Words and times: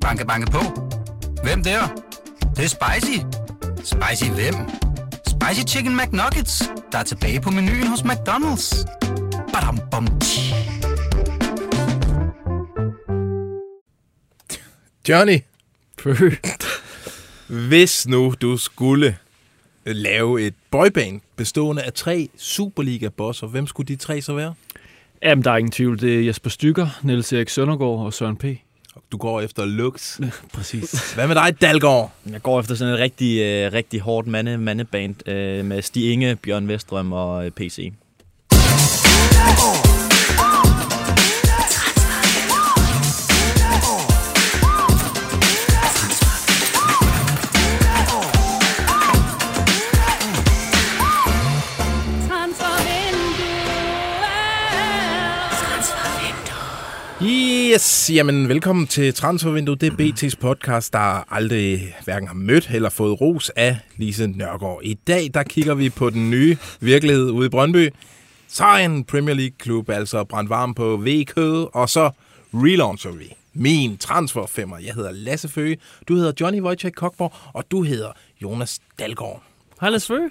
Banke, 0.00 0.26
banke 0.26 0.50
på. 0.50 0.58
Hvem 1.42 1.62
der? 1.62 1.80
Det, 2.40 2.56
det 2.56 2.64
er 2.64 2.68
spicy. 2.68 3.18
Spicy 3.76 4.30
hvem? 4.30 4.54
Spicy 5.26 5.74
Chicken 5.74 5.96
McNuggets, 5.96 6.62
der 6.92 6.98
er 6.98 7.02
tilbage 7.02 7.40
på 7.40 7.50
menuen 7.50 7.86
hos 7.86 8.00
McDonald's. 8.00 8.84
Badum, 9.52 9.78
bom, 9.90 10.06
tji. 10.20 10.54
Johnny, 15.08 15.38
hvis 17.68 18.08
nu 18.08 18.34
du 18.40 18.56
skulle 18.56 19.16
lave 19.86 20.42
et 20.42 20.54
boyband 20.70 21.20
bestående 21.36 21.82
af 21.82 21.92
tre 21.92 22.28
Superliga-bosser, 22.36 23.46
hvem 23.46 23.66
skulle 23.66 23.88
de 23.88 23.96
tre 23.96 24.22
så 24.22 24.34
være? 24.34 24.54
Jamen, 25.22 25.44
der 25.44 25.50
er 25.50 25.56
ingen 25.56 25.72
tvivl. 25.72 26.00
Det 26.00 26.18
er 26.18 26.20
Jesper 26.20 26.50
Stykker, 26.50 26.86
Niels 27.02 27.32
Erik 27.32 27.48
Søndergaard 27.48 27.98
og 27.98 28.14
Søren 28.14 28.36
P. 28.36 28.44
Du 29.12 29.16
går 29.16 29.40
efter 29.40 29.64
looks. 29.64 30.20
Præcis. 30.54 31.14
Hvad 31.14 31.26
med 31.26 31.34
dig, 31.34 31.60
Dalgaard? 31.60 32.12
Jeg 32.30 32.42
går 32.42 32.60
efter 32.60 32.74
sådan 32.74 32.94
et 32.94 33.00
rigtig, 33.00 33.40
øh, 33.40 33.72
rigtig 33.72 34.00
hårdt 34.00 34.26
mande, 34.26 34.58
mandeband 34.58 35.28
øh, 35.28 35.64
med 35.64 35.82
Stig 35.82 36.12
Inge, 36.12 36.36
Bjørn 36.36 36.68
Vestrøm 36.68 37.12
og 37.12 37.46
øh, 37.46 37.50
PC. 37.50 37.92
Yes, 57.72 58.10
jamen 58.14 58.48
velkommen 58.48 58.86
til 58.86 59.14
Transfervinduet. 59.14 59.80
Det 59.80 59.92
er 59.92 59.96
BT's 59.96 60.40
podcast, 60.40 60.92
der 60.92 61.32
aldrig 61.34 61.96
hverken 62.04 62.28
har 62.28 62.34
mødt 62.34 62.70
eller 62.72 62.90
fået 62.90 63.20
ros 63.20 63.50
af 63.56 63.78
Lise 63.96 64.26
Nørgaard. 64.26 64.80
I 64.82 64.94
dag 64.94 65.30
der 65.34 65.42
kigger 65.42 65.74
vi 65.74 65.90
på 65.90 66.10
den 66.10 66.30
nye 66.30 66.56
virkelighed 66.80 67.30
ude 67.30 67.46
i 67.46 67.48
Brøndby. 67.48 67.90
Så 68.48 68.76
en 68.76 69.04
Premier 69.04 69.34
League-klub, 69.34 69.90
altså 69.90 70.24
brændt 70.24 70.50
varm 70.50 70.74
på 70.74 70.96
VK, 70.96 71.36
og 71.74 71.88
så 71.88 72.10
relauncher 72.54 73.10
vi 73.10 73.36
min 73.54 73.98
transferfemmer. 73.98 74.78
Jeg 74.78 74.94
hedder 74.94 75.12
Lasse 75.12 75.48
Føge, 75.48 75.78
du 76.08 76.14
hedder 76.14 76.32
Johnny 76.40 76.60
Wojciech 76.60 76.94
Kokborg, 76.94 77.32
og 77.52 77.64
du 77.70 77.82
hedder 77.82 78.12
Jonas 78.42 78.78
Dalgaard. 78.98 79.42
Hej, 79.80 79.90
Lars 79.90 80.06
Føge. 80.06 80.30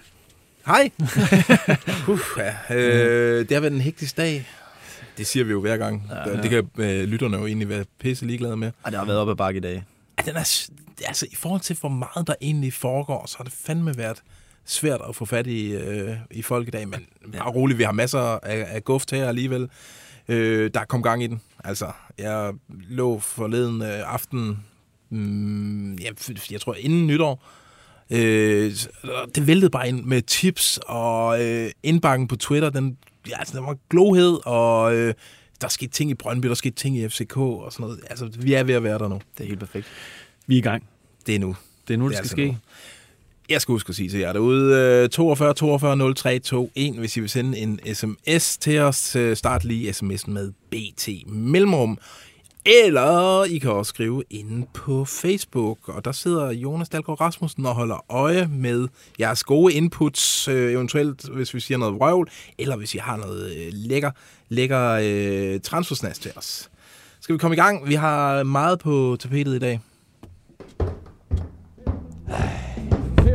Hej. 0.65 0.89
uh, 2.09 2.19
ja. 2.37 2.75
øh, 2.75 3.39
det 3.39 3.51
har 3.51 3.59
været 3.59 3.73
en 3.73 3.81
hektisk 3.81 4.17
dag. 4.17 4.47
Det 5.19 5.27
siger 5.27 5.43
vi 5.43 5.51
jo 5.51 5.61
hver 5.61 5.77
gang. 5.77 6.09
Ja, 6.09 6.29
ja. 6.29 6.41
Det 6.41 6.49
kan 6.49 6.69
øh, 6.77 7.03
lytterne 7.03 7.37
jo 7.37 7.45
egentlig 7.45 7.69
være 7.69 7.85
pisse 7.99 8.25
ligeglade 8.25 8.57
med. 8.57 8.71
Og 8.83 8.91
det 8.91 8.99
har 8.99 9.05
været 9.05 9.19
op 9.19 9.29
ad 9.29 9.35
bakke 9.35 9.57
i 9.57 9.61
dag. 9.61 9.83
Ja, 10.17 10.23
den 10.23 10.35
er, 10.35 10.69
altså, 11.07 11.27
I 11.31 11.35
forhold 11.35 11.61
til, 11.61 11.77
hvor 11.79 11.89
meget 11.89 12.27
der 12.27 12.35
egentlig 12.41 12.73
foregår, 12.73 13.25
så 13.27 13.37
har 13.37 13.43
det 13.43 13.53
fandme 13.53 13.97
været 13.97 14.21
svært 14.65 15.01
at 15.09 15.15
få 15.15 15.25
fat 15.25 15.47
i, 15.47 15.71
øh, 15.71 16.17
i 16.31 16.41
folk 16.41 16.67
i 16.67 16.71
dag. 16.71 16.87
Men 16.87 17.05
bare 17.31 17.51
roligt, 17.51 17.77
vi 17.77 17.83
har 17.83 17.91
masser 17.91 18.19
af, 18.19 18.67
af 18.69 18.83
guft 18.83 19.11
her 19.11 19.27
alligevel. 19.27 19.69
Øh, 20.27 20.71
der 20.73 20.85
kom 20.85 21.03
gang 21.03 21.23
i 21.23 21.27
den. 21.27 21.41
Altså, 21.63 21.91
jeg 22.17 22.53
lå 22.69 23.19
forleden 23.19 23.81
øh, 23.81 24.13
aften, 24.13 24.59
mm, 25.09 25.93
jeg, 25.93 26.13
jeg 26.51 26.61
tror 26.61 26.75
inden 26.75 27.07
nytår, 27.07 27.43
Øh, 28.11 28.71
det 29.35 29.47
væltede 29.47 29.69
bare 29.69 29.87
ind 29.87 30.03
med 30.03 30.21
tips, 30.21 30.79
og 30.87 31.45
øh, 31.45 31.71
indbakken 31.83 32.27
på 32.27 32.35
Twitter, 32.35 32.69
den, 32.69 32.85
ja, 32.87 33.18
altså, 33.35 33.57
den 33.57 33.65
var 33.65 33.77
glohed, 33.89 34.39
og 34.45 34.95
øh, 34.95 35.13
der 35.61 35.67
skete 35.67 35.91
ting 35.91 36.11
i 36.11 36.13
Brøndby, 36.13 36.47
der 36.47 36.53
skete 36.53 36.75
ting 36.75 36.97
i 36.97 37.09
FCK 37.09 37.37
og 37.37 37.73
sådan 37.73 37.83
noget. 37.83 37.99
Altså, 38.09 38.29
vi 38.39 38.53
er 38.53 38.63
ved 38.63 38.73
at 38.73 38.83
være 38.83 38.99
der 38.99 39.07
nu. 39.07 39.21
Det 39.37 39.43
er 39.43 39.47
helt 39.47 39.59
perfekt. 39.59 39.87
Vi 40.47 40.55
er 40.55 40.57
i 40.57 40.61
gang. 40.61 40.83
Det 41.25 41.35
er 41.35 41.39
nu. 41.39 41.55
Det 41.87 41.93
er 41.93 41.97
nu, 41.97 42.03
det, 42.05 42.09
Det 42.09 42.17
skal 42.17 42.23
altså 42.23 42.31
ske. 42.31 42.45
nu. 42.47 42.55
Jeg 43.49 43.61
skal 43.61 43.71
huske 43.71 43.89
at 43.89 43.95
sige 43.95 44.09
til 44.09 44.19
jer 44.19 44.33
derude, 44.33 44.75
øh, 45.03 45.09
42 45.09 45.53
42 45.53 46.13
03 46.13 46.39
21, 46.75 46.99
hvis 46.99 47.17
I 47.17 47.19
vil 47.19 47.29
sende 47.29 47.57
en 47.57 47.79
sms 47.93 48.57
til 48.57 48.79
os. 48.79 49.15
øh, 49.15 49.35
Start 49.35 49.63
lige 49.65 49.89
sms'en 49.91 50.29
med 50.31 50.51
BT 50.71 51.09
Mellemrum. 51.27 51.97
Eller 52.65 53.43
I 53.43 53.57
kan 53.57 53.71
også 53.71 53.89
skrive 53.89 54.23
inde 54.29 54.67
på 54.73 55.05
Facebook, 55.05 55.77
og 55.89 56.05
der 56.05 56.11
sidder 56.11 56.51
Jonas 56.51 56.89
Dalgaard 56.89 57.21
Rasmussen 57.21 57.65
og 57.65 57.75
holder 57.75 58.05
øje 58.09 58.47
med 58.47 58.87
jeres 59.19 59.43
gode 59.43 59.73
inputs, 59.73 60.47
øh, 60.47 60.71
eventuelt 60.71 61.29
hvis 61.29 61.53
vi 61.53 61.59
siger 61.59 61.77
noget 61.77 61.95
vrøvl, 61.95 62.29
eller 62.57 62.77
hvis 62.77 62.95
I 62.95 62.97
har 62.97 63.17
noget 63.17 63.55
øh, 63.55 63.67
lækker, 63.71 64.11
lækker 64.49 64.99
øh, 65.03 65.59
transfersnas 65.59 66.19
til 66.19 66.31
os. 66.35 66.69
Skal 67.19 67.33
vi 67.33 67.37
komme 67.37 67.55
i 67.55 67.59
gang? 67.59 67.87
Vi 67.87 67.93
har 67.93 68.43
meget 68.43 68.79
på 68.79 69.17
tapetet 69.19 69.55
i 69.55 69.59
dag. 69.59 69.79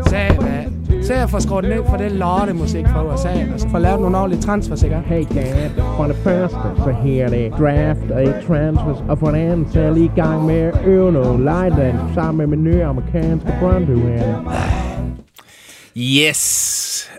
Sag. 0.08 0.63
Så 1.06 1.14
jeg 1.14 1.30
får 1.30 1.38
skruet 1.38 1.64
ned 1.64 1.84
for 1.88 1.96
det 1.96 2.12
lortemusik 2.12 2.84
fra 2.86 3.14
USA, 3.14 3.52
og 3.54 3.60
så 3.60 3.68
får 3.70 3.78
lavet 3.78 4.00
nogle 4.00 4.18
ordentlige 4.18 4.42
transfers, 4.42 4.82
ikke? 4.82 4.96
Hey 4.96 5.24
dad, 5.34 5.70
for 5.96 6.04
det 6.04 6.16
første, 6.24 6.56
så 6.56 6.96
her 7.04 7.24
er 7.24 7.28
det 7.28 7.52
draft 7.52 8.10
og 8.10 8.20
ikke 8.20 8.46
transfers, 8.46 8.98
og 9.08 9.18
for 9.18 9.26
det 9.30 9.38
andet, 9.38 9.72
så 9.72 9.78
er 9.80 9.84
jeg 9.84 9.92
lige 9.92 10.10
i 10.16 10.20
gang 10.20 10.46
med 10.46 10.60
at 10.60 10.86
øve 10.86 11.38
Lightland 11.38 11.98
sammen 12.14 12.36
med 12.36 12.56
min 12.56 12.64
nye 12.64 12.84
amerikanske 12.84 13.48
Brøndby 13.60 13.90
her. 13.90 14.44
Yes! 15.96 17.10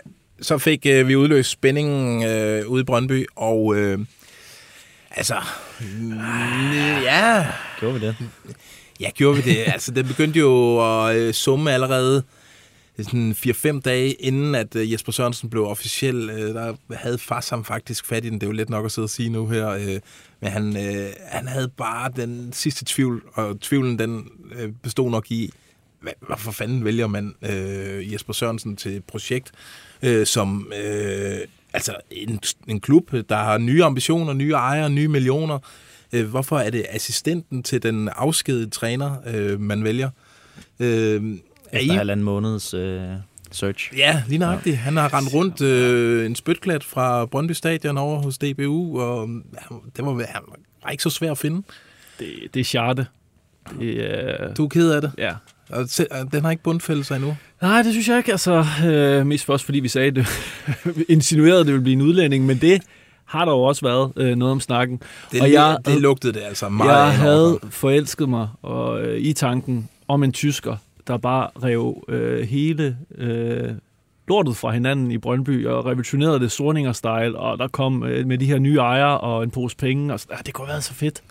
Så 0.42 0.58
fik 0.58 0.86
øh, 0.86 1.08
vi 1.08 1.16
udløst 1.16 1.50
spændingen 1.50 2.24
øh, 2.24 2.66
ude 2.68 2.80
i 2.80 2.84
Brøndby, 2.84 3.26
og 3.36 3.76
øh, 3.76 3.98
altså, 5.10 5.34
mm, 5.80 6.12
ja, 7.02 7.46
Gjorde 7.80 8.00
vi 8.00 8.06
det? 8.06 8.16
ja, 9.00 9.10
gjorde 9.10 9.36
vi 9.36 9.50
det. 9.50 9.56
altså, 9.66 9.90
det 9.90 10.06
begyndte 10.06 10.38
jo 10.38 10.78
at 11.06 11.16
øh, 11.16 11.34
summe 11.34 11.72
allerede 11.72 12.22
sådan 13.04 13.32
4-5 13.32 13.80
dage 13.80 14.12
inden, 14.12 14.54
at 14.54 14.76
øh, 14.76 14.92
Jesper 14.92 15.12
Sørensen 15.12 15.50
blev 15.50 15.66
officiel. 15.66 16.30
Øh, 16.30 16.54
der 16.54 16.74
havde 16.94 17.18
Farsam 17.18 17.64
faktisk 17.64 18.06
fat 18.06 18.24
i 18.24 18.30
den. 18.30 18.34
Det 18.34 18.42
er 18.42 18.46
jo 18.46 18.52
lidt 18.52 18.70
nok 18.70 18.84
at 18.84 18.92
sidde 18.92 19.06
og 19.06 19.10
sige 19.10 19.28
nu 19.28 19.46
her. 19.46 19.68
Øh, 19.68 20.00
men 20.40 20.50
han, 20.50 20.76
øh, 20.76 21.08
han 21.26 21.48
havde 21.48 21.68
bare 21.68 22.10
den 22.16 22.52
sidste 22.52 22.84
tvivl, 22.84 23.22
og 23.32 23.60
tvivlen 23.60 23.98
den 23.98 24.28
øh, 24.54 24.72
bestod 24.82 25.10
nok 25.10 25.30
i, 25.30 25.50
hvad, 26.00 26.12
hvorfor 26.26 26.52
fanden 26.52 26.84
vælger 26.84 27.06
man 27.06 27.34
øh, 27.42 28.12
Jesper 28.12 28.32
Sørensen 28.32 28.76
til 28.76 28.96
et 28.96 29.04
projekt, 29.04 29.52
øh, 30.02 30.26
som 30.26 30.72
øh, 30.84 31.38
altså 31.72 31.96
en, 32.10 32.40
en 32.68 32.80
klub, 32.80 33.12
der 33.28 33.36
har 33.36 33.58
nye 33.58 33.84
ambitioner, 33.84 34.32
nye 34.32 34.52
ejere, 34.52 34.90
nye 34.90 35.08
millioner. 35.08 35.58
Øh, 36.12 36.26
hvorfor 36.28 36.58
er 36.58 36.70
det 36.70 36.86
assistenten 36.88 37.62
til 37.62 37.82
den 37.82 38.08
afskedede 38.08 38.70
træner, 38.70 39.16
øh, 39.26 39.60
man 39.60 39.84
vælger? 39.84 40.10
Øh, 40.80 41.38
er 41.72 41.78
Efter 41.78 41.94
halvanden 41.94 42.24
måneds 42.24 42.74
øh, 42.74 43.00
search. 43.52 43.92
Ja, 43.96 44.22
lige 44.28 44.38
nøjagtigt. 44.38 44.76
Han 44.76 44.96
har 44.96 45.14
rendt 45.14 45.34
rundt 45.34 45.60
øh, 45.62 46.26
en 46.26 46.34
spytklat 46.34 46.84
fra 46.84 47.26
Brøndby 47.26 47.52
Stadion 47.52 47.98
over 47.98 48.22
hos 48.22 48.38
DBU, 48.38 49.00
og 49.00 49.28
øh, 49.28 49.76
det 49.96 50.04
var, 50.04 50.12
han 50.12 50.42
var 50.84 50.90
ikke 50.90 51.02
så 51.02 51.10
svær 51.10 51.30
at 51.30 51.38
finde. 51.38 51.62
Det, 52.18 52.28
det 52.54 52.60
er 52.60 52.64
charte. 52.64 53.06
Det 53.80 54.10
er... 54.20 54.54
Du 54.54 54.64
er 54.64 54.68
ked 54.68 54.90
af 54.90 55.00
det. 55.00 55.12
Ja. 55.18 55.32
Og 55.70 55.88
og 56.10 56.32
den 56.32 56.42
har 56.44 56.50
ikke 56.50 56.62
bundfældet 56.62 57.06
sig 57.06 57.16
endnu. 57.16 57.36
Nej, 57.62 57.82
det 57.82 57.92
synes 57.92 58.08
jeg 58.08 58.18
ikke. 58.18 58.32
Altså, 58.32 58.64
øh, 58.86 59.26
mest 59.26 59.44
for 59.44 59.52
os, 59.52 59.64
fordi 59.64 59.80
vi 59.80 59.88
sagde 59.88 60.10
det. 60.10 60.26
insinuerede, 61.08 61.60
at 61.60 61.66
det 61.66 61.72
ville 61.72 61.82
blive 61.82 61.92
en 61.92 62.00
udlænding, 62.02 62.46
men 62.46 62.58
det 62.58 62.82
har 63.24 63.44
der 63.44 63.52
jo 63.52 63.62
også 63.62 63.82
været 63.86 64.12
øh, 64.16 64.36
noget 64.36 64.52
om 64.52 64.60
snakken. 64.60 65.02
Det, 65.32 65.40
Og 65.40 65.52
jeg- 65.52 65.78
det 65.86 66.00
lugtede 66.00 66.32
det 66.32 66.40
altså 66.42 66.68
meget 66.68 66.90
jeg 66.90 67.18
havde 67.18 67.58
forelsket 67.70 68.28
mig 68.28 68.48
og, 68.62 69.02
øh, 69.02 69.18
i 69.20 69.32
tanken 69.32 69.88
om 70.08 70.22
en 70.22 70.32
tysker, 70.32 70.76
der 71.06 71.16
bare 71.16 71.50
rev 71.64 72.04
øh, 72.08 72.48
hele 72.48 72.96
øh, 73.18 73.70
lortet 74.28 74.56
fra 74.56 74.70
hinanden 74.70 75.10
i 75.12 75.18
Brøndby 75.18 75.66
og 75.66 75.86
revolutionerede 75.86 76.40
det 76.40 76.52
Sorninger-style, 76.52 77.38
og 77.38 77.58
der 77.58 77.68
kom 77.68 78.02
øh, 78.04 78.26
med 78.26 78.38
de 78.38 78.46
her 78.46 78.58
nye 78.58 78.76
ejere 78.78 79.20
og 79.20 79.42
en 79.42 79.50
pose 79.50 79.76
penge. 79.76 80.12
Og, 80.12 80.20
så- 80.20 80.26
ah, 80.30 80.38
det 80.46 80.54
kunne 80.54 80.66
have 80.66 80.72
været 80.72 80.84
så 80.84 80.94
fedt. 80.94 81.22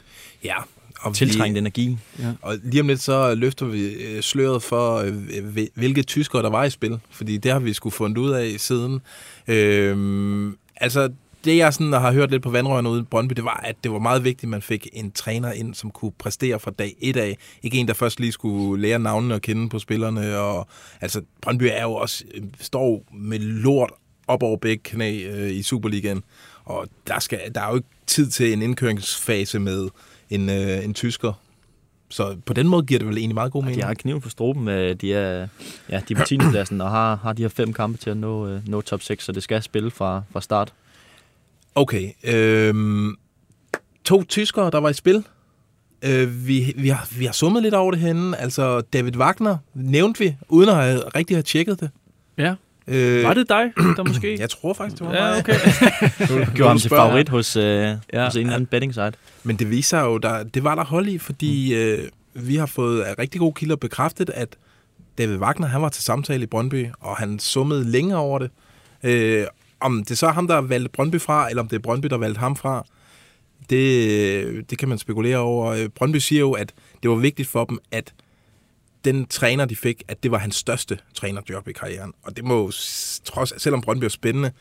Ja. 0.44 0.56
Og 1.00 1.12
vi- 1.12 1.16
Tiltrængt 1.16 1.58
energi. 1.58 1.98
Og 2.42 2.56
lige 2.64 2.82
om 2.82 2.88
lidt 2.88 3.02
så 3.02 3.36
løfter 3.36 3.66
vi 3.66 3.94
øh, 3.94 4.22
sløret 4.22 4.64
for, 4.64 4.96
øh, 4.98 5.46
hvil- 5.46 5.70
hvilke 5.76 6.04
tyskere 6.04 6.42
der 6.42 6.50
var 6.50 6.64
i 6.64 6.70
spil. 6.70 7.00
Fordi 7.10 7.38
det 7.38 7.52
har 7.52 7.60
vi 7.60 7.74
skulle 7.74 7.94
fundet 7.94 8.18
ud 8.18 8.32
af 8.32 8.54
siden. 8.58 9.02
Øhm, 9.48 10.58
altså, 10.76 11.10
det 11.46 11.58
jeg 11.58 11.74
sådan 11.74 11.94
har 11.94 12.12
hørt 12.12 12.32
lidt 12.32 12.44
på 12.44 12.50
vandrørene 12.50 12.90
ude 12.90 13.02
i 13.02 13.04
Brøndby, 13.04 13.34
det 13.34 13.44
var, 13.44 13.62
at 13.64 13.76
det 13.84 13.92
var 13.92 14.00
meget 14.00 14.24
vigtigt, 14.24 14.44
at 14.44 14.50
man 14.50 14.62
fik 14.62 14.88
en 14.94 15.12
træner 15.12 15.52
ind, 15.52 15.74
som 15.74 15.92
kunne 15.92 16.12
præstere 16.12 16.60
fra 16.60 16.72
dag 16.72 16.96
et 17.00 17.18
af. 17.18 17.38
Ikke 17.64 17.78
en, 17.78 17.88
der 17.88 17.94
først 17.94 18.20
lige 18.20 18.32
skulle 18.32 18.82
lære 18.82 19.00
navnene 19.00 19.34
og 19.34 19.42
kende 19.42 19.70
på 19.70 19.80
spillerne. 19.80 20.38
Og, 20.38 20.68
altså, 21.02 21.22
Brøndby 21.42 21.64
er 21.72 21.84
jo 21.84 21.94
også, 21.94 22.24
står 22.60 23.04
med 23.14 23.40
lort 23.40 23.92
op 24.28 24.44
over 24.44 24.58
begge 24.58 24.84
knæ 24.84 25.28
øh, 25.28 25.52
i 25.52 25.64
Superligaen. 25.64 26.24
Og 26.64 26.88
der, 27.08 27.20
skal, 27.20 27.40
der 27.56 27.62
er 27.62 27.70
jo 27.70 27.76
ikke 27.76 27.88
tid 28.08 28.30
til 28.30 28.54
en 28.54 28.62
indkøringsfase 28.62 29.60
med 29.60 29.90
en, 30.30 30.50
øh, 30.50 30.86
en 30.86 30.94
tysker. 30.94 31.34
Så 32.10 32.38
på 32.46 32.54
den 32.54 32.68
måde 32.68 32.86
giver 32.86 33.00
det 33.00 33.08
vel 33.08 33.18
egentlig 33.18 33.36
meget 33.36 33.52
god 33.52 33.64
mening. 33.64 33.82
De 33.82 33.88
har 33.88 33.94
kniven 33.94 34.22
på 34.22 34.30
struben. 34.30 34.64
med 34.64 34.96
De 34.96 35.14
er, 35.14 35.48
ja, 35.90 36.02
de 36.10 36.14
er 36.14 36.18
på 36.18 36.26
10. 36.26 36.38
pladsen 36.38 36.82
og 36.82 36.90
har, 36.90 37.16
har 37.16 37.34
de 37.34 37.42
her 37.42 37.50
fem 37.50 37.74
kampe 37.74 37.98
til 37.98 38.10
at 38.10 38.18
nå, 38.18 38.48
øh, 38.48 38.68
nå 38.68 38.82
top 38.82 39.02
6, 39.02 39.24
så 39.24 39.32
det 39.32 39.44
skal 39.44 39.64
spille 39.64 39.92
fra, 39.92 40.24
fra 40.32 40.42
start. 40.42 40.74
Okay. 41.76 42.12
Øhm, 42.24 43.16
to 44.04 44.24
tyskere, 44.24 44.72
der 44.72 44.78
var 44.80 44.90
i 44.90 44.94
spil. 44.94 45.24
Øh, 46.02 46.48
vi, 46.48 46.74
vi, 46.78 46.90
har, 46.90 47.08
vi 47.18 47.26
har 47.26 47.34
summet 47.34 47.64
lidt 47.64 47.74
over 47.74 47.92
det 47.92 48.00
henne. 48.00 48.38
Altså, 48.42 48.82
David 48.82 49.18
Wagner 49.18 49.58
nævnte 49.74 50.20
vi, 50.20 50.36
uden 50.50 50.70
at 50.70 50.76
have, 50.76 51.00
rigtig 51.16 51.36
have 51.36 51.44
tjekket 51.44 51.80
det. 51.80 51.90
Ja. 52.38 52.56
Øh, 52.88 53.24
Var 53.24 53.34
det 53.34 53.50
dig, 53.50 53.72
der 53.78 54.04
måske? 54.08 54.40
Jeg 54.40 54.50
tror 54.50 54.74
faktisk, 54.74 55.00
det 55.00 55.08
var 55.08 55.14
Ja, 55.16 55.30
mig. 55.32 55.40
okay. 55.40 55.54
Gjorde 56.56 56.68
ham 56.70 56.78
til 56.80 56.90
favorit 56.90 57.30
hos, 57.30 57.56
øh, 57.56 57.64
Ja. 57.64 57.98
ja. 58.14 58.26
hos 58.26 58.36
en 58.36 58.42
eller 58.42 58.54
anden 58.54 58.68
betting 58.68 58.94
site. 58.94 59.14
Men 59.44 59.56
det 59.56 59.70
viser 59.72 60.02
jo, 60.02 60.18
der, 60.18 60.44
det 60.44 60.64
var 60.64 60.76
der 60.76 60.84
hold 60.86 61.08
i, 61.08 61.18
fordi 61.18 61.74
mm. 61.74 61.80
øh, 61.80 62.10
vi 62.48 62.56
har 62.56 62.66
fået 62.66 63.02
af 63.02 63.20
rigtig 63.20 63.40
gode 63.40 63.54
kilder 63.54 63.76
bekræftet, 63.76 64.30
at 64.30 64.58
David 65.18 65.38
Wagner, 65.38 65.68
han 65.68 65.82
var 65.82 65.90
til 65.90 66.04
samtale 66.04 66.44
i 66.44 66.46
Brøndby, 66.46 66.86
og 67.00 67.18
han 67.18 67.40
summede 67.40 67.92
længe 67.92 68.18
over 68.18 68.40
det. 68.40 68.50
Øh, 69.04 69.46
om 69.80 70.04
det 70.04 70.18
så 70.18 70.28
er 70.28 70.32
ham, 70.32 70.48
der 70.48 70.62
valgte 70.62 70.90
Brøndby 70.90 71.22
fra, 71.22 71.50
eller 71.50 71.64
om 71.64 71.70
det 71.70 71.76
er 71.76 71.82
Brøndby, 71.82 72.08
der 72.08 72.18
valgte 72.18 72.40
ham 72.40 72.56
fra, 72.56 72.86
det, 73.70 74.70
det 74.70 74.78
kan 74.78 74.90
man 74.90 74.98
spekulere 74.98 75.38
over. 75.38 75.72
Øh, 75.72 75.90
Brøndby 75.90 76.18
siger 76.18 76.40
jo, 76.40 76.52
at 76.52 76.74
det 77.04 77.12
var 77.12 77.18
vigtigt 77.18 77.48
for 77.48 77.66
dem, 77.66 77.80
at 77.92 78.14
den 79.06 79.26
træner, 79.26 79.66
de 79.66 79.76
fik, 79.76 80.04
at 80.08 80.24
det 80.24 80.32
var 80.32 80.38
hans 80.38 80.56
største 80.56 81.00
trænerjob 81.14 81.68
i 81.68 81.74
karrieren. 81.74 82.14
Og 82.24 82.36
det 82.38 82.44
må 82.44 82.58
jo, 82.58 82.72
trods, 83.24 83.62
selvom 83.62 83.82
Brøndby 83.82 84.04
er 84.04 84.10
spændende, 84.10 84.52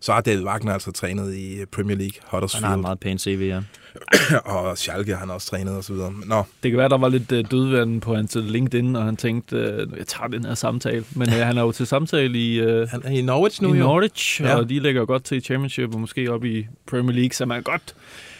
så 0.00 0.12
har 0.12 0.20
David 0.20 0.44
Wagner 0.44 0.72
altså 0.72 0.92
trænet 0.92 1.34
i 1.34 1.64
Premier 1.72 1.96
League, 1.96 2.12
Han 2.20 2.22
har 2.28 2.36
en 2.38 2.40
Huddersfield, 2.40 2.76
meget 2.80 3.00
pæn 3.00 3.18
CV, 3.18 3.40
ja. 3.48 3.60
og 4.54 4.78
Schalke 4.78 5.12
har 5.12 5.18
han 5.18 5.30
også 5.30 5.46
trænet 5.50 5.76
osv. 5.76 5.94
Nå, 6.26 6.42
Det 6.62 6.70
kan 6.70 6.78
være, 6.78 6.88
der 6.88 6.98
var 6.98 7.08
lidt 7.08 7.32
øh, 7.32 7.44
dødvand 7.50 8.00
på 8.00 8.14
hans 8.14 8.36
LinkedIn, 8.40 8.96
og 8.96 9.04
han 9.04 9.16
tænkte, 9.16 9.56
øh, 9.56 9.86
jeg 9.98 10.06
tager 10.06 10.28
den 10.28 10.44
her 10.44 10.54
samtale. 10.54 11.04
Men 11.14 11.28
øh, 11.28 11.34
han 11.46 11.58
er 11.58 11.62
jo 11.62 11.72
til 11.72 11.86
samtale 11.86 12.38
i, 12.38 12.60
øh, 12.60 12.88
han 12.88 13.00
er 13.04 13.10
i 13.10 13.22
Norwich 13.22 13.62
nu, 13.62 13.74
i 13.74 13.78
jo. 13.78 13.84
Norwich, 13.84 14.40
Ja. 14.42 14.48
ja. 14.48 14.56
og 14.56 14.68
de 14.68 14.78
ligger 14.80 15.00
jo 15.00 15.06
godt 15.06 15.24
til 15.24 15.36
i 15.36 15.40
Championship, 15.40 15.94
og 15.94 16.00
måske 16.00 16.32
op 16.32 16.44
i 16.44 16.66
Premier 16.86 17.16
League, 17.16 17.32
så 17.32 17.46
man 17.46 17.62
godt 17.62 17.94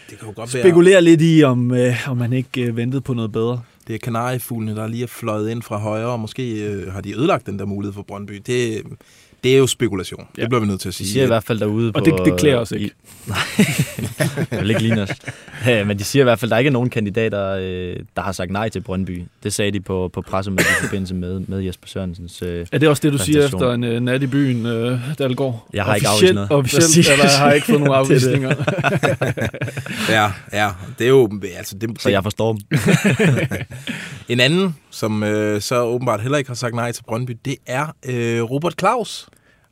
Det 0.09 0.19
kan 0.19 0.27
jo 0.27 0.33
godt 0.35 0.53
være, 0.53 0.63
spekulere 0.63 1.01
lidt 1.01 1.21
i, 1.23 1.43
om, 1.43 1.71
øh, 1.73 2.09
om 2.09 2.17
man 2.17 2.33
ikke 2.33 2.61
øh, 2.61 2.77
ventede 2.77 3.01
på 3.01 3.13
noget 3.13 3.31
bedre. 3.31 3.61
det 3.87 3.93
er 3.95 3.99
kanariefuglene, 3.99 4.75
der 4.75 4.87
lige 4.87 5.03
er 5.03 5.07
fløjet 5.07 5.49
ind 5.49 5.61
fra 5.63 5.77
højre, 5.77 6.07
og 6.07 6.19
måske 6.19 6.63
øh, 6.65 6.91
har 6.93 7.01
de 7.01 7.15
ødelagt 7.17 7.45
den 7.45 7.59
der 7.59 7.65
mulighed 7.65 7.93
for 7.93 8.01
Brøndby. 8.01 8.41
Det, 8.47 8.81
det 9.43 9.53
er 9.53 9.57
jo 9.57 9.67
spekulation. 9.67 10.27
Ja. 10.37 10.41
Det 10.41 10.49
bliver 10.49 10.61
vi 10.61 10.67
nødt 10.67 10.81
til 10.81 10.87
at 10.89 10.91
De 10.91 10.97
sige. 10.97 11.07
siger 11.07 11.23
i 11.23 11.27
hvert 11.27 11.43
fald 11.43 11.59
derude 11.59 11.87
Og 11.95 12.03
på... 12.03 12.05
det, 12.17 12.25
det 12.25 12.39
klæder 12.39 12.57
os 12.57 12.71
ikke. 12.71 12.85
I, 12.85 12.91
nej, 13.27 13.37
det 14.51 14.59
vil 14.61 14.69
ikke 14.69 14.81
ligne 14.81 15.01
os. 15.01 15.09
Men 15.65 15.99
de 15.99 16.03
siger 16.03 16.23
i 16.23 16.23
hvert 16.23 16.39
fald, 16.39 16.51
at 16.51 16.53
der 16.53 16.57
ikke 16.57 16.67
er 16.67 16.71
nogen 16.73 16.89
kandidater, 16.89 17.49
øh, 17.61 17.95
der 18.15 18.21
har 18.21 18.31
sagt 18.31 18.51
nej 18.51 18.69
til 18.69 18.81
Brøndby. 18.81 19.23
Det 19.43 19.53
sagde 19.53 19.71
de 19.71 19.79
på, 19.79 20.09
på 20.13 20.21
pressemødet 20.21 20.61
i 20.65 20.83
forbindelse 20.85 21.15
med, 21.15 21.39
med 21.39 21.59
Jesper 21.59 21.87
Sørensens... 21.87 22.41
Øh, 22.41 22.65
Er 22.71 22.77
det 22.77 22.89
også 22.89 23.01
det, 23.03 23.13
du 23.13 23.17
siger 23.17 23.45
efter 23.45 23.71
en 23.73 23.83
øh, 23.83 23.99
nat 24.01 24.23
i 24.23 24.27
byen, 24.27 24.65
øh, 24.65 24.99
Dalgaard? 25.19 25.67
Jeg 25.73 25.83
har 25.85 25.95
ikke 25.95 26.07
Officielt- 26.07 26.13
afvist 26.13 26.33
noget. 26.35 26.51
Officielt, 26.51 27.09
eller 27.09 27.25
jeg 27.25 27.37
har 27.39 27.51
ikke 27.51 27.65
fået 27.67 27.79
nogen 27.83 27.93
er 27.93 27.97
afvisninger. 27.97 28.55
Ja, 30.09 30.31
ja. 30.53 30.69
Det 30.99 31.05
er 31.05 31.09
jo... 31.09 31.29
Altså, 31.57 31.77
det, 31.77 32.01
så 32.01 32.09
jeg 32.09 32.23
forstår 32.23 32.53
dem. 32.53 32.61
En 34.29 34.39
anden, 34.39 34.75
som 34.91 35.23
øh, 35.23 35.61
så 35.61 35.81
åbenbart 35.83 36.21
heller 36.21 36.37
ikke 36.37 36.49
har 36.49 36.55
sagt 36.55 36.75
nej 36.75 36.91
til 36.91 37.03
Brøndby, 37.03 37.37
det 37.45 37.55
er 37.65 37.85
øh, 38.05 38.41
Robert 38.43 38.73
Claus. 38.79 39.25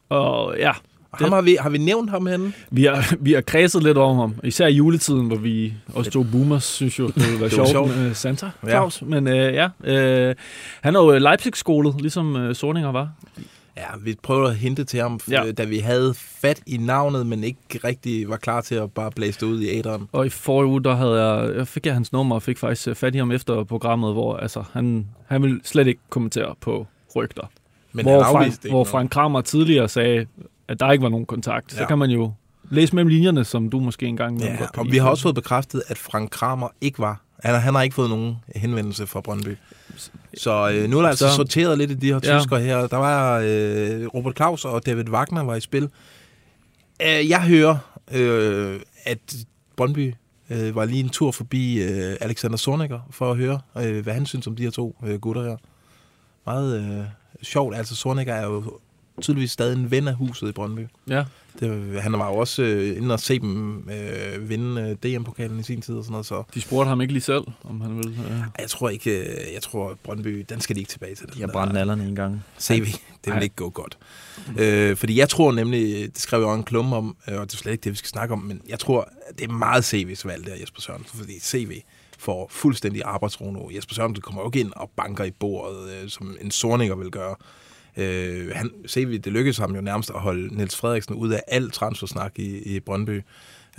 Og 0.10 0.56
ja, 0.58 0.72
ham 1.14 1.32
har, 1.32 1.42
vi, 1.42 1.58
har 1.60 1.70
vi 1.70 1.78
nævnt 1.78 2.10
ham 2.10 2.26
henne? 2.28 2.54
vi 2.72 2.84
har, 2.84 3.16
vi 3.20 3.34
har 3.34 3.42
kredset 3.42 3.84
lidt 3.84 3.98
over 3.98 4.16
ham. 4.16 4.36
Især 4.44 4.68
i 4.68 4.74
juletiden, 4.74 5.28
hvor 5.28 5.38
vi 5.38 5.74
også 5.94 6.12
to 6.12 6.24
boomers, 6.24 6.64
synes 6.64 7.00
jo, 7.00 7.08
det 7.08 7.16
ville 7.26 7.40
være 7.40 7.68
sjovt 7.68 7.98
med 7.98 8.14
Santa 8.14 8.50
Claus. 8.70 9.02
Ja. 9.02 9.08
Men 9.08 9.28
øh, 9.28 9.54
ja, 9.54 9.70
øh, 9.84 10.36
han 10.82 10.96
er 10.96 11.00
jo 11.00 11.18
Leipzig-skolet, 11.18 12.02
ligesom 12.02 12.36
øh, 12.36 12.56
Sorninger 12.56 12.92
var. 12.92 13.10
Ja, 13.78 13.86
vi 14.02 14.16
prøvede 14.24 14.50
at 14.52 14.56
hente 14.56 14.84
til 14.84 15.00
ham, 15.00 15.20
Ja. 15.32 15.44
ja. 15.46 15.52
da 15.52 15.64
vi 15.64 15.78
havde 15.80 16.14
fat 16.18 16.62
i 16.68 16.78
navnet, 16.78 17.28
men 17.28 17.44
ikke 17.44 17.80
rigtig 17.84 18.30
var 18.30 18.38
klar 18.38 18.62
til 18.62 18.76
at 18.76 18.92
bare 18.92 19.12
blæse 19.12 19.40
det 19.40 19.46
ud 19.46 19.62
i 19.62 19.70
æderen. 19.70 20.08
Og 20.12 20.26
i 20.26 20.30
forrige 20.30 20.68
uge, 20.68 20.84
der 20.84 20.96
havde 20.96 21.24
jeg, 21.26 21.56
jeg 21.56 21.68
fik 21.68 21.86
jeg 21.86 21.94
hans 21.94 22.12
nummer 22.14 22.36
og 22.36 22.44
fik 22.44 22.58
faktisk 22.58 22.88
øh, 22.88 22.96
fat 22.96 23.16
i 23.16 23.18
ham 23.18 23.32
efter 23.32 23.64
programmet, 23.64 24.14
hvor 24.14 24.38
altså, 24.38 24.64
han, 24.74 25.08
han 25.28 25.42
ville 25.42 25.60
slet 25.64 25.88
ikke 25.88 26.02
kommentere 26.10 26.56
på 26.62 26.88
rygter. 27.16 27.50
Men 27.96 28.06
hvor, 28.06 28.24
Frank, 28.24 28.54
ikke 28.54 28.70
hvor. 28.70 28.84
Frank 28.84 29.12
Kramer 29.12 29.42
tidligere 29.42 29.90
sagde, 29.90 30.26
at 30.68 30.80
der 30.80 30.92
ikke 30.92 31.04
var 31.04 31.10
nogen 31.10 31.26
kontakt. 31.26 31.72
Så 31.74 31.80
Ja. 31.82 31.88
kan 31.88 31.98
man 31.98 32.10
jo 32.10 32.32
læse 32.70 32.96
mellem 32.96 33.08
linjerne, 33.08 33.44
som 33.44 33.70
du 33.70 33.80
måske 33.80 34.06
engang 34.06 34.42
Ja, 34.42 34.56
godt 34.60 34.78
og 34.78 34.86
vi 34.92 34.98
har 34.98 35.10
også 35.10 35.24
fået 35.24 35.36
bekræftet, 35.36 35.84
at 35.88 35.98
Frank 35.98 36.30
Kramer 36.32 36.68
ikke 36.82 37.00
var. 37.00 37.22
Han, 37.44 37.56
han 37.62 37.76
har 37.76 37.82
ikke 37.82 37.96
fået 37.96 38.10
nogen 38.10 38.36
henvendelse 38.56 39.08
fra 39.08 39.22
Brøndby. 39.22 39.58
Så 40.38 40.70
øh, 40.74 40.90
nu 40.90 40.98
er 40.98 41.02
der 41.02 41.10
altså 41.10 41.30
Så- 41.30 41.36
sorteret 41.36 41.78
lidt 41.78 41.92
i 41.92 41.94
de 41.94 42.08
her 42.08 42.20
Ja. 42.24 42.40
tyskere 42.40 42.62
her. 42.62 42.88
Der 42.88 42.98
var 42.98 43.40
øh, 43.46 44.08
Robert 44.08 44.36
Claus 44.36 44.66
og 44.66 44.86
David 44.86 45.10
Wagner 45.10 45.44
var 45.44 45.56
i 45.56 45.62
spil. 45.62 45.90
Øh, 47.02 47.30
jeg 47.30 47.42
hører, 47.42 47.78
øh, 48.14 48.80
at 49.04 49.36
Brøndby 49.78 50.14
øh, 50.50 50.76
var 50.76 50.86
lige 50.86 51.00
en 51.04 51.10
tur 51.10 51.32
forbi 51.32 51.82
øh, 51.84 52.16
Alexander 52.22 52.58
Sorniger 52.58 53.00
for 53.12 53.32
at 53.32 53.38
høre, 53.38 53.60
øh, 53.78 54.04
hvad 54.04 54.14
han 54.14 54.26
synes 54.26 54.48
om 54.48 54.56
de 54.56 54.64
her 54.64 54.72
to 54.72 54.96
øh, 55.06 55.20
gutter 55.20 55.44
her. 55.44 55.58
Meget 56.46 56.80
øh, 57.00 57.06
sjovt. 57.46 57.76
Altså 57.76 57.96
Sorniger 57.96 58.34
er 58.34 58.46
jo 58.46 58.80
tydeligvis 59.22 59.52
stadig 59.52 59.78
en 59.78 59.92
ven 59.92 60.08
af 60.08 60.16
huset 60.16 60.50
i 60.50 60.52
Brøndby. 60.52 60.88
Ja, 61.08 61.24
Det, 61.60 62.02
han 62.02 62.14
var 62.14 62.28
jo 62.30 62.36
også 62.36 62.62
øh, 62.64 62.98
inde 62.98 63.14
og 63.14 63.20
se 63.20 63.40
dem 63.40 63.90
øh, 63.90 64.50
vinde 64.50 64.82
øh, 64.82 65.12
DM-pokalen 65.12 65.60
i 65.60 65.64
sin 65.64 65.82
tid 65.82 65.96
og 65.96 66.04
sådan 66.04 66.12
noget, 66.12 66.26
så 66.26 66.44
de 66.54 66.62
spurgte 66.62 66.90
ham 66.90 67.02
ikke 67.02 67.14
lige 67.14 67.24
selv, 67.24 67.44
om 67.64 67.82
han 67.82 67.98
ville. 67.98 68.12
Øh. 68.30 68.40
Jeg 68.60 68.70
tror 68.70 68.90
ikke, 68.90 69.20
øh, 69.20 69.54
jeg 69.54 69.62
tror 69.62 69.90
at 69.90 70.00
Brøndby, 70.00 70.46
den 70.50 70.62
skal 70.62 70.76
de 70.76 70.82
ikke 70.82 70.92
tilbage 70.92 71.16
til. 71.16 71.28
De 71.34 71.40
har 71.42 71.48
brændt 71.48 71.74
nallerne 71.74 72.04
en 72.08 72.16
gang. 72.16 72.44
CV, 72.60 72.86
det 73.26 73.34
vil 73.34 73.44
ikke 73.44 73.56
gå 73.56 73.70
godt. 73.70 73.98
Øh, 74.58 74.96
fordi 74.98 75.20
jeg 75.20 75.30
tror 75.30 75.52
nemlig, 75.52 76.10
det 76.14 76.20
skrev 76.22 76.40
jeg 76.40 76.48
også 76.48 76.58
en 76.58 76.64
klumme 76.64 76.96
om, 76.96 77.16
øh, 77.30 77.40
og 77.40 77.46
det 77.48 77.54
er 77.54 77.58
slet 77.58 77.72
ikke 77.72 77.84
det, 77.84 77.92
vi 77.92 77.98
skal 77.98 78.10
snakke 78.10 78.34
om, 78.34 78.40
men 78.40 78.62
jeg 78.70 78.80
tror, 78.80 79.10
det 79.38 79.44
er 79.50 79.52
meget 79.54 79.94
CV's 79.94 80.22
valg 80.28 80.46
der, 80.46 80.56
Jesper 80.62 80.82
Sørensen, 80.82 81.20
fordi 81.20 81.40
CV 81.40 81.82
får 82.26 82.48
fuldstændig 82.52 83.02
arbejdsro 83.06 83.52
nu. 83.52 83.70
Jesper 83.76 83.96
Sørensen 83.96 84.22
kommer 84.22 84.42
jo 84.42 84.48
ikke 84.48 84.60
ind 84.60 84.72
og 84.76 84.92
banker 84.96 85.24
i 85.24 85.32
bordet, 85.32 85.90
øh, 85.90 86.10
som 86.10 86.38
en 86.42 86.52
sorninger 86.52 86.96
vil 86.96 87.12
gøre. 87.12 87.36
Øh, 87.98 88.52
han, 88.56 88.72
CV, 88.88 89.20
det 89.20 89.34
lykkedes 89.34 89.58
ham 89.58 89.76
jo 89.76 89.82
nærmest 89.82 90.10
at 90.10 90.20
holde 90.20 90.58
Niels 90.58 90.76
Frederiksen 90.76 91.16
ud 91.16 91.30
af 91.30 91.44
al 91.48 91.72
transfersnak 91.72 92.40
i, 92.40 92.76
i 92.76 92.80
Brøndby. 92.80 93.22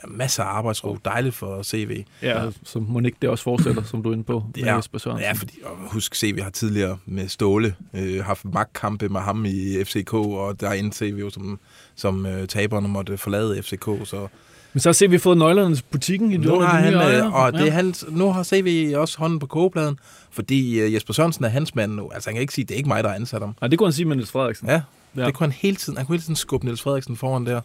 Masser 0.09 0.43
af 0.43 0.57
arbejdsro, 0.59 0.99
dejligt 1.05 1.35
for 1.35 1.63
CV. 1.63 2.05
Ja, 2.23 2.51
så 2.63 2.79
må 2.79 3.01
ikke 3.01 3.19
det 3.23 3.31
også 3.31 3.45
fortsætter, 3.45 3.83
som 3.83 4.03
du 4.03 4.09
er 4.09 4.13
inde 4.13 4.25
på, 4.25 4.45
med 4.57 4.65
Ja, 4.65 4.77
Jesper 4.77 4.99
Sørensen. 4.99 5.25
Ja, 5.25 5.33
fordi 5.33 5.55
og 5.65 5.77
husk, 5.93 6.15
CV 6.15 6.41
har 6.43 6.51
tidligere 6.51 6.99
med 7.07 7.29
Ståle 7.29 7.75
øh, 7.95 8.25
haft 8.25 8.45
magtkampe 8.45 9.09
med 9.09 9.21
ham 9.21 9.45
i 9.45 9.85
FCK, 9.85 10.15
og 10.15 10.61
der 10.61 10.71
endte 10.71 10.97
CV 10.97 11.17
jo 11.21 11.31
som, 11.31 11.61
som 11.95 12.27
øh, 12.27 12.49
taberne 12.49 12.89
måtte 12.89 13.19
forlade 13.19 13.63
FCK. 13.63 13.85
Så 14.05 14.29
Men 14.77 14.81
så 14.81 14.89
har 14.89 15.09
vi 15.09 15.19
fået 15.19 15.39
nøglerne 15.39 15.77
til 15.77 15.85
butikken 15.91 16.33
i 16.33 16.37
nu 16.37 16.61
har, 16.61 16.77
de 16.77 16.83
han, 16.83 16.95
øh, 16.95 17.35
og 17.35 17.53
det 17.53 17.61
er 17.61 17.65
ja. 17.65 17.71
hans, 17.71 18.05
nu 18.09 18.33
har 18.33 18.43
CV 18.43 18.93
også 18.97 19.19
hånden 19.19 19.39
på 19.39 19.47
kogepladen, 19.47 19.99
fordi 20.31 20.81
øh, 20.81 20.95
Jesper 20.95 21.15
Sørensen 21.15 21.45
er 21.45 21.49
hans 21.49 21.75
mand 21.75 21.93
nu. 21.93 22.11
Altså 22.15 22.31
han 22.31 22.35
kan 22.35 22.41
ikke 22.41 22.53
sige, 22.55 22.65
det 22.65 22.75
er 22.75 22.77
ikke 22.77 22.89
mig, 22.89 23.05
der 23.05 23.11
har 23.11 23.17
ansat 23.17 23.41
ham. 23.41 23.55
Nej, 23.61 23.69
det 23.69 23.79
kunne 23.79 23.87
han 23.87 23.93
sige 23.93 24.05
med 24.07 24.17
Niels 24.17 24.31
Frederiksen. 24.31 24.69
Ja, 24.69 24.81
Ja. 25.17 25.27
det 25.27 25.35
kunne 25.35 25.47
han 25.47 25.53
hele 25.53 25.77
tiden. 25.77 25.97
Han 25.97 26.07
kunne 26.07 26.17
hele 26.17 26.23
tiden 26.23 26.37
skubbe 26.37 26.67
Niels 26.67 26.83
Frederiksen 26.83 27.17
foran 27.17 27.47
der. 27.47 27.61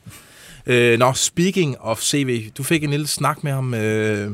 Øh, 0.65 0.99
nå, 0.99 1.13
speaking 1.13 1.79
of 1.79 2.01
CV, 2.01 2.49
du 2.57 2.63
fik 2.63 2.83
en 2.83 2.89
lille 2.89 3.07
snak 3.07 3.43
med 3.43 3.51
ham. 3.51 3.73
Øh, 3.73 4.31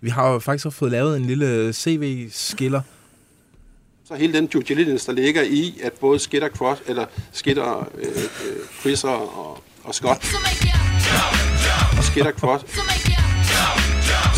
vi 0.00 0.10
har 0.10 0.30
jo 0.32 0.38
faktisk 0.38 0.66
også 0.66 0.78
fået 0.78 0.92
lavet 0.92 1.16
en 1.16 1.24
lille 1.24 1.72
CV-skiller. 1.72 2.80
Så 4.08 4.14
hele 4.14 4.32
den 4.32 4.46
due 4.46 4.62
diligence, 4.62 5.06
der 5.06 5.12
ligger 5.12 5.42
i, 5.42 5.80
at 5.82 5.92
både 5.92 6.18
Skitter, 6.18 6.48
Cross, 6.48 6.82
eller 6.86 7.04
Skitter, 7.32 7.88
øh, 7.98 8.92
øh, 8.92 9.04
og, 9.04 9.62
og 9.84 9.94
Scott, 9.94 10.26
Skitter, 12.10 12.32
Cross, 12.32 12.64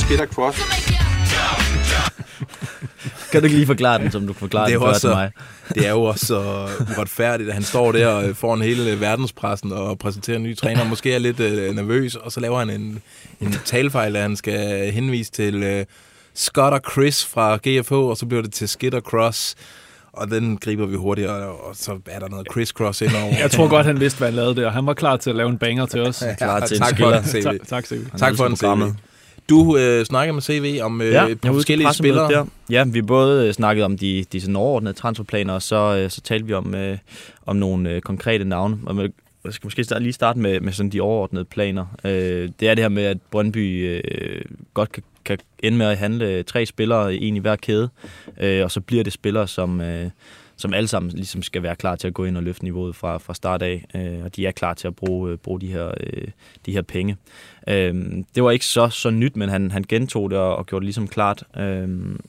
Skitter, 0.01 0.27
Cross, 0.27 0.59
Kan 3.33 3.41
du 3.41 3.45
ikke 3.45 3.57
lige 3.57 3.67
forklare 3.67 3.99
den, 3.99 4.11
som 4.11 4.27
du 4.27 4.33
forklarede 4.33 4.73
Det 4.73 4.75
er 4.75 4.79
den 4.79 4.87
før 4.87 4.95
også 4.95 5.01
til 5.01 5.11
mig? 5.11 5.31
Det 5.75 5.87
er 5.87 5.91
jo 5.91 6.03
også 6.03 6.27
så 6.27 6.69
uretfærdigt, 6.97 7.49
at 7.49 7.55
han 7.55 7.63
står 7.63 7.93
der 7.93 8.17
øh, 8.17 8.35
foran 8.35 8.63
hele 8.63 9.01
verdenspressen 9.01 9.73
og 9.73 9.99
præsenterer 9.99 10.37
en 10.37 10.43
ny 10.43 10.57
træner, 10.57 10.85
måske 10.85 11.15
er 11.15 11.19
lidt 11.19 11.41
øh, 11.41 11.75
nervøs, 11.75 12.15
og 12.15 12.33
så 12.33 12.41
laver 12.41 12.59
han 12.59 12.71
en, 12.71 13.03
en 13.41 13.55
talfejl, 13.65 14.17
at 14.17 14.23
han 14.23 14.37
skal 14.37 14.93
henvise 14.93 15.31
til 15.31 15.63
øh, 15.63 15.85
Scott 16.35 16.75
og 16.75 16.81
Chris 16.93 17.25
fra 17.27 17.57
GFH, 17.57 17.93
og 17.93 18.17
så 18.17 18.27
bliver 18.27 18.43
det 18.43 18.53
til 18.53 18.69
Skid 18.69 18.95
og 18.95 19.03
Cross, 19.03 19.55
og 20.13 20.31
den 20.31 20.57
griber 20.57 20.87
vi 20.87 20.97
hurtigere, 20.97 21.49
og 21.49 21.77
så 21.77 21.99
er 22.07 22.19
der 22.19 22.29
noget 22.29 22.47
Chris 22.53 22.69
Cross 22.69 23.01
indover. 23.01 23.37
Jeg 23.39 23.51
tror 23.51 23.69
godt, 23.69 23.87
han 23.87 24.01
vidste, 24.01 24.19
hvad 24.19 24.29
han 24.29 24.35
lavede 24.35 24.55
der. 24.55 24.71
Han 24.71 24.87
var 24.87 24.95
klar 24.95 25.17
til 25.17 25.31
at 25.31 25.37
lave 25.37 25.49
en 25.49 25.59
banger 25.59 25.87
til 25.87 26.01
os. 26.01 26.25
Klar 26.39 26.67
til 26.67 26.79
tak 26.79 26.99
for 26.99 27.11
den, 27.11 27.25
CV. 27.25 27.43
Tak, 27.43 27.57
tak 27.67 27.87
Signe. 27.87 28.05
Han 28.11 28.21
Tak 28.21 28.37
for 28.37 28.49
den, 28.49 28.57
CV. 28.57 28.97
Du 29.49 29.77
øh, 29.77 30.05
snakker 30.05 30.35
med 30.35 30.43
CV 30.43 30.79
om 30.83 31.01
øh, 31.01 31.13
ja, 31.13 31.27
forskellige 31.47 31.93
spillere. 31.93 32.33
Der. 32.33 32.45
Ja, 32.71 32.85
vi 32.85 33.03
både 33.03 33.47
øh, 33.47 33.55
snakkede 33.55 33.85
om 33.85 33.99
de, 33.99 34.25
de 34.33 34.41
sådan 34.41 34.57
overordnede 34.57 34.95
transferplaner, 34.95 35.55
og 35.55 35.63
så, 35.63 35.97
øh, 35.97 36.11
så 36.11 36.21
talte 36.21 36.47
vi 36.47 36.53
om, 36.53 36.75
øh, 36.75 36.99
om 37.47 37.57
nogle 37.57 37.91
øh, 37.91 38.01
konkrete 38.01 38.45
navne. 38.45 38.79
Og 38.87 38.97
med, 38.97 39.09
jeg 39.45 39.53
skal 39.53 39.67
måske 39.67 39.85
starte, 39.85 40.03
lige 40.03 40.13
starte 40.13 40.39
med, 40.39 40.61
med 40.61 40.73
sådan 40.73 40.91
de 40.91 41.01
overordnede 41.01 41.45
planer. 41.45 41.87
Øh, 42.05 42.51
det 42.61 42.69
er 42.69 42.75
det 42.75 42.85
her 42.85 42.89
med, 42.89 43.05
at 43.05 43.19
Brøndby 43.31 43.89
øh, 43.89 44.43
godt 44.75 44.93
kan, 44.93 45.03
kan 45.25 45.39
ende 45.63 45.79
med 45.79 45.87
at 45.87 45.99
handle 45.99 46.43
tre 46.43 46.67
spillere, 46.67 47.15
en 47.15 47.37
i 47.37 47.39
hver 47.39 47.57
kæde, 47.57 47.89
øh, 48.41 48.65
og 48.65 48.71
så 48.71 48.81
bliver 48.81 49.05
det 49.05 49.13
spillere, 49.13 49.49
som, 49.49 49.81
øh, 49.81 50.11
som 50.57 50.75
alle 50.75 50.89
sammen 50.89 51.13
ligesom 51.13 51.43
skal 51.43 51.63
være 51.63 51.77
klar 51.77 51.97
til 51.97 52.09
at 52.09 52.15
gå 52.15 52.25
ind 52.25 52.37
og 52.37 52.43
løfte 52.43 52.65
niveauet 52.65 52.97
fra, 52.97 53.19
fra 53.19 53.35
start 53.35 53.63
af, 53.63 53.85
øh, 53.95 54.25
og 54.25 54.37
de 54.37 54.47
er 54.47 54.51
klar 54.51 54.75
til 54.75 54.89
at 54.89 54.97
bruge, 54.97 55.31
øh, 55.31 55.39
bruge 55.39 55.61
de, 55.61 55.67
her, 55.67 55.95
øh, 56.01 56.29
de 56.67 56.73
her 56.73 56.83
penge. 56.83 57.17
Øh, 57.69 57.95
det 58.35 58.43
var 58.43 58.51
ikke 58.51 58.67
så, 58.67 58.89
så 58.89 59.11
nyt, 59.11 59.37
men 59.37 59.49
han, 59.49 59.71
han 59.71 59.85
gentog 59.89 60.31
det 60.31 60.39
og, 60.39 60.57
og 60.57 60.67
gjorde 60.67 60.81
det 60.83 60.87
ligesom 60.87 61.09
klart. 61.09 61.45
Øh, 61.57 61.89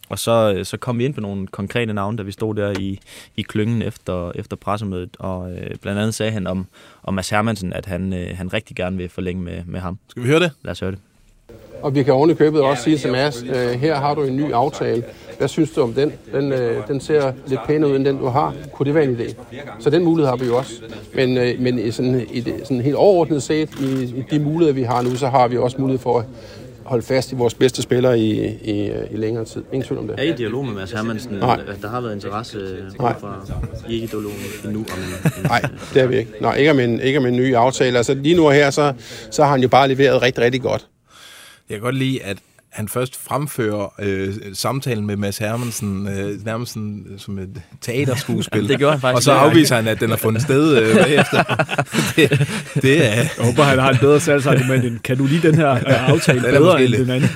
og 0.10 0.20
så, 0.20 0.62
så 0.64 0.78
kom 0.78 1.00
vi 1.00 1.06
ind 1.06 1.14
på 1.14 1.22
nogle 1.22 1.48
konkrete 1.48 1.94
navne, 1.94 2.18
da 2.18 2.24
vi 2.24 2.32
stod 2.32 2.56
der 2.56 2.80
i, 2.80 3.00
i 3.36 3.42
klyngen 3.42 3.82
efter, 3.82 4.32
efter 4.36 4.56
pressemødet, 4.56 5.18
og 5.20 5.52
øh, 5.52 5.76
blandt 5.82 6.00
andet 6.00 6.14
sagde 6.14 6.32
han 6.32 6.48
om, 6.48 6.68
om 7.04 7.14
Mads 7.14 7.30
Hermansen, 7.30 7.74
at 7.74 7.86
han, 7.86 8.14
øh, 8.14 8.38
han 8.38 8.54
rigtig 8.54 8.76
gerne 8.76 8.98
vil 8.98 9.10
forlænge 9.10 9.44
med, 9.44 9.64
med 9.66 9.80
ham. 9.80 10.00
Skal 10.08 10.24
vi 10.24 10.28
høre 10.28 10.40
det? 10.40 10.52
Lad 10.64 10.72
os 10.72 10.80
høre 10.80 10.92
det. 10.92 11.00
Og 11.82 11.96
vi 11.96 12.04
kan 12.04 12.14
oven 12.14 12.30
i 12.30 12.34
købet 12.34 12.62
også 12.62 12.84
sige 12.84 12.98
til 12.98 13.12
Mads, 13.12 13.44
øh, 13.44 13.72
her 13.72 13.96
har 13.96 14.16
du 14.16 14.24
en 14.24 14.36
ny 14.36 14.52
aftale. 14.54 15.04
Hvad 15.38 15.48
synes 15.48 15.72
du 15.72 15.82
om 15.82 15.94
den? 15.94 16.14
Den, 16.34 16.52
øh, 16.54 16.88
den 16.88 17.02
ser 17.02 17.34
lidt 17.48 17.60
pænere 17.68 17.92
ud 17.92 17.96
end 17.96 18.06
den, 18.06 18.18
du 18.18 18.28
har. 18.28 18.54
Kunne 18.74 18.86
det 18.86 18.96
være 18.96 19.04
en 19.04 19.16
idé? 19.16 19.34
Så 19.80 19.90
den 19.90 20.04
mulighed 20.04 20.30
har 20.30 20.36
vi 20.36 20.46
jo 20.46 20.58
også. 20.58 20.74
Men, 21.16 21.38
øh, 21.38 21.60
men 21.60 21.80
i 21.80 21.92
sådan, 21.92 22.28
i 22.32 22.40
det, 22.40 22.54
sådan 22.64 22.82
helt 22.82 22.96
overordnet 22.96 23.44
set, 23.44 23.70
i, 23.82 24.04
i 24.04 24.24
de 24.32 24.40
muligheder, 24.40 24.74
vi 24.74 24.84
har 24.84 25.02
nu, 25.02 25.16
så 25.16 25.28
har 25.28 25.48
vi 25.48 25.58
også 25.58 25.78
mulighed 25.80 26.00
for 26.00 26.20
at 26.20 26.26
holde 26.84 27.04
fast 27.04 27.32
i 27.32 27.36
vores 27.36 27.54
bedste 27.54 27.82
spillere 27.82 28.20
i, 28.20 28.46
i, 28.46 28.92
i 29.12 29.16
længere 29.18 29.46
tid. 29.46 29.64
Ingen 29.72 29.88
tvivl 29.88 30.00
om 30.00 30.08
det. 30.08 30.20
Er 30.20 30.24
I 30.24 30.30
i 30.30 30.34
dialog 30.34 30.66
med 30.66 30.74
Mads 30.74 30.92
Hermansen? 30.92 31.34
Nej. 31.34 31.60
Der 31.82 31.88
har 31.90 32.02
været 32.02 32.16
interesse 32.16 32.58
Nej. 33.00 33.20
fra 33.20 33.36
I 33.90 33.94
ikke 33.94 34.08
dialog 34.08 34.32
endnu 34.66 34.80
om 34.80 35.00
en, 35.00 35.44
Nej, 35.44 35.62
det 35.94 36.02
er 36.02 36.08
vi 36.08 36.18
ikke. 36.18 36.32
Nej, 36.42 36.56
ikke 36.56 36.72
om 36.72 36.80
en, 36.80 37.00
ikke 37.00 37.20
om 37.20 37.26
en 37.26 37.36
ny 37.36 37.56
aftale. 37.56 37.98
Altså 37.98 38.14
lige 38.14 38.36
nu 38.36 38.46
og 38.46 38.54
her, 38.54 38.70
så, 38.70 38.94
så 39.32 39.44
har 39.44 39.52
han 39.52 39.62
jo 39.62 39.68
bare 39.68 39.88
leveret 39.88 40.22
rigtig, 40.22 40.44
rigtig 40.44 40.62
godt. 40.62 40.88
Jeg 41.70 41.76
kan 41.76 41.82
godt 41.82 41.96
lide, 41.96 42.24
at 42.24 42.38
han 42.74 42.88
først 42.88 43.24
fremfører 43.24 43.94
øh, 44.00 44.34
samtalen 44.54 45.08
med 45.08 45.16
Mads 45.16 45.38
Hermansen 45.38 46.08
øh, 46.08 46.46
nærmest 46.46 46.74
sådan, 46.74 47.06
øh, 47.10 47.20
som 47.20 47.40
et 47.40 47.62
teaterskuespil. 47.82 48.68
Det 48.70 48.78
gjorde 48.78 48.92
han 48.92 49.02
faktisk 49.02 49.16
Og 49.16 49.24
så 49.24 49.32
afviser 49.32 49.76
han, 49.76 49.88
at 49.88 50.00
den 50.00 50.10
har 50.10 50.18
fundet 50.18 50.42
sted 50.42 50.78
øh, 50.78 50.96
bagefter. 50.96 51.44
det, 52.16 52.30
det 52.82 53.08
er... 53.08 53.14
Jeg 53.14 53.30
håber, 53.40 53.64
han 53.64 53.80
har 53.80 53.90
en 53.90 53.98
bedre 53.98 54.20
salgsargument 54.20 54.86
end, 54.86 55.00
kan 55.00 55.18
du 55.18 55.26
lide 55.26 55.48
den 55.48 55.56
her 55.56 55.72
øh, 55.72 56.10
aftale 56.10 56.40
Den 56.40 56.56
er 56.56 56.60
bedre 56.60 56.84
end 56.84 56.94
den 56.94 57.10
anden? 57.10 57.30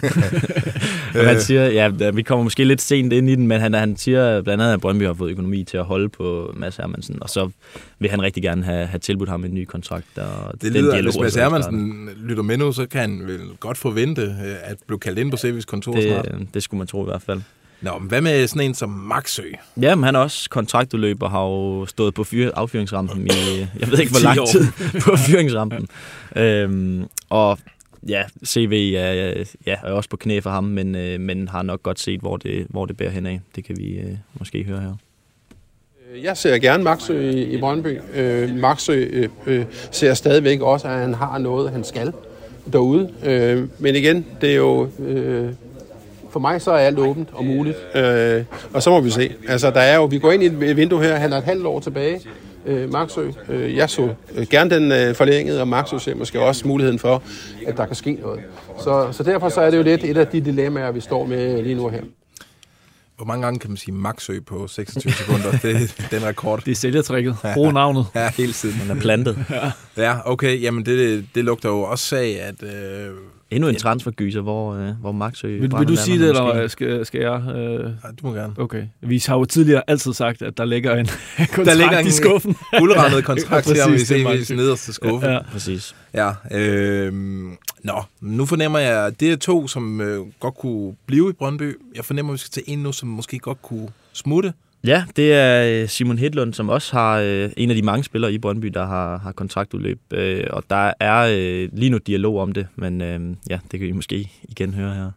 Og 1.21 1.27
han 1.27 1.41
siger, 1.41 1.65
ja, 1.67 2.09
vi 2.09 2.21
kommer 2.21 2.43
måske 2.43 2.63
lidt 2.63 2.81
sent 2.81 3.13
ind 3.13 3.29
i 3.29 3.35
den, 3.35 3.47
men 3.47 3.61
han, 3.61 3.73
han 3.73 3.97
siger 3.97 4.41
blandt 4.41 4.63
andet, 4.63 4.73
at 4.73 4.81
Brøndby 4.81 5.03
har 5.03 5.13
fået 5.13 5.31
økonomi 5.31 5.63
til 5.63 5.77
at 5.77 5.85
holde 5.85 6.09
på 6.09 6.53
Mads 6.55 6.75
Hermansen, 6.75 7.17
og 7.21 7.29
så 7.29 7.49
vil 7.99 8.09
han 8.09 8.21
rigtig 8.21 8.43
gerne 8.43 8.63
have, 8.63 8.85
have 8.85 8.99
tilbudt 8.99 9.29
ham 9.29 9.45
en 9.45 9.53
ny 9.53 9.65
kontrakt. 9.65 10.17
Og 10.17 10.53
Det 10.53 10.61
den 10.61 10.73
lyder, 10.73 10.91
dialog 10.93 11.13
hvis 11.13 11.21
Mads. 11.21 11.35
Hermansen 11.35 12.09
lytter 12.17 12.43
med 12.43 12.57
nu, 12.57 12.71
så 12.71 12.85
kan 12.85 13.01
han 13.01 13.21
vel 13.27 13.41
godt 13.59 13.77
forvente 13.77 14.21
øh, 14.21 14.55
at 14.63 14.77
blive 14.87 14.99
kaldt 14.99 15.19
ind 15.19 15.31
på 15.31 15.37
Sevis 15.37 15.65
kontor 15.65 15.93
det, 15.93 16.03
snart. 16.03 16.27
det 16.53 16.63
skulle 16.63 16.77
man 16.77 16.87
tro 16.87 17.01
i 17.01 17.05
hvert 17.05 17.21
fald. 17.21 17.41
Nå, 17.81 17.97
men 17.99 18.07
hvad 18.07 18.21
med 18.21 18.47
sådan 18.47 18.67
en 18.67 18.73
som 18.73 18.89
Maxø? 18.89 19.43
Ja, 19.81 19.95
men 19.95 20.03
han 20.03 20.15
er 20.15 20.19
også 20.19 20.49
kontraktudløb 20.49 21.23
og 21.23 21.31
har 21.31 21.43
jo 21.43 21.85
stået 21.85 22.13
på 22.13 22.23
fyr, 22.23 22.51
affyringsrampen 22.53 23.27
i, 23.27 23.59
jeg 23.79 23.91
ved 23.91 23.99
ikke 23.99 24.11
hvor 24.11 24.19
10 24.19 24.25
lang 24.25 24.47
tid, 24.47 24.65
på 25.03 25.11
affyringsrampen. 25.11 25.87
øhm, 26.35 27.05
og 27.29 27.59
ja, 28.07 28.23
CV 28.45 28.93
er, 28.97 29.43
ja, 29.65 29.75
er 29.83 29.91
også 29.91 30.09
på 30.09 30.17
knæ 30.17 30.39
for 30.39 30.49
ham, 30.49 30.63
men, 30.63 30.95
øh, 30.95 31.19
men 31.19 31.47
har 31.47 31.61
nok 31.61 31.83
godt 31.83 31.99
set, 31.99 32.19
hvor 32.19 32.37
det, 32.37 32.67
hvor 32.69 32.85
det 32.85 32.97
bærer 32.97 33.09
henad. 33.09 33.39
Det 33.55 33.63
kan 33.63 33.77
vi 33.77 33.93
øh, 33.99 34.17
måske 34.39 34.63
høre 34.63 34.81
her. 34.81 34.93
Øh, 36.15 36.23
jeg 36.23 36.37
ser 36.37 36.57
gerne 36.57 36.83
Maxø 36.83 37.19
i, 37.19 37.43
i 37.43 37.59
Brøndby. 37.59 37.99
Øh, 38.15 38.55
Maxø 38.55 38.93
øh, 38.93 39.29
øh, 39.47 39.65
ser 39.91 40.13
stadigvæk 40.13 40.61
også, 40.61 40.87
at 40.87 40.93
han 40.93 41.13
har 41.13 41.37
noget, 41.37 41.71
han 41.71 41.83
skal 41.83 42.13
derude. 42.73 43.09
Øh, 43.23 43.63
men 43.79 43.95
igen, 43.95 44.25
det 44.41 44.51
er 44.51 44.55
jo... 44.55 44.87
Øh, 44.99 45.49
for 46.29 46.39
mig 46.39 46.61
så 46.61 46.71
er 46.71 46.77
alt 46.77 46.99
åbent 46.99 47.29
og 47.33 47.45
muligt. 47.45 47.77
Øh, 47.95 48.43
og 48.73 48.83
så 48.83 48.89
må 48.89 49.01
vi 49.01 49.09
se. 49.09 49.31
Altså, 49.47 49.71
der 49.71 49.79
er 49.79 49.95
jo, 49.95 50.05
vi 50.05 50.19
går 50.19 50.31
ind 50.31 50.43
i 50.43 50.45
et 50.45 50.77
vindue 50.77 51.03
her, 51.03 51.15
han 51.15 51.33
er 51.33 51.37
et 51.37 51.43
halvt 51.43 51.65
år 51.65 51.79
tilbage. 51.79 52.21
Øh, 52.65 52.91
Maxø. 52.91 53.27
Øh, 53.49 53.75
jeg 53.75 53.89
så 53.89 54.09
øh, 54.35 54.47
gerne 54.49 54.69
den 54.69 54.91
øh, 54.91 55.15
forlængede, 55.15 55.61
og 55.61 55.67
Maxø 55.67 55.97
ser 55.97 56.15
måske 56.15 56.41
også 56.41 56.67
muligheden 56.67 56.99
for, 56.99 57.23
at 57.67 57.77
der 57.77 57.85
kan 57.85 57.95
ske 57.95 58.17
noget. 58.21 58.39
Så, 58.79 59.07
så 59.11 59.23
derfor 59.23 59.49
så 59.49 59.61
er 59.61 59.69
det 59.69 59.77
jo 59.77 59.83
lidt 59.83 60.03
et 60.03 60.17
af 60.17 60.27
de 60.27 60.41
dilemmaer, 60.41 60.91
vi 60.91 60.99
står 60.99 61.25
med 61.25 61.63
lige 61.63 61.75
nu 61.75 61.87
her. 61.87 62.01
Hvor 63.17 63.25
mange 63.25 63.43
gange 63.45 63.59
kan 63.59 63.69
man 63.69 63.77
sige 63.77 63.93
Maxø 63.93 64.39
på 64.39 64.67
26 64.67 65.13
sekunder? 65.13 65.51
Det 65.51 65.75
er 65.75 66.07
den 66.19 66.25
rekord. 66.25 66.63
Det 66.63 66.71
er 66.71 66.75
sælgertrækket. 66.75 67.37
Brug 67.53 67.73
navnet. 67.73 68.05
Ja, 68.15 68.31
hele 68.37 68.53
tiden. 68.53 68.75
Han 68.75 68.97
er 68.97 69.01
plantet. 69.01 69.45
Ja, 69.97 70.31
okay. 70.31 70.61
Jamen, 70.61 70.85
det, 70.85 71.25
det 71.35 71.45
lugter 71.45 71.69
jo 71.69 71.81
også 71.81 72.15
af, 72.15 72.39
at... 72.41 72.63
Øh, 72.63 73.09
Endnu 73.51 73.69
en 73.69 73.75
transfergyser, 73.75 74.41
hvor, 74.41 74.73
øh, 74.73 74.89
hvor 75.01 75.11
Maxø... 75.11 75.47
Vil, 75.47 75.69
brænder 75.69 75.77
vil 75.77 75.87
du 75.87 76.01
sige 76.01 76.19
det, 76.19 76.29
eller 76.29 76.67
skal, 76.67 77.05
skal 77.05 77.21
jeg? 77.21 77.41
Øh, 77.55 77.79
ja, 77.79 77.87
du 78.21 78.27
må 78.27 78.33
gerne. 78.33 78.53
okay. 78.57 78.83
Vi 79.01 79.23
har 79.27 79.37
jo 79.37 79.45
tidligere 79.45 79.81
altid 79.87 80.13
sagt, 80.13 80.41
at 80.41 80.57
der 80.57 80.65
ligger 80.65 80.95
en 80.95 81.05
kontrakt 81.37 81.55
Der 81.67 81.73
ligger 81.73 81.99
en 81.99 82.07
i 82.07 82.11
skuffen. 82.11 82.55
guldrandet 82.79 83.25
kontrakt 83.25 83.67
Ja, 83.69 83.73
her, 83.73 83.87
præcis, 83.87 84.07
det 84.07 84.51
er 84.51 84.55
nederste 84.55 84.93
skuffe. 84.93 85.27
Ja, 85.27 85.33
Ja. 85.33 85.39
Præcis. 85.51 85.95
ja 86.13 86.31
øh, 86.51 87.13
Nå, 87.83 88.03
nu 88.21 88.45
fornemmer 88.45 88.79
jeg, 88.79 89.05
at 89.05 89.19
det 89.19 89.31
er 89.31 89.35
to, 89.35 89.67
som 89.67 90.01
øh, 90.01 90.25
godt 90.39 90.55
kunne 90.55 90.95
blive 91.05 91.29
i 91.29 91.33
Brøndby. 91.33 91.75
Jeg 91.95 92.05
fornemmer, 92.05 92.31
at 92.31 92.33
vi 92.33 92.37
skal 92.37 92.51
til 92.51 92.63
en 92.67 92.79
nu, 92.79 92.91
som 92.91 93.09
måske 93.09 93.39
godt 93.39 93.61
kunne 93.61 93.87
smutte. 94.13 94.53
Ja, 94.83 95.03
det 95.15 95.33
er 95.33 95.81
øh, 95.81 95.87
Simon 95.87 96.17
Hedlund, 96.17 96.53
som 96.53 96.69
også 96.69 96.93
har 96.93 97.19
øh, 97.19 97.49
en 97.57 97.69
af 97.69 97.75
de 97.75 97.81
mange 97.81 98.03
spillere 98.03 98.33
i 98.33 98.37
Brøndby, 98.37 98.67
der 98.67 98.85
har, 98.85 99.17
har 99.17 99.31
kontraktudløb. 99.31 99.99
Øh, 100.13 100.43
og 100.49 100.63
der 100.69 100.93
er 100.99 101.27
øh, 101.31 101.69
lige 101.73 101.89
nu 101.89 101.97
dialog 101.97 102.39
om 102.39 102.51
det, 102.51 102.67
men 102.75 103.01
øh, 103.01 103.19
ja, 103.49 103.59
det 103.71 103.79
kan 103.79 103.89
I 103.89 103.91
måske 103.91 104.31
igen 104.43 104.73
høre 104.73 104.93
her. 104.93 105.11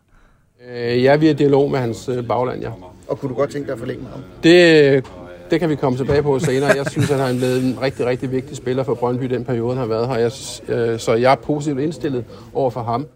Øh, 0.71 1.03
ja, 1.03 1.17
vi 1.17 1.27
er 1.27 1.31
i 1.31 1.35
dialog 1.35 1.71
med 1.71 1.79
hans 1.79 2.09
øh, 2.09 2.27
bagland, 2.27 2.63
ja. 2.63 2.71
Og 3.09 3.19
kunne 3.19 3.29
du 3.29 3.35
godt 3.35 3.51
tænke 3.51 3.67
dig 3.67 3.73
at 3.73 3.79
forlænge 3.79 4.03
med 4.03 4.11
ham? 4.11 4.21
Det, 4.43 5.05
det 5.51 5.61
kan 5.61 5.71
vi 5.71 5.75
komme 5.77 5.99
tilbage 5.99 6.23
på 6.23 6.39
senere. 6.39 6.71
Jeg 6.77 6.87
synes, 6.91 7.11
at 7.11 7.19
han 7.19 7.35
har 7.35 7.41
været 7.41 7.65
en 7.65 7.83
rigtig, 7.83 8.07
rigtig 8.07 8.33
vigtig 8.33 8.57
spiller 8.57 8.83
for 8.83 8.95
Brøndby 8.95 9.25
i 9.25 9.29
den 9.29 9.45
periode, 9.45 9.69
han 9.69 9.79
har 9.79 9.87
været 9.87 10.09
her. 10.09 10.15
Jeg, 10.15 10.33
øh, 10.69 10.99
så 10.99 11.15
jeg 11.15 11.33
er 11.33 11.37
positivt 11.37 11.81
indstillet 11.81 12.25
over 12.55 12.71
for 12.71 12.83
ham. 12.83 13.07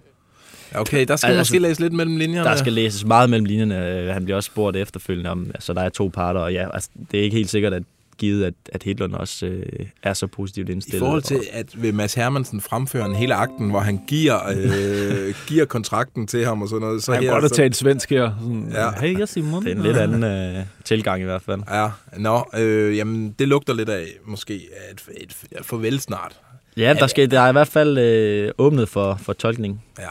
Okay, 0.74 1.04
der 1.08 1.16
skal 1.16 1.28
Altså, 1.28 1.40
måske 1.40 1.58
læse 1.58 1.80
lidt 1.80 1.92
mellem 1.92 2.16
linjerne. 2.16 2.48
Der 2.48 2.56
skal 2.56 2.72
læses 2.72 3.04
meget 3.04 3.30
mellem 3.30 3.44
linjerne. 3.44 3.88
Øh, 3.88 4.08
Han 4.08 4.24
bliver 4.24 4.36
også 4.36 4.46
spurgt 4.46 4.76
efterfølgende 4.76 5.30
om, 5.30 5.50
altså 5.54 5.72
der 5.72 5.80
er 5.80 5.88
to 5.88 6.10
parter, 6.14 6.40
og 6.40 6.52
ja, 6.52 6.74
altså, 6.74 6.90
det 7.10 7.20
er 7.20 7.24
ikke 7.24 7.36
helt 7.36 7.50
sikkert, 7.50 7.72
at 7.72 7.82
givet, 8.18 8.44
at, 8.44 8.54
at 8.72 8.82
Hedlund 8.82 9.14
også 9.14 9.46
øh, 9.46 9.86
er 10.02 10.12
så 10.12 10.26
positivt 10.26 10.68
I 10.68 10.72
indstillet. 10.72 10.98
forhold 11.00 11.22
til, 11.22 11.40
at 11.52 11.82
ved 11.82 11.92
Mads 11.92 12.14
Hermansen 12.14 12.60
fremfører 12.60 13.04
en 13.04 13.14
hele 13.14 13.34
akten, 13.34 13.70
hvor 13.70 13.80
han 13.80 14.00
giver, 14.08 14.38
øh, 14.48 15.34
giver 15.48 15.64
kontrakten 15.64 16.26
til 16.26 16.44
ham 16.44 16.62
og 16.62 16.68
sådan 16.68 16.80
noget. 16.80 17.02
Så 17.02 17.12
kan 17.12 17.22
her, 17.22 17.30
godt 17.30 17.44
at 17.44 17.52
tage 17.52 17.66
et 17.66 17.76
svensk 17.76 18.10
her. 18.10 18.32
Sådan, 18.40 18.68
Ja. 18.72 18.84
ja. 18.84 18.90
Hey, 19.00 19.18
jeg 19.18 19.28
Simon. 19.28 19.64
det 19.64 19.72
er 19.72 19.76
en 19.76 19.82
lidt 19.82 19.96
anden 19.96 20.24
øh, 20.24 20.64
tilgang 20.84 21.20
i 21.20 21.24
hvert 21.24 21.42
fald. 21.42 21.60
Ja, 21.70 21.88
nå, 22.16 22.44
øh, 22.58 22.96
jamen 22.96 23.34
det 23.38 23.48
lugter 23.48 23.74
lidt 23.74 23.88
af 23.88 24.04
måske 24.24 24.54
et, 24.54 25.04
et, 25.20 25.36
et 25.58 25.64
farvel 25.64 26.00
snart. 26.00 26.40
Ja, 26.76 26.94
der, 27.00 27.06
skal, 27.06 27.30
der 27.30 27.40
er 27.40 27.48
i 27.48 27.52
hvert 27.52 27.68
fald 27.68 27.98
øh, 27.98 28.50
åbnet 28.58 28.88
for, 28.88 29.18
for 29.22 29.32
tolkning. 29.32 29.84
Ja. 29.98 30.04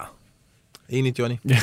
Enig, 0.89 1.19
Johnny? 1.19 1.35
Ja, 1.49 1.59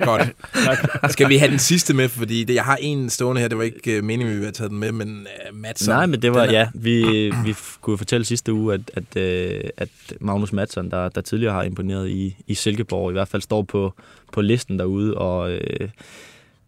Godt. 0.04 1.12
Skal 1.12 1.28
vi 1.28 1.36
have 1.36 1.50
den 1.50 1.58
sidste 1.58 1.94
med, 1.94 2.08
fordi 2.08 2.44
det, 2.44 2.54
jeg 2.54 2.64
har 2.64 2.76
en 2.80 3.10
stående 3.10 3.40
her, 3.40 3.48
det 3.48 3.58
var 3.58 3.64
ikke 3.64 3.98
uh, 3.98 4.04
meningen, 4.04 4.28
vi 4.28 4.32
ville 4.32 4.46
have 4.46 4.52
taget 4.52 4.70
den 4.70 4.78
med, 4.78 4.92
men 4.92 5.26
uh, 5.50 5.56
Madsen. 5.56 5.88
Nej, 5.88 6.06
men 6.06 6.22
det 6.22 6.34
var, 6.34 6.44
ja, 6.44 6.68
vi, 6.74 7.30
vi 7.44 7.54
kunne 7.80 7.98
fortælle 7.98 8.24
sidste 8.24 8.52
uge, 8.52 8.74
at, 8.74 8.80
at, 8.94 9.16
øh, 9.16 9.70
at 9.76 9.88
Magnus 10.20 10.52
Madsen, 10.52 10.90
der, 10.90 11.08
der 11.08 11.20
tidligere 11.20 11.52
har 11.52 11.62
imponeret 11.62 12.08
i, 12.08 12.36
i 12.46 12.54
Silkeborg, 12.54 13.10
i 13.10 13.12
hvert 13.12 13.28
fald 13.28 13.42
står 13.42 13.62
på, 13.62 13.94
på 14.32 14.40
listen 14.40 14.78
derude, 14.78 15.18
og 15.18 15.52
øh, 15.52 15.88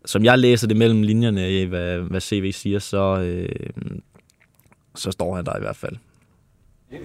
som 0.04 0.24
jeg 0.24 0.38
læser 0.38 0.66
det 0.66 0.76
mellem 0.76 1.02
linjerne, 1.02 1.66
hvad, 1.66 1.98
hvad 1.98 2.20
CV 2.20 2.52
siger, 2.52 2.78
så, 2.78 3.20
øh, 3.20 3.48
så 4.94 5.10
står 5.10 5.36
han 5.36 5.44
der 5.44 5.56
i 5.56 5.60
hvert 5.60 5.76
fald. 5.76 5.96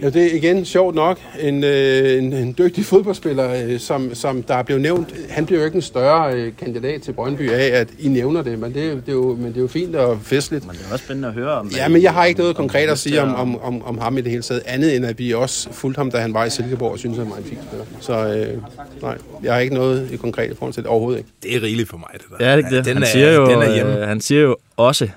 Ja, 0.02 0.10
det 0.10 0.24
er 0.32 0.36
igen 0.36 0.66
sjovt 0.66 0.96
nok 0.96 1.20
en, 1.40 1.64
øh, 1.64 2.18
en, 2.18 2.34
en 2.34 2.56
dygtig 2.58 2.86
fodboldspiller, 2.86 3.64
øh, 3.66 3.80
som, 3.80 4.16
som 4.16 4.44
der 4.44 4.56
er 4.56 4.64
blevet 4.64 4.82
nævnt. 4.82 5.16
Han 5.30 5.46
bliver 5.46 5.60
jo 5.60 5.66
ikke 5.66 5.76
en 5.76 5.82
større 5.82 6.34
øh, 6.34 6.52
kandidat 6.58 7.02
til 7.02 7.12
Brøndby 7.12 7.50
af, 7.52 7.80
at 7.80 7.88
I 8.00 8.08
nævner 8.08 8.42
det, 8.42 8.60
men 8.60 8.74
det, 8.74 8.84
er 8.84 8.90
jo- 8.90 8.96
det, 8.96 9.08
er, 9.10 9.12
jo, 9.12 9.36
men 9.36 9.46
det 9.48 9.58
er 9.58 9.62
jo 9.62 9.68
fint 9.68 9.96
og 9.96 10.20
festligt. 10.22 10.66
Men 10.68 10.76
det 10.76 10.86
er 10.90 10.94
også 10.94 11.06
spændende 11.06 11.28
at 11.28 11.34
høre 11.34 11.52
om... 11.52 11.72
Ja, 11.78 11.88
men 11.88 12.02
jeg 12.02 12.14
har 12.14 12.26
ikke 12.26 12.40
noget 12.40 12.56
konkret 12.56 12.90
at 12.90 12.98
sige 12.98 13.22
om, 13.22 13.36
om, 13.36 13.62
om, 13.62 13.82
om 13.84 13.98
ham 13.98 14.18
i 14.18 14.22
det 14.22 14.32
hele 14.32 14.44
taget, 14.44 14.62
andet 14.66 14.96
end 14.96 15.06
at 15.06 15.20
vi 15.20 15.34
også 15.34 15.74
fulgte 15.74 15.98
ham, 16.00 16.12
da 16.12 16.18
han 16.18 16.34
var 16.34 16.46
i 16.46 16.50
Silkeborg, 16.50 16.92
og 16.92 17.00
synes, 17.00 17.18
han 17.18 17.30
var 17.30 17.36
en 17.38 17.44
fin 17.44 17.58
spiller. 17.68 17.86
Så 18.00 18.14
øh, 18.36 18.58
nej, 19.02 19.18
jeg 19.44 19.54
har 19.54 19.60
ikke 19.60 19.74
noget 19.76 20.12
i 20.12 20.16
konkret 20.16 20.52
i 20.52 20.56
forhold 20.56 20.74
til 20.74 20.84
det, 20.84 20.90
overhovedet 20.90 21.18
ikke. 21.20 21.30
Det 21.44 21.56
er 21.56 21.62
rigeligt 21.64 21.90
for 21.90 21.98
mig, 21.98 22.08
det 22.14 22.22
der. 22.40 22.46
Ja, 22.46 22.52
det 22.52 22.54
er 22.54 22.58
ikke 22.68 22.78
det. 22.78 22.86
Den 22.86 22.94
han, 22.94 23.04
er, 23.04 23.08
siger 23.08 23.32
jo, 23.34 23.46
den 23.46 23.62
er 23.62 23.74
hjemme. 23.76 24.02
øh, 24.02 24.08
han 24.08 24.22
siger 24.22 24.42
jo 24.42 24.58
også, 24.78 25.08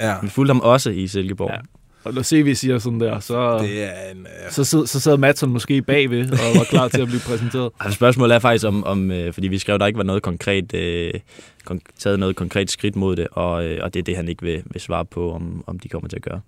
Ja, 0.00 0.14
vi 0.22 0.28
fulgte 0.28 0.50
ham 0.50 0.60
også 0.60 0.90
i 0.90 1.06
Silkeborg. 1.06 1.50
Ja. 1.54 1.58
Og 2.04 2.14
når 2.14 2.22
CV 2.22 2.54
siger 2.54 2.78
sådan 2.78 3.00
der, 3.00 3.20
så, 3.20 3.58
det 3.58 3.82
er 3.82 4.10
en... 4.10 4.20
Uh, 4.20 4.52
så, 4.52 4.64
sid, 4.64 4.86
så 4.86 5.00
sad 5.00 5.16
Madsen 5.16 5.50
måske 5.50 5.82
bagved 5.82 6.32
og 6.32 6.38
var 6.56 6.64
klar 6.64 6.88
til 6.88 7.00
at 7.00 7.08
blive 7.08 7.20
præsenteret. 7.20 7.70
Altså, 7.80 7.96
spørgsmålet 7.96 8.34
er 8.34 8.38
faktisk 8.38 8.66
om, 8.66 8.84
om 8.84 9.10
øh, 9.10 9.32
fordi 9.32 9.48
vi 9.48 9.58
skrev, 9.58 9.74
at 9.74 9.80
der 9.80 9.86
ikke 9.86 9.96
var 9.96 10.04
noget 10.04 10.22
konkret, 10.22 10.74
øh, 10.74 11.14
kon- 11.70 11.78
taget 11.98 12.18
noget 12.18 12.36
konkret 12.36 12.70
skridt 12.70 12.96
mod 12.96 13.16
det, 13.16 13.28
og, 13.32 13.64
øh, 13.64 13.78
og 13.82 13.94
det 13.94 14.00
er 14.00 14.04
det, 14.04 14.16
han 14.16 14.28
ikke 14.28 14.42
vil, 14.42 14.62
vil 14.66 14.80
svare 14.80 15.04
på, 15.04 15.32
om, 15.32 15.64
om 15.66 15.78
de 15.78 15.88
kommer 15.88 16.08
til 16.08 16.16
at 16.16 16.22
gøre. 16.22 16.40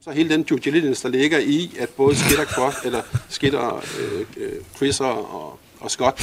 Så 0.00 0.10
hele 0.10 0.28
den 0.28 0.42
due 0.42 0.58
diligence, 0.58 1.02
der 1.02 1.18
ligger 1.18 1.38
i, 1.38 1.70
at 1.80 1.88
både 1.96 2.16
Skitter, 2.16 2.44
Cross, 2.44 2.76
eller 2.86 3.00
Skitter, 3.28 3.76
øh, 4.00 4.20
øh, 4.20 4.52
Chriser 4.76 5.04
og, 5.04 5.58
og 5.80 5.90
Scott, 5.90 6.22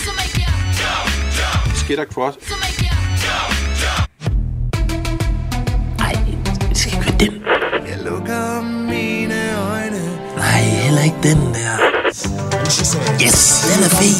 Skitter, 1.75 2.05
Cross, 2.05 2.37
ikke 7.21 7.64
slukker 8.05 8.61
mine 8.91 9.39
øjne. 9.71 10.01
Nej, 10.35 10.61
heller 10.61 11.03
ikke 11.03 11.17
den 11.23 11.39
der. 11.57 11.75
Yes, 13.23 13.39
den 13.69 13.79
er 13.87 13.91
fed. 13.99 14.15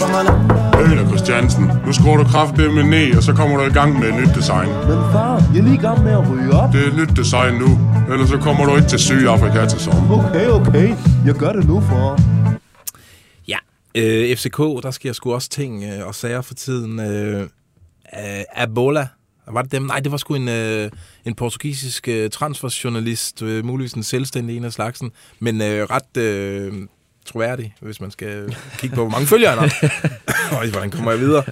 Øl 0.81 1.07
Christiansen, 1.07 1.71
nu 1.85 1.93
skruer 1.93 2.17
du 2.17 2.23
kraftedeme 2.23 2.83
ned, 2.83 3.17
og 3.17 3.23
så 3.23 3.33
kommer 3.33 3.57
du 3.57 3.63
i 3.63 3.73
gang 3.73 3.99
med 3.99 4.07
et 4.07 4.15
nyt 4.15 4.35
design. 4.35 4.69
Men 4.69 4.99
far, 5.13 5.43
jeg 5.53 5.59
er 5.59 5.63
lige 5.63 5.75
i 5.75 5.77
gang 5.87 6.03
med 6.03 6.11
at 6.11 6.29
ryge 6.31 6.51
op. 6.51 6.73
Det 6.73 6.83
er 6.83 6.87
et 6.87 6.95
nyt 6.95 7.17
design 7.17 7.53
nu, 7.53 7.69
ellers 8.13 8.29
så 8.29 8.37
kommer 8.37 8.65
du 8.65 8.75
ikke 8.75 8.87
til 8.87 8.99
Sydafrika 8.99 9.65
til 9.65 9.79
sommer. 9.79 10.27
Okay, 10.27 10.47
okay. 10.47 10.95
Jeg 11.25 11.33
gør 11.33 11.51
det 11.53 11.67
nu, 11.67 11.81
for. 11.81 12.19
Ja, 13.47 13.57
øh, 13.95 14.37
FCK, 14.37 14.57
der 14.57 14.91
sker 14.91 15.13
sgu 15.13 15.33
også 15.33 15.49
ting 15.49 15.83
øh, 15.83 16.07
og 16.07 16.15
sager 16.15 16.41
for 16.41 16.53
tiden. 16.53 16.99
Øh, 16.99 17.41
øh, 17.41 18.43
Abola 18.55 19.07
var 19.47 19.61
det 19.61 19.71
dem? 19.71 19.81
Nej, 19.81 19.99
det 19.99 20.11
var 20.11 20.17
sgu 20.17 20.35
en, 20.35 20.47
øh, 20.47 20.91
en 21.25 21.35
portugisisk 21.35 22.07
øh, 22.07 22.29
transferjournalist, 22.29 23.41
øh, 23.41 23.65
muligvis 23.65 23.93
en 23.93 24.03
selvstændig 24.03 24.57
en 24.57 24.63
af 24.63 24.73
slagsen, 24.73 25.11
men 25.39 25.61
øh, 25.61 25.87
ret 25.89 26.17
øh, 26.17 26.73
troværdig, 27.25 27.75
hvis 27.79 28.01
man 28.01 28.11
skal 28.11 28.55
kigge 28.77 28.95
på, 28.95 29.01
hvor 29.01 29.11
mange 29.11 29.27
følgere 29.27 29.55
han 29.55 29.69
har. 29.69 29.91
Øj, 30.59 30.69
hvordan 30.69 30.91
kommer 30.91 31.11
jeg 31.11 31.19
videre? 31.19 31.43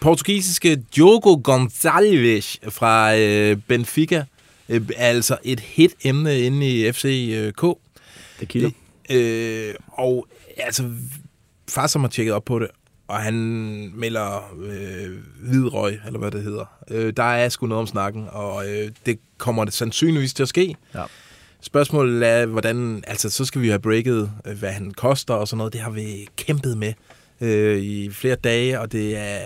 Portugisiske 0.00 0.76
Diogo 0.96 1.36
Gonçalves 1.48 2.70
fra 2.70 3.16
øh, 3.16 3.56
Benfica, 3.68 4.24
øh, 4.68 4.88
altså 4.96 5.38
et 5.44 5.60
hit 5.60 5.94
emne 6.04 6.40
inde 6.40 6.66
i 6.68 6.92
FCK. 6.92 7.62
Det 8.40 8.48
kilder. 8.48 8.70
Øh, 9.10 9.74
og 9.88 10.26
altså, 10.56 10.90
far 11.68 11.86
som 11.86 12.00
har 12.02 12.08
tjekket 12.08 12.34
op 12.34 12.44
på 12.44 12.58
det, 12.58 12.68
og 13.08 13.16
han 13.16 13.34
melder 13.94 14.54
øh, 14.62 15.18
hvidrøg, 15.40 16.00
eller 16.06 16.18
hvad 16.18 16.30
det 16.30 16.42
hedder. 16.42 16.64
Øh, 16.90 17.12
der 17.16 17.22
er 17.22 17.48
sgu 17.48 17.66
noget 17.66 17.80
om 17.80 17.86
snakken, 17.86 18.26
og 18.30 18.68
øh, 18.68 18.90
det 19.06 19.18
kommer 19.38 19.64
det 19.64 19.74
sandsynligvis 19.74 20.34
til 20.34 20.42
at 20.42 20.48
ske. 20.48 20.76
Ja. 20.94 21.04
Spørgsmålet 21.60 22.28
er, 22.28 22.46
hvordan... 22.46 23.04
Altså, 23.06 23.30
så 23.30 23.44
skal 23.44 23.60
vi 23.60 23.68
have 23.68 23.80
breaket, 23.80 24.30
øh, 24.44 24.58
hvad 24.58 24.72
han 24.72 24.90
koster 24.90 25.34
og 25.34 25.48
sådan 25.48 25.58
noget. 25.58 25.72
Det 25.72 25.80
har 25.80 25.90
vi 25.90 26.28
kæmpet 26.36 26.78
med 26.78 26.92
øh, 27.40 27.78
i 27.78 28.10
flere 28.10 28.34
dage, 28.34 28.80
og 28.80 28.92
det 28.92 29.16
er... 29.16 29.38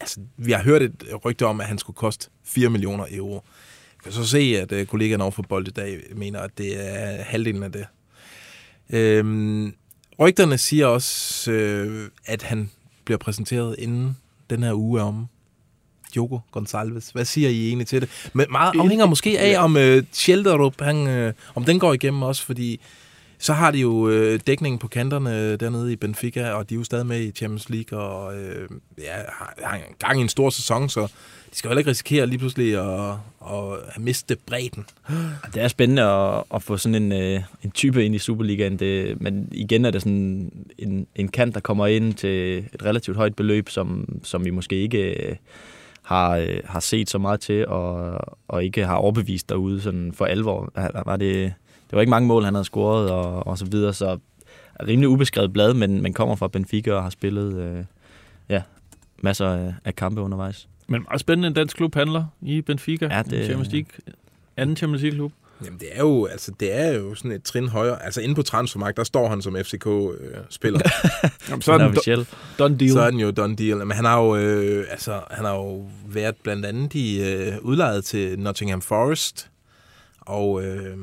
Altså, 0.00 0.20
vi 0.36 0.52
har 0.52 0.62
hørt 0.62 0.82
et 0.82 0.94
rygte 1.24 1.46
om, 1.46 1.60
at 1.60 1.66
han 1.66 1.78
skulle 1.78 1.96
koste 1.96 2.30
4 2.44 2.70
millioner 2.70 3.06
euro. 3.10 3.34
Jeg 3.34 4.02
kan 4.04 4.12
så 4.12 4.28
se, 4.28 4.38
at 4.38 4.72
øh, 4.72 4.86
kollegaerne 4.86 5.24
over 5.24 5.30
for 5.30 5.42
Bold 5.48 5.68
i 5.68 5.70
dag 5.70 6.02
mener, 6.16 6.40
at 6.40 6.50
det 6.58 6.94
er 6.94 7.22
halvdelen 7.22 7.62
af 7.62 7.72
det. 7.72 7.86
Øhm, 8.90 9.74
rygterne 10.18 10.58
siger 10.58 10.86
også, 10.86 11.52
øh, 11.52 12.08
at 12.26 12.42
han 12.42 12.70
bliver 13.12 13.18
præsenteret 13.18 13.76
inden 13.78 14.16
den 14.50 14.62
her 14.62 14.72
uge 14.72 15.00
er 15.00 15.04
om. 15.04 15.26
Diogo 16.14 16.38
Gonçalves. 16.56 17.12
Hvad 17.12 17.24
siger 17.24 17.48
I 17.48 17.68
egentlig 17.68 17.86
til 17.86 18.00
det? 18.00 18.30
Men 18.32 18.46
meget 18.50 18.72
afhænger 18.80 19.06
måske 19.06 19.38
af, 19.38 19.64
om 19.64 19.76
øh, 19.76 20.02
Schelderup, 20.12 20.80
han, 20.80 21.06
øh, 21.06 21.32
om 21.54 21.64
den 21.64 21.78
går 21.78 21.92
igennem 21.92 22.22
også, 22.22 22.44
fordi 22.44 22.80
så 23.38 23.52
har 23.52 23.70
de 23.70 23.78
jo 23.78 24.08
øh, 24.08 24.40
dækningen 24.46 24.78
på 24.78 24.88
kanterne 24.88 25.56
dernede 25.56 25.92
i 25.92 25.96
Benfica, 25.96 26.50
og 26.50 26.68
de 26.70 26.74
er 26.74 26.78
jo 26.78 26.84
stadig 26.84 27.06
med 27.06 27.20
i 27.20 27.30
Champions 27.30 27.70
League, 27.70 27.98
og 27.98 28.36
øh, 28.36 28.68
ja, 28.98 29.16
har, 29.28 29.54
har 29.62 29.80
gang 29.98 30.18
i 30.18 30.22
en 30.22 30.28
stor 30.28 30.50
sæson, 30.50 30.88
så 30.88 31.08
de 31.52 31.56
skal 31.58 31.68
jo 31.68 31.70
heller 31.70 31.78
ikke 31.78 31.90
risikere 31.90 32.26
lige 32.26 32.38
pludselig 32.38 32.78
at, 32.78 33.16
at 33.94 34.00
miste 34.00 34.36
bredden. 34.46 34.84
Ah, 35.08 35.16
det 35.54 35.62
er 35.62 35.68
spændende 35.68 36.02
at, 36.02 36.44
at 36.54 36.62
få 36.62 36.76
sådan 36.76 37.02
en, 37.02 37.12
øh, 37.12 37.42
en 37.62 37.70
type 37.70 38.04
ind 38.04 38.14
i 38.14 38.18
Superligaen, 38.18 38.78
det, 38.78 39.20
men 39.20 39.48
igen 39.52 39.84
er 39.84 39.90
det 39.90 40.02
sådan 40.02 40.52
en, 40.78 41.06
en 41.14 41.28
kant, 41.28 41.54
der 41.54 41.60
kommer 41.60 41.86
ind 41.86 42.14
til 42.14 42.58
et 42.58 42.84
relativt 42.84 43.16
højt 43.16 43.36
beløb, 43.36 43.68
som, 43.68 44.18
som 44.22 44.44
vi 44.44 44.50
måske 44.50 44.76
ikke 44.76 45.28
øh, 45.28 45.36
har, 46.02 46.36
øh, 46.36 46.60
har 46.64 46.80
set 46.80 47.10
så 47.10 47.18
meget 47.18 47.40
til, 47.40 47.66
og, 47.66 48.18
og 48.48 48.64
ikke 48.64 48.86
har 48.86 48.96
overbevist 48.96 49.48
derude 49.48 49.80
sådan 49.80 50.12
for 50.12 50.24
alvor. 50.24 50.72
Var 51.04 51.16
det, 51.16 51.54
det 51.90 51.96
var 51.96 52.00
ikke 52.00 52.10
mange 52.10 52.28
mål, 52.28 52.44
han 52.44 52.54
havde 52.54 52.64
scoret, 52.64 53.10
og, 53.10 53.46
og 53.46 53.58
så 53.58 53.64
videre, 53.64 53.94
så 53.94 54.18
rimelig 54.86 55.08
ubeskrevet 55.08 55.52
blad, 55.52 55.74
men, 55.74 56.02
men 56.02 56.12
kommer 56.12 56.34
fra 56.34 56.48
Benfica 56.48 56.92
og 56.92 57.02
har 57.02 57.10
spillet 57.10 57.54
øh, 57.62 57.84
ja, 58.48 58.62
masser 59.22 59.72
af 59.84 59.96
kampe 59.96 60.20
undervejs. 60.20 60.68
Men 60.92 61.02
meget 61.02 61.20
spændende, 61.20 61.48
en 61.48 61.54
dansk 61.54 61.76
klub 61.76 61.94
handler 61.94 62.24
i 62.42 62.60
Benfica. 62.60 63.08
Ja, 63.10 63.22
det- 63.22 63.38
En 63.38 63.44
Champions 63.44 63.72
League, 63.72 64.14
anden 64.56 64.76
Champions 64.76 65.02
League-klub. 65.02 65.32
Jamen, 65.64 65.80
det 65.80 65.88
er 65.92 65.98
jo, 65.98 66.26
altså, 66.26 66.52
det 66.60 66.72
er 66.80 66.92
jo 66.92 67.14
sådan 67.14 67.30
et 67.30 67.42
trin 67.42 67.68
højere. 67.68 68.02
Altså, 68.02 68.20
inde 68.20 68.34
på 68.34 68.42
transfermarkt, 68.42 68.96
der 68.96 69.04
står 69.04 69.28
han 69.28 69.42
som 69.42 69.56
FCK-spiller. 69.56 70.80
Jamen, 71.48 71.62
så 71.62 71.72
er 71.72 71.74
er 71.74 71.78
den 71.78 71.88
officiel. 71.88 72.26
done 72.58 72.78
deal. 72.78 72.90
så 72.92 73.00
er 73.00 73.10
den 73.10 73.20
jo 73.20 73.30
done 73.30 73.56
deal. 73.56 73.76
Men 73.76 73.90
han 73.90 74.04
har 74.04 74.20
jo, 74.22 74.36
øh, 74.36 74.86
altså, 74.90 75.20
han 75.30 75.44
har 75.44 75.54
jo 75.54 75.86
været 76.06 76.36
blandt 76.36 76.66
andet 76.66 76.94
i 76.94 77.22
øh, 77.32 77.52
udlejet 77.60 78.04
til 78.04 78.38
Nottingham 78.38 78.80
Forest. 78.82 79.50
Og 80.20 80.64
øh, 80.64 80.96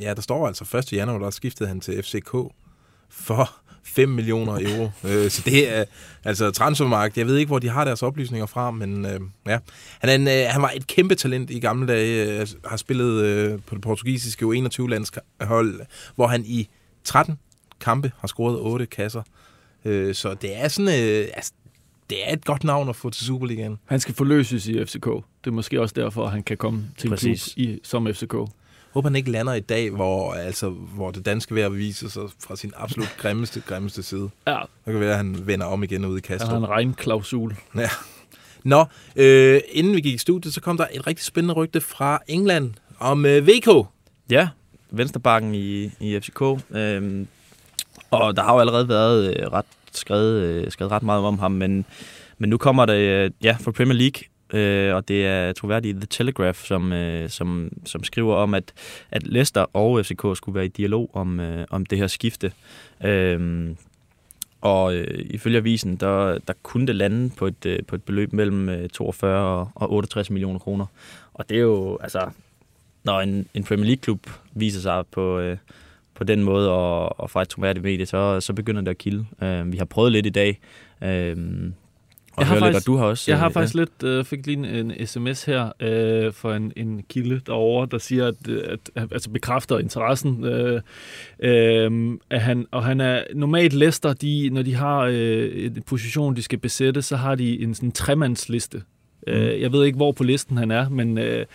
ja, 0.00 0.14
der 0.14 0.22
står 0.22 0.46
altså 0.46 0.76
1. 0.78 0.92
januar, 0.92 1.18
der 1.18 1.30
skiftede 1.30 1.68
han 1.68 1.80
til 1.80 2.02
FCK 2.02 2.32
for 3.10 3.50
5 3.84 4.08
millioner 4.08 4.52
euro. 4.52 4.90
øh, 5.08 5.30
så 5.30 5.42
det 5.44 5.76
er 5.78 5.84
altså 6.24 6.50
transfermarkt. 6.50 7.18
Jeg 7.18 7.26
ved 7.26 7.36
ikke, 7.36 7.48
hvor 7.48 7.58
de 7.58 7.68
har 7.68 7.84
deres 7.84 8.02
oplysninger 8.02 8.46
fra, 8.46 8.70
men 8.70 9.06
øh, 9.06 9.20
ja. 9.46 9.58
Han, 9.98 10.10
er 10.10 10.14
en, 10.14 10.28
øh, 10.28 10.52
han 10.52 10.62
var 10.62 10.72
et 10.76 10.86
kæmpe 10.86 11.14
talent 11.14 11.50
i 11.50 11.60
gamle 11.60 11.86
dage. 11.86 12.40
Øh, 12.40 12.46
har 12.64 12.76
spillet 12.76 13.24
øh, 13.24 13.58
på 13.66 13.74
det 13.74 13.82
portugisiske 13.82 14.44
U21-landshold, 14.44 15.80
hvor 16.14 16.26
han 16.26 16.44
i 16.46 16.68
13 17.04 17.38
kampe 17.80 18.12
har 18.18 18.28
scoret 18.28 18.58
8 18.58 18.86
kasser. 18.86 19.22
Øh, 19.84 20.14
så 20.14 20.34
det 20.34 20.62
er 20.62 20.68
sådan... 20.68 20.88
Øh, 20.88 21.28
altså, 21.34 21.52
det 22.10 22.28
er 22.28 22.32
et 22.32 22.44
godt 22.44 22.64
navn 22.64 22.88
at 22.88 22.96
få 22.96 23.10
til 23.10 23.26
Superligaen. 23.26 23.78
Han 23.84 24.00
skal 24.00 24.14
forløses 24.14 24.66
i 24.66 24.84
FCK. 24.84 25.04
Det 25.04 25.46
er 25.46 25.50
måske 25.50 25.80
også 25.80 25.94
derfor, 25.96 26.24
at 26.24 26.30
han 26.30 26.42
kan 26.42 26.56
komme 26.56 26.84
til 26.98 27.06
en 27.06 27.10
Præcis. 27.10 27.54
klub 27.54 27.66
i, 27.66 27.80
som 27.82 28.06
FCK. 28.14 28.34
Håber 28.94 29.08
han 29.08 29.16
ikke 29.16 29.30
lander 29.30 29.54
i 29.54 29.60
dag, 29.60 29.90
hvor, 29.90 30.32
altså, 30.32 30.68
hvor 30.68 31.10
det 31.10 31.26
danske 31.26 31.54
vejr 31.54 31.68
viser 31.68 32.08
sig 32.08 32.22
fra 32.46 32.56
sin 32.56 32.72
absolut 32.76 33.14
grimmeste, 33.22 33.62
grimmeste 33.66 34.02
side. 34.02 34.30
Ja, 34.46 34.58
Det 34.84 34.92
kan 34.92 35.00
være, 35.00 35.10
at 35.10 35.16
han 35.16 35.46
vender 35.46 35.66
om 35.66 35.82
igen 35.82 36.04
ude 36.04 36.18
i 36.18 36.22
han 36.28 36.38
har 36.38 36.46
Kastrup. 36.46 36.62
en 36.62 36.68
regnklausul. 36.68 37.56
Ja. 37.76 37.88
Nå, 38.64 38.84
øh, 39.16 39.60
inden 39.72 39.96
vi 39.96 40.00
gik 40.00 40.14
i 40.14 40.18
studiet, 40.18 40.54
så 40.54 40.60
kom 40.60 40.76
der 40.76 40.86
et 40.92 41.06
rigtig 41.06 41.24
spændende 41.26 41.54
rygte 41.54 41.80
fra 41.80 42.22
England 42.28 42.74
om 42.98 43.26
øh, 43.26 43.46
VK. 43.46 43.68
Ja, 44.30 44.48
venstrebakken 44.90 45.54
i, 45.54 45.90
i 46.00 46.20
FCK. 46.20 46.42
Øhm, 46.70 47.26
og 48.10 48.36
der 48.36 48.42
har 48.42 48.54
jo 48.54 48.60
allerede 48.60 48.88
været 48.88 49.36
øh, 49.36 49.46
ret 49.52 49.64
skrevet, 49.92 50.42
øh, 50.42 50.70
skrevet 50.70 50.92
ret 50.92 51.02
meget 51.02 51.24
om 51.24 51.38
ham, 51.38 51.52
men, 51.52 51.84
men 52.38 52.50
nu 52.50 52.56
kommer 52.56 52.86
det 52.86 52.98
øh, 52.98 53.30
ja, 53.42 53.56
fra 53.60 53.70
Premier 53.70 53.94
League, 53.98 54.22
øh, 54.54 54.94
og 54.94 55.08
det 55.08 55.26
er 55.26 55.52
troværdigt 55.52 55.96
The 55.96 56.06
Telegraph, 56.10 56.58
som, 56.58 56.92
øh, 56.92 57.28
som, 57.28 57.70
som 57.84 58.04
skriver 58.04 58.34
om, 58.34 58.54
at, 58.54 58.72
at 59.10 59.26
Leicester 59.26 59.66
og 59.72 60.06
FCK 60.06 60.22
skulle 60.34 60.54
være 60.54 60.64
i 60.64 60.68
dialog 60.68 61.10
om, 61.12 61.40
øh, 61.40 61.66
om 61.70 61.86
det 61.86 61.98
her 61.98 62.06
skifte. 62.06 62.52
Øh, 63.04 63.70
og 64.60 64.94
øh, 64.96 65.24
ifølge 65.30 65.58
avisen, 65.58 65.96
der, 65.96 66.38
der 66.38 66.52
kunne 66.62 66.86
det 66.86 66.96
lande 66.96 67.30
på 67.36 67.46
et, 67.46 67.66
øh, 67.66 67.78
på 67.88 67.96
et 67.96 68.02
beløb 68.02 68.32
mellem 68.32 68.68
øh, 68.68 68.88
42 68.88 69.40
og, 69.40 69.70
og 69.74 69.92
68 69.92 70.30
millioner 70.30 70.58
kroner. 70.58 70.86
Og 71.34 71.48
det 71.48 71.56
er 71.56 71.60
jo, 71.60 71.98
altså, 72.02 72.30
når 73.04 73.20
en, 73.20 73.46
en 73.54 73.64
Premier 73.64 73.86
League-klub 73.86 74.30
viser 74.52 74.80
sig 74.80 75.04
på, 75.10 75.38
øh, 75.38 75.56
på 76.14 76.24
den 76.24 76.42
måde 76.42 76.70
og, 76.70 77.20
og 77.20 77.30
fra 77.30 77.42
et 77.42 77.48
troværdigt 77.48 77.84
medie, 77.84 78.06
så, 78.06 78.40
så 78.40 78.52
begynder 78.52 78.80
det 78.80 78.90
at 78.90 78.98
kilde. 78.98 79.26
Øh, 79.42 79.72
vi 79.72 79.76
har 79.76 79.84
prøvet 79.84 80.12
lidt 80.12 80.26
i 80.26 80.30
dag. 80.30 80.60
Øh, 81.02 81.36
jeg 82.38 82.46
har 82.46 82.54
lidt, 82.54 82.64
faktisk- 82.64 82.88
og 82.88 82.92
du 82.92 82.98
har 82.98 83.06
også... 83.06 83.30
Jeg 83.30 83.38
har 83.38 83.46
øh, 83.46 83.52
faktisk 83.52 83.74
lidt, 83.74 84.02
øh, 84.04 84.24
fik 84.24 84.46
lige 84.46 84.58
en, 84.58 84.90
en 84.90 85.06
sms 85.06 85.44
her 85.44 85.72
øh, 85.80 86.32
fra 86.34 86.56
en, 86.56 86.72
en 86.76 87.02
kilde 87.08 87.40
derovre, 87.46 87.88
der 87.90 87.98
siger, 87.98 88.26
at, 88.26 88.34
øh, 88.48 88.62
at, 88.64 88.78
at 88.94 89.08
altså 89.12 89.30
bekræfter 89.30 89.78
interessen. 89.78 90.44
Øh, 90.44 90.80
øh, 91.40 92.18
at 92.30 92.40
han, 92.40 92.66
og 92.70 92.84
han 92.84 93.00
er 93.00 93.22
normalt 93.34 93.72
Leicester, 93.72 94.12
de, 94.12 94.50
når 94.52 94.62
de 94.62 94.74
har 94.74 95.00
øh, 95.00 95.64
en 95.66 95.82
position, 95.86 96.36
de 96.36 96.42
skal 96.42 96.58
besætte, 96.58 97.02
så 97.02 97.16
har 97.16 97.34
de 97.34 97.62
en 97.62 97.74
sådan 97.74 97.92
tremandsliste. 97.92 98.82
Mm. 99.26 99.32
Øh, 99.32 99.60
jeg 99.60 99.72
ved 99.72 99.84
ikke, 99.84 99.96
hvor 99.96 100.12
på 100.12 100.24
listen 100.24 100.56
han 100.56 100.70
er, 100.70 100.88
men 100.88 101.18
øh, 101.18 101.46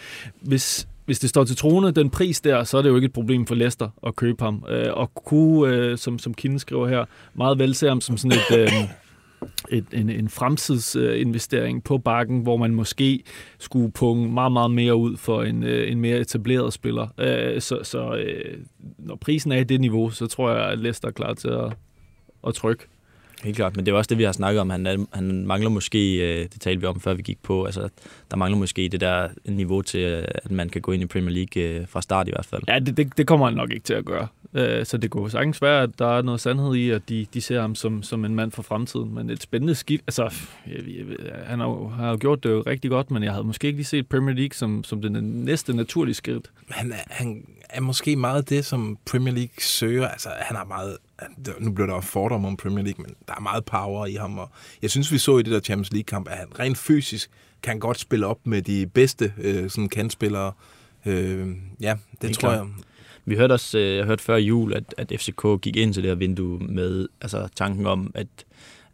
hvis, 0.42 0.88
hvis 1.06 1.20
det 1.20 1.30
står 1.30 1.44
til 1.44 1.56
trone, 1.56 1.92
den 1.92 2.10
pris 2.10 2.42
der, 2.42 2.64
så 2.64 2.78
er 2.78 2.82
det 2.82 2.90
jo 2.90 2.96
ikke 2.96 3.06
et 3.06 3.14
problem 3.14 3.46
for 3.46 3.56
Leicester 3.56 3.90
at 4.08 4.16
købe 4.16 4.44
ham. 4.44 4.66
Øh, 4.70 4.94
og 4.94 5.14
kunne, 5.14 5.74
øh, 5.74 5.98
som, 5.98 6.20
som 6.20 6.34
Kilden 6.34 6.60
skriver 6.60 6.88
her, 6.88 7.06
meget 7.34 7.60
vel 7.60 7.76
se 7.76 7.88
ham 7.88 8.02
som 8.02 8.18
sådan 8.18 8.38
et... 8.38 8.58
Øh, 8.58 8.72
et, 9.70 9.86
en, 9.94 10.10
en 10.10 10.30
fremtidsinvestering 10.30 11.84
på 11.84 11.98
bakken, 11.98 12.42
hvor 12.42 12.58
man 12.58 12.76
måske 12.76 13.24
skulle 13.60 13.92
punge 13.92 14.30
meget, 14.30 14.52
meget 14.52 14.72
mere 14.72 14.96
ud 14.96 15.18
for 15.18 15.44
en, 15.44 15.64
øh, 15.64 15.92
en 15.92 16.00
mere 16.00 16.20
etableret 16.20 16.74
spiller. 16.74 17.08
Øh, 17.18 17.62
så 17.62 17.80
så 17.84 18.16
øh, 18.16 18.58
når 18.98 19.16
prisen 19.16 19.52
er 19.52 19.58
i 19.58 19.64
det 19.64 19.82
niveau, 19.82 20.10
så 20.10 20.28
tror 20.28 20.52
jeg, 20.52 20.70
at 20.72 20.80
Leicester 20.80 21.08
er 21.08 21.12
klar 21.12 21.34
til 21.34 21.48
at, 21.48 21.74
at 22.48 22.54
trykke. 22.54 22.84
Helt 23.44 23.56
klart, 23.56 23.76
men 23.76 23.86
det 23.86 23.92
er 23.92 23.96
også 23.96 24.08
det, 24.08 24.18
vi 24.18 24.24
har 24.24 24.32
snakket 24.32 24.62
om. 24.62 24.70
Han, 24.70 24.86
er, 24.86 25.06
han 25.14 25.46
mangler 25.46 25.70
måske, 25.70 26.16
øh, 26.18 26.42
det 26.54 26.62
talte 26.62 26.82
vi 26.82 26.86
om, 26.88 27.00
før 27.00 27.14
vi 27.14 27.22
gik 27.22 27.44
på, 27.44 27.66
altså, 27.66 27.90
der 28.32 28.38
mangler 28.38 28.58
måske 28.58 28.90
det 28.90 29.02
der 29.02 29.28
niveau 29.46 29.82
til, 29.82 30.00
øh, 30.00 30.24
at 30.36 30.52
man 30.52 30.70
kan 30.70 30.82
gå 30.82 30.92
ind 30.92 31.04
i 31.04 31.06
Premier 31.06 31.32
League 31.36 31.64
øh, 31.64 31.88
fra 31.88 32.02
start 32.02 32.28
i 32.28 32.32
hvert 32.32 32.46
fald. 32.46 32.62
Ja, 32.68 32.80
det, 32.80 32.98
det, 32.98 33.18
det 33.18 33.28
kommer 33.28 33.46
han 33.46 33.56
nok 33.56 33.72
ikke 33.72 33.84
til 33.84 33.94
at 33.94 34.06
gøre. 34.06 34.28
Så 34.86 34.98
det 35.02 35.10
kunne 35.12 35.32
sagtens 35.32 35.62
være, 35.62 35.82
at 35.84 35.90
der 36.00 36.18
er 36.18 36.22
noget 36.22 36.42
sandhed 36.42 36.76
i, 36.76 36.90
at 36.90 37.10
de, 37.10 37.26
de 37.34 37.42
ser 37.42 37.62
ham 37.62 37.76
som, 37.76 38.04
som 38.04 38.26
en 38.26 38.36
mand 38.36 38.52
for 38.52 38.62
fremtiden. 38.62 39.16
Men 39.16 39.30
et 39.30 39.42
spændende 39.42 39.76
skift. 39.76 40.04
Altså, 40.08 40.24
jeg, 40.68 40.76
jeg, 40.88 41.06
han 41.46 41.60
har, 41.60 41.68
jo, 41.68 41.88
har 41.88 42.10
jo 42.10 42.18
gjort 42.20 42.44
det 42.44 42.50
jo 42.50 42.64
rigtig 42.68 42.90
godt, 42.92 43.12
men 43.12 43.24
jeg 43.24 43.32
havde 43.32 43.44
måske 43.44 43.68
ikke 43.68 43.78
lige 43.78 43.86
set 43.86 44.08
Premier 44.08 44.36
League 44.36 44.54
som, 44.54 44.84
som 44.84 45.02
den 45.02 45.14
næste 45.24 45.74
naturlige 45.76 46.16
skridt. 46.16 46.52
Han, 46.70 46.92
er- 46.92 46.96
han, 47.10 47.44
er 47.70 47.82
måske 47.82 48.16
meget 48.16 48.50
det, 48.50 48.66
som 48.66 48.98
Premier 49.06 49.34
League 49.34 49.54
søger. 49.60 50.08
Altså, 50.08 50.30
han 50.40 50.58
har 50.58 50.66
meget... 50.66 50.98
Nu 51.60 51.72
bliver 51.72 51.88
der 51.88 51.96
jo 51.96 52.02
fordom 52.02 52.46
om 52.46 52.58
Premier 52.58 52.84
League, 52.84 53.06
men 53.06 53.16
der 53.28 53.34
er 53.38 53.40
meget 53.42 53.66
power 53.66 54.06
i 54.06 54.14
ham. 54.14 54.38
Og 54.38 54.50
jeg 54.82 54.92
synes, 54.92 55.12
vi 55.12 55.18
så 55.18 55.38
i 55.38 55.44
det 55.44 55.54
der 55.54 55.60
Champions 55.60 55.92
League-kamp, 55.92 56.28
at 56.28 56.38
han 56.38 56.60
rent 56.60 56.78
fysisk 56.78 57.32
kan 57.64 57.80
godt 57.80 58.00
spille 58.00 58.28
op 58.28 58.40
med 58.44 58.62
de 58.62 58.88
bedste 58.88 59.34
øh, 59.38 59.70
sådan 59.70 59.90
kandspillere. 59.90 60.52
Øh, 61.06 61.48
ja, 61.82 61.96
det 62.12 62.22
Helt 62.22 62.40
tror 62.40 62.50
klart. 62.50 62.58
jeg. 62.58 62.68
Vi 63.26 63.36
hørte 63.36 63.54
også, 63.54 63.78
øh, 63.78 63.96
jeg 63.96 64.06
hørte 64.06 64.24
før 64.24 64.36
jul, 64.36 64.74
at, 64.74 64.96
at 64.98 65.12
FCK 65.20 65.62
gik 65.62 65.76
ind 65.76 65.94
til 65.94 66.04
det 66.04 66.10
her 66.10 66.16
vindue 66.16 66.60
med 66.60 67.08
altså, 67.22 67.48
tanken 67.56 67.86
om, 67.86 68.12
at, 68.16 68.28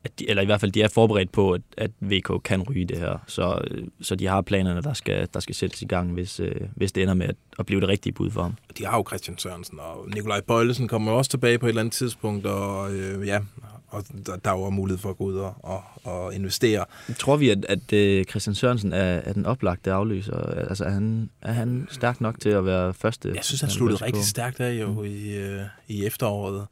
at 0.06 0.20
de, 0.20 0.30
eller 0.30 0.44
i 0.44 0.46
hvert 0.46 0.62
fald 0.62 0.72
de 0.72 0.82
er 0.82 0.88
forberedt 0.88 1.32
på, 1.32 1.52
at, 1.52 1.62
at 1.78 1.92
VK 2.00 2.32
kan 2.44 2.62
ryge 2.62 2.86
det 2.86 2.98
her. 2.98 3.18
Så, 3.28 3.62
øh, 3.72 3.84
så 4.02 4.16
de 4.16 4.28
har 4.28 4.42
planerne, 4.42 4.82
der 4.82 4.94
skal, 4.94 5.28
der 5.34 5.40
skal 5.40 5.56
sættes 5.56 5.82
i 5.82 5.86
gang, 5.86 6.14
hvis, 6.14 6.40
øh, 6.40 6.62
hvis 6.76 6.92
det 6.92 7.02
ender 7.02 7.14
med 7.14 7.28
at, 7.28 7.36
at 7.60 7.66
blive 7.66 7.82
det 7.82 7.90
rigtige 7.90 8.14
bud 8.14 8.32
for 8.32 8.42
ham. 8.42 8.56
De 8.78 8.86
har 8.86 8.98
jo 8.98 9.04
Christian 9.08 9.38
Sørensen, 9.38 9.80
og 9.80 10.10
Nikolaj 10.14 10.42
Bøjlesen 10.42 10.88
kommer 10.88 11.12
også 11.12 11.32
tilbage 11.32 11.60
på 11.60 11.66
et 11.66 11.70
eller 11.70 11.82
andet 11.82 11.94
tidspunkt, 11.94 12.46
og 12.46 12.94
øh, 12.94 13.28
ja, 13.28 13.40
og 13.88 14.04
der, 14.26 14.36
der 14.36 14.52
er 14.52 14.60
jo 14.60 14.70
mulighed 14.70 14.98
for 14.98 15.10
at 15.10 15.18
gå 15.18 15.24
ud 15.24 15.36
og, 15.36 15.56
og, 15.60 15.84
og 16.04 16.36
investere. 16.36 16.86
Tror 17.20 17.38
vi, 17.38 17.50
at, 17.50 17.66
at 17.70 17.94
øh, 17.94 18.26
Christian 18.26 18.56
Sørensen 18.56 18.94
er, 18.94 18.98
er 18.98 19.34
den 19.34 19.46
oplagte 19.46 19.92
afløser? 19.92 20.38
Altså, 20.38 20.84
er 20.84 20.90
han, 20.90 21.30
er 21.42 21.54
han 21.54 21.88
stærk 21.92 22.22
nok 22.22 22.40
til 22.40 22.50
at 22.50 22.66
være 22.66 22.94
første? 22.94 23.32
Jeg 23.36 23.44
synes, 23.44 23.62
han 23.62 23.68
på 23.68 23.74
sluttede 23.74 24.06
rigtig 24.06 24.24
stærkt 24.24 24.60
af 24.60 24.82
jo 24.82 24.88
mm. 24.94 25.06
i, 25.06 25.36
øh, 25.36 25.62
i 25.88 26.06
efteråret. 26.06 26.68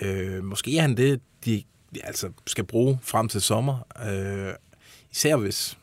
Øh, 0.00 0.44
måske 0.44 0.78
er 0.78 0.82
han 0.82 0.96
det, 0.96 1.20
de 1.44 1.62
altså, 2.04 2.28
skal 2.46 2.64
bruge 2.64 2.98
frem 3.02 3.28
til 3.28 3.40
sommer. 3.40 3.78
Øh, 4.10 4.52
især 5.12 5.36
hvis, 5.36 5.78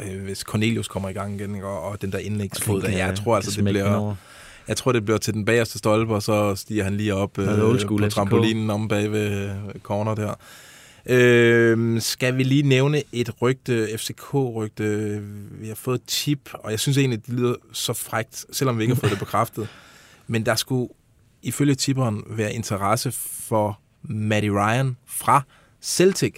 øh, 0.00 0.22
hvis 0.22 0.38
Cornelius 0.38 0.88
kommer 0.88 1.08
i 1.08 1.12
gang 1.12 1.40
igen, 1.40 1.62
og, 1.62 1.82
og 1.82 2.02
den 2.02 2.12
der 2.12 2.18
indlægsfod. 2.18 2.82
Den 2.82 2.90
kan- 2.90 2.98
Jeg 2.98 3.16
tror 3.16 3.36
altså, 3.36 3.50
det 3.50 3.56
den 3.56 3.64
bliver... 3.64 3.94
over. 3.96 4.14
Jeg 4.68 4.76
tror, 4.76 4.92
det 4.92 5.04
bliver 5.04 5.18
til 5.18 5.34
den 5.34 5.44
bagerste 5.44 5.78
stolpe, 5.78 6.14
og 6.14 6.22
så 6.22 6.54
stiger 6.54 6.84
han 6.84 6.96
lige 6.96 7.14
op 7.14 7.38
school 7.78 8.00
på 8.00 8.10
trampolinen 8.10 8.70
om 8.70 8.88
bag 8.88 9.12
ved 9.12 9.50
øh, 9.50 9.54
corner 9.82 10.14
der. 10.14 10.34
Øh, 11.06 12.00
skal 12.00 12.36
vi 12.36 12.42
lige 12.42 12.62
nævne 12.62 13.02
et 13.12 13.42
rygte, 13.42 13.88
FCK-rygte? 13.98 15.18
Vi 15.50 15.68
har 15.68 15.74
fået 15.74 15.94
et 15.94 16.06
tip, 16.06 16.50
og 16.54 16.70
jeg 16.70 16.80
synes 16.80 16.98
egentlig, 16.98 17.26
det 17.26 17.34
lyder 17.34 17.54
så 17.72 17.92
frægt, 17.92 18.46
selvom 18.52 18.78
vi 18.78 18.82
ikke 18.84 18.94
har 18.94 19.00
fået 19.00 19.10
det 19.10 19.18
bekræftet. 19.18 19.68
Men 20.26 20.46
der 20.46 20.54
skulle 20.54 20.88
ifølge 21.42 21.74
tipperen 21.74 22.22
være 22.30 22.52
interesse 22.54 23.12
for 23.12 23.78
Matty 24.08 24.48
Ryan 24.48 24.96
fra 25.06 25.42
Celtic. 25.82 26.34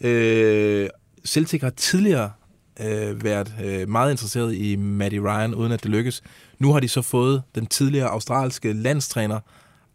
Øh, 0.00 0.88
Celtic 1.26 1.60
har 1.60 1.70
tidligere 1.70 2.32
øh, 2.80 3.24
været 3.24 3.54
øh, 3.64 3.88
meget 3.88 4.10
interesseret 4.10 4.54
i 4.54 4.76
Matty 4.76 5.16
Ryan, 5.16 5.54
uden 5.54 5.72
at 5.72 5.82
det 5.82 5.90
lykkes. 5.90 6.22
Nu 6.58 6.72
har 6.72 6.80
de 6.80 6.88
så 6.88 7.02
fået 7.02 7.42
den 7.54 7.66
tidligere 7.66 8.08
australske 8.08 8.72
landstræner, 8.72 9.40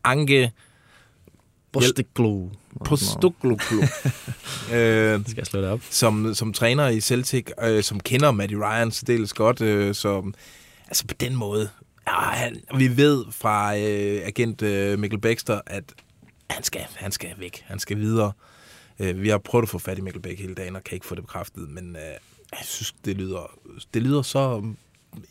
Ange 0.04 0.52
Postecoglou. 1.71 2.52
Postecoglou, 2.86 3.58
øh, 4.74 5.21
Skal 5.28 5.38
jeg 5.38 5.45
slå 5.45 5.62
det 5.62 5.69
op? 5.69 5.82
som, 5.89 6.34
som 6.36 6.54
træner 6.54 6.88
i 6.88 7.00
Celtic, 7.00 7.50
øh, 7.63 7.84
som 7.84 8.00
kender 8.00 8.32
Matty 8.32 8.56
Ryan 8.56 8.91
særdeles 8.91 9.34
godt, 9.34 9.62
øh, 9.62 9.95
som, 9.95 10.34
altså 10.88 11.08
på 11.08 11.13
den 11.13 11.36
måde, 11.36 11.69
ja, 12.08 12.13
han, 12.13 12.62
vi 12.78 12.97
ved 12.97 13.26
fra 13.32 13.78
øh, 13.78 14.21
agent 14.26 14.62
øh, 14.62 15.00
Mikkel 15.00 15.19
Baxter, 15.19 15.62
at 15.65 15.84
han 16.51 16.63
skal, 16.63 16.81
han 16.95 17.11
skal 17.11 17.33
væk, 17.37 17.63
han 17.65 17.79
skal 17.79 17.97
videre. 17.97 18.31
Øh, 18.99 19.21
vi 19.21 19.29
har 19.29 19.37
prøvet 19.37 19.63
at 19.63 19.69
få 19.69 19.79
fat 19.79 19.97
i 19.97 20.01
Mikkel 20.01 20.21
Bæk 20.21 20.39
hele 20.39 20.55
dagen, 20.55 20.75
og 20.75 20.83
kan 20.83 20.95
ikke 20.95 21.05
få 21.05 21.15
det 21.15 21.23
bekræftet, 21.23 21.69
men 21.69 21.95
øh, 21.95 22.01
jeg 22.51 22.59
synes, 22.61 22.93
det 23.05 23.17
lyder, 23.17 23.57
det 23.93 24.01
lyder 24.01 24.21
så, 24.21 24.63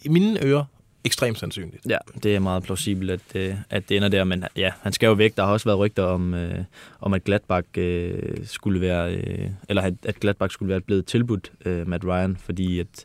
i 0.03 0.09
mine 0.09 0.45
ører, 0.45 0.65
ekstremt 1.05 1.39
sandsynligt. 1.39 1.87
Ja, 1.89 1.99
det 2.23 2.37
er 2.37 2.39
meget 2.39 2.63
plausibelt, 2.63 3.11
at, 3.11 3.21
øh, 3.35 3.55
at 3.71 3.89
det 3.89 3.97
ender 3.97 4.09
der, 4.09 4.25
men 4.25 4.45
ja, 4.57 4.73
han 4.83 4.93
skal 4.93 5.07
jo 5.07 5.13
væk. 5.13 5.37
Der 5.37 5.45
har 5.45 5.53
også 5.53 5.69
været 5.69 5.79
rygter 5.79 6.03
om, 6.03 6.35
øh, 6.35 6.65
om 7.01 7.15
at 7.15 7.25
Gladbach 7.25 7.69
øh, 7.79 8.23
skulle 8.45 8.81
være, 8.81 9.15
øh, 9.15 9.51
eller 9.69 9.83
at, 9.83 9.95
at 10.05 10.21
Gladbach 10.21 10.53
skulle 10.53 10.71
være 10.71 10.81
blevet 10.81 11.07
tilbudt 11.07 11.53
øh, 11.65 11.89
Matt 11.89 12.05
Ryan, 12.05 12.37
fordi 12.37 12.81
at 12.81 13.05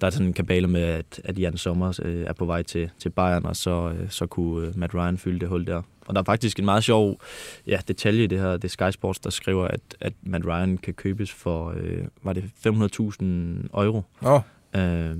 der 0.00 0.06
er 0.06 0.10
sådan 0.10 0.26
en 0.26 0.32
kabale 0.32 0.68
med, 0.68 0.82
at, 0.82 1.20
at 1.24 1.38
Jan 1.38 1.56
Sommer 1.56 2.00
øh, 2.02 2.24
er 2.26 2.32
på 2.32 2.44
vej 2.44 2.62
til, 2.62 2.90
til 2.98 3.10
Bayern, 3.10 3.46
og 3.46 3.56
så, 3.56 3.92
øh, 3.98 4.10
så 4.10 4.26
kunne 4.26 4.66
øh, 4.66 4.78
Matt 4.78 4.94
Ryan 4.94 5.18
fylde 5.18 5.40
det 5.40 5.48
hul 5.48 5.66
der. 5.66 5.82
Og 6.06 6.14
der 6.14 6.20
er 6.20 6.24
faktisk 6.24 6.58
en 6.58 6.64
meget 6.64 6.84
sjov 6.84 7.20
ja, 7.66 7.78
detalje 7.88 8.24
i 8.24 8.26
det 8.26 8.38
her. 8.38 8.52
Det 8.52 8.64
er 8.64 8.68
Sky 8.68 8.90
Sports, 8.90 9.18
der 9.18 9.30
skriver, 9.30 9.68
at, 9.68 9.80
at 10.00 10.12
Matt 10.22 10.46
Ryan 10.46 10.78
kan 10.78 10.94
købes 10.94 11.32
for, 11.32 11.74
øh, 11.76 12.04
var 12.22 12.32
det 12.32 12.44
500.000 12.66 13.82
euro? 13.82 14.02
Nå, 14.20 14.40
Øh, 14.76 15.16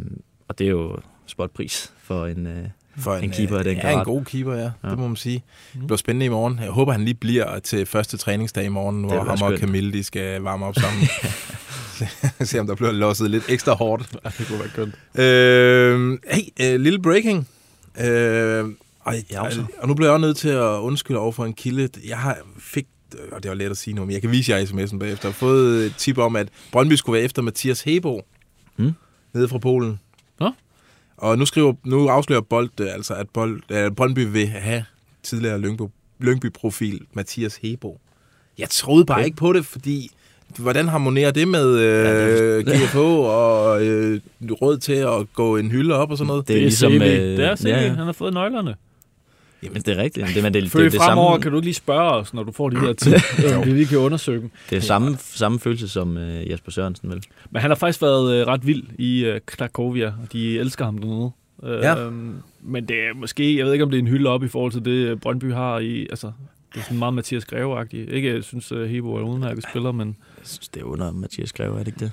og 0.48 0.58
det 0.58 0.66
er 0.66 0.70
jo 0.70 0.98
spotpris 1.32 1.92
for 2.02 2.26
en, 2.26 2.46
øh, 2.46 2.56
for 2.98 3.16
en 3.16 3.30
keeper 3.30 3.58
af 3.58 3.64
den 3.64 3.76
ja, 3.76 3.88
en 3.90 3.94
grad. 3.96 4.04
god 4.04 4.24
keeper, 4.24 4.54
ja. 4.54 4.70
ja. 4.84 4.90
Det 4.90 4.98
må 4.98 5.06
man 5.08 5.16
sige. 5.16 5.42
Det 5.72 5.86
bliver 5.86 5.96
spændende 5.96 6.26
i 6.26 6.28
morgen. 6.28 6.58
Jeg 6.58 6.70
håber, 6.70 6.92
han 6.92 7.04
lige 7.04 7.14
bliver 7.14 7.58
til 7.58 7.86
første 7.86 8.16
træningsdag 8.16 8.64
i 8.64 8.68
morgen, 8.68 9.04
hvor 9.04 9.24
ham 9.24 9.42
og. 9.42 9.58
Camille 9.58 9.92
de 9.92 10.04
skal 10.04 10.40
varme 10.40 10.66
op 10.66 10.74
sammen. 10.74 11.08
Se- 12.46 12.60
om 12.60 12.66
der 12.66 12.74
bliver 12.74 12.92
losset 12.92 13.30
lidt 13.30 13.44
ekstra 13.48 13.74
hårdt. 13.74 14.10
Det 14.38 14.46
kunne 14.48 14.58
være 14.58 14.68
kønt. 14.68 14.94
Øh, 15.18 16.18
hey, 16.34 16.42
øh, 16.74 16.80
lille 16.80 17.02
breaking. 17.02 17.48
Øh, 18.00 18.64
og, 19.00 19.14
Ja, 19.30 19.42
og, 19.44 19.52
så. 19.52 19.64
og 19.78 19.88
nu 19.88 19.94
bliver 19.94 20.08
jeg 20.08 20.14
også 20.14 20.26
nødt 20.26 20.36
til 20.36 20.48
at 20.48 20.62
undskylde 20.78 21.18
over 21.20 21.32
for 21.32 21.44
en 21.44 21.52
kilde. 21.52 21.88
Jeg 22.08 22.18
har 22.18 22.38
fik, 22.58 22.86
og 23.32 23.42
det 23.42 23.48
var 23.48 23.54
let 23.54 23.70
at 23.70 23.76
sige 23.76 23.94
nu, 23.94 24.04
men 24.04 24.10
jeg 24.12 24.20
kan 24.20 24.30
vise 24.30 24.52
jer 24.52 24.64
sms'en 24.64 24.98
bagefter. 24.98 25.28
Jeg 25.28 25.32
har 25.32 25.38
fået 25.38 25.86
et 25.86 25.94
tip 25.98 26.18
om, 26.18 26.36
at 26.36 26.48
Brøndby 26.72 26.92
skulle 26.92 27.14
være 27.16 27.24
efter 27.24 27.42
Mathias 27.42 27.80
Hebo. 27.82 28.22
Mm. 28.76 28.92
Nede 29.32 29.48
fra 29.48 29.58
Polen. 29.58 30.00
Og 31.22 31.38
nu, 31.38 31.46
skriver, 31.46 31.72
nu 31.84 32.08
afslører 32.08 32.40
Bold 32.40 32.70
øh, 32.80 32.94
altså, 32.94 33.14
at 33.14 33.26
Bold, 33.34 33.60
øh, 33.70 33.90
Brøndby 33.90 34.18
vil 34.32 34.46
have 34.48 34.84
tidligere 35.22 35.58
Lyngby, 35.60 35.82
Lyngby-profil 36.20 37.00
Mathias 37.14 37.56
Hebo. 37.56 38.00
Jeg 38.58 38.68
troede 38.70 39.04
bare 39.04 39.16
Okay. 39.18 39.24
ikke 39.24 39.36
på 39.36 39.52
det, 39.52 39.66
fordi 39.66 40.10
hvordan 40.58 40.88
harmonerer 40.88 41.30
det 41.30 41.48
med 41.48 41.78
øh, 41.78 42.64
det- 42.66 42.74
GFH 42.74 42.96
og 42.98 43.84
øh, 43.86 44.20
råd 44.62 44.78
til 44.78 44.92
at 44.92 45.32
gå 45.34 45.56
en 45.56 45.70
hylde 45.70 45.94
op 45.94 46.10
og 46.10 46.18
sådan 46.18 46.26
noget? 46.28 46.48
Det 46.48 46.56
er 46.56 46.60
ligesom, 46.60 46.92
CV. 46.92 46.94
øh, 47.02 47.02
det 47.36 47.44
er 47.44 47.56
CV. 47.56 47.66
ja, 47.66 47.80
ja. 47.82 47.88
Han 47.88 48.04
har 48.06 48.12
fået 48.12 48.34
nøglerne. 48.34 48.74
Jamen, 49.62 49.82
det 49.82 49.88
er 49.88 50.02
rigtigt. 50.02 50.26
Det, 50.34 50.42
men 50.42 50.54
det, 50.54 50.62
det, 50.62 50.70
Følg 50.72 50.84
det, 50.84 50.92
det, 50.92 51.00
fremover, 51.00 51.32
samme, 51.32 51.42
kan 51.42 51.50
du 51.52 51.58
ikke 51.58 51.66
lige 51.66 51.74
spørge 51.74 52.10
os, 52.12 52.34
når 52.34 52.42
du 52.42 52.52
får 52.52 52.68
de 52.70 52.78
her 52.80 52.92
ting, 53.02 53.16
om 53.56 53.66
vi 53.66 53.70
lige 53.70 53.86
kan 53.86 53.98
undersøge 53.98 54.40
dem. 54.40 54.50
det 54.70 54.76
er 54.76 54.80
samme, 54.80 55.16
samme 55.20 55.58
følelse 55.60 55.88
som 55.88 56.16
øh, 56.16 56.50
Jesper 56.50 56.70
Sørensen, 56.72 57.10
vel? 57.10 57.22
Men 57.50 57.62
han 57.62 57.70
har 57.70 57.74
faktisk 57.76 58.02
været 58.02 58.34
øh, 58.34 58.46
ret 58.46 58.66
vild 58.66 58.82
i 58.98 59.24
øh, 59.24 59.40
Krakovia, 59.46 60.06
og 60.06 60.32
de 60.32 60.58
elsker 60.58 60.84
ham 60.84 60.98
dernede. 60.98 61.30
Øh, 61.64 61.82
Ja. 61.82 61.94
Men 62.64 62.88
det 62.88 62.96
er 62.96 63.14
måske, 63.14 63.56
jeg 63.58 63.66
ved 63.66 63.72
ikke, 63.72 63.84
om 63.84 63.90
det 63.90 63.98
er 63.98 64.02
en 64.02 64.08
hylde 64.08 64.30
op 64.30 64.44
i 64.44 64.48
forhold 64.48 64.72
til 64.72 64.84
det, 64.84 64.90
øh, 64.90 65.16
Brøndby 65.16 65.52
har 65.52 65.78
i, 65.78 66.06
altså, 66.10 66.32
det 66.74 66.80
er 66.80 66.84
sådan 66.84 66.98
meget 66.98 67.14
Mathias 67.14 67.44
Greve-agtigt. 67.44 68.10
Ikke, 68.10 68.34
jeg 68.34 68.44
synes, 68.44 68.72
uh, 68.72 68.82
Hebo 68.82 69.14
er 69.14 69.18
en 69.20 69.24
udmærket 69.28 69.64
spiller, 69.70 69.92
men 69.92 70.08
Jeg 70.38 70.46
synes, 70.46 70.68
det 70.68 70.80
er 70.80 70.84
under 70.84 71.12
Mathias 71.12 71.52
Greve, 71.52 71.74
er 71.74 71.78
det 71.78 71.86
ikke 71.86 72.00
det? 72.00 72.12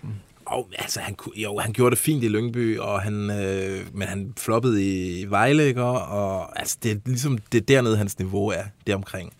Og, 0.49 0.69
altså, 0.77 0.99
han, 0.99 1.15
jo, 1.35 1.59
han 1.59 1.73
gjorde 1.73 1.95
det 1.95 1.99
fint 1.99 2.23
i 2.23 2.27
Lyngby, 2.27 2.77
og 2.79 3.01
han, 3.01 3.13
øh, 3.31 3.79
men 3.93 4.07
han 4.07 4.33
floppede 4.37 4.83
i 4.83 5.25
Vejle, 5.29 5.67
ikke? 5.67 5.83
Og, 5.83 6.01
og 6.01 6.59
altså, 6.59 6.77
det 6.83 6.91
er 6.91 6.95
ligesom 7.05 7.37
det 7.51 7.61
er 7.61 7.65
dernede, 7.65 7.97
hans 7.97 8.19
niveau 8.19 8.47
er, 8.47 8.63
det 8.87 8.95
omkring. 8.95 9.33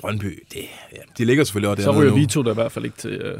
Brøndby, 0.00 0.42
det, 0.52 0.60
ja, 0.92 0.98
de 1.18 1.24
ligger 1.24 1.44
selvfølgelig 1.44 1.70
også 1.70 1.82
så 1.82 1.88
dernede 1.90 2.02
ryger 2.04 2.14
nu. 2.14 2.20
vi 2.20 2.26
to 2.26 2.42
da 2.42 2.50
i 2.50 2.54
hvert 2.54 2.72
fald 2.72 2.84
ikke 2.84 2.96
til, 2.96 3.10
øh, 3.10 3.34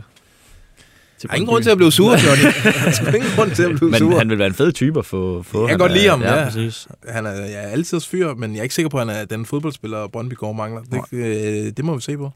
til 1.19 1.29
Der 1.29 1.33
er 1.33 1.35
ingen 1.35 1.47
grund 1.49 1.63
til 1.63 1.71
at 1.71 1.77
blive 1.77 1.93
sur, 1.93 2.11
Johnny. 2.27 2.43
Der 2.43 3.11
er 3.11 3.15
ingen 3.15 3.31
grund 3.37 3.51
til 3.51 3.63
at 3.63 3.71
blive 3.71 3.91
Men 3.91 3.99
sur. 3.99 4.19
han 4.19 4.31
vil 4.31 4.39
være 4.39 4.49
en 4.49 4.55
fed 4.55 4.73
type 4.73 4.99
at 4.99 5.07
få. 5.07 5.43
få 5.43 5.61
Jeg 5.61 5.69
kan 5.69 5.79
godt 5.79 5.93
lide 5.93 6.09
ham, 6.09 6.23
ja. 6.23 6.39
ja. 6.39 6.45
præcis. 6.45 6.89
Han 7.09 7.27
er, 7.27 7.31
jeg 7.31 7.65
er 7.65 7.69
altid 7.69 8.01
fyr, 8.01 8.35
men 8.35 8.53
jeg 8.53 8.59
er 8.59 8.63
ikke 8.63 8.75
sikker 8.75 8.89
på, 8.89 8.99
at 8.99 9.07
han 9.07 9.17
er 9.17 9.25
den 9.25 9.47
fodboldspiller, 9.47 10.07
Brøndby 10.09 10.35
går 10.35 10.53
mangler. 10.53 10.83
Det, 10.83 11.01
øh, 11.13 11.73
det 11.77 11.85
må 11.85 11.95
vi 11.95 12.01
se 12.01 12.17
på. 12.17 12.31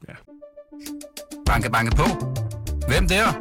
Banke, 1.46 1.70
banke 1.70 1.96
på. 1.96 2.04
Hvem 2.88 3.08
der? 3.08 3.40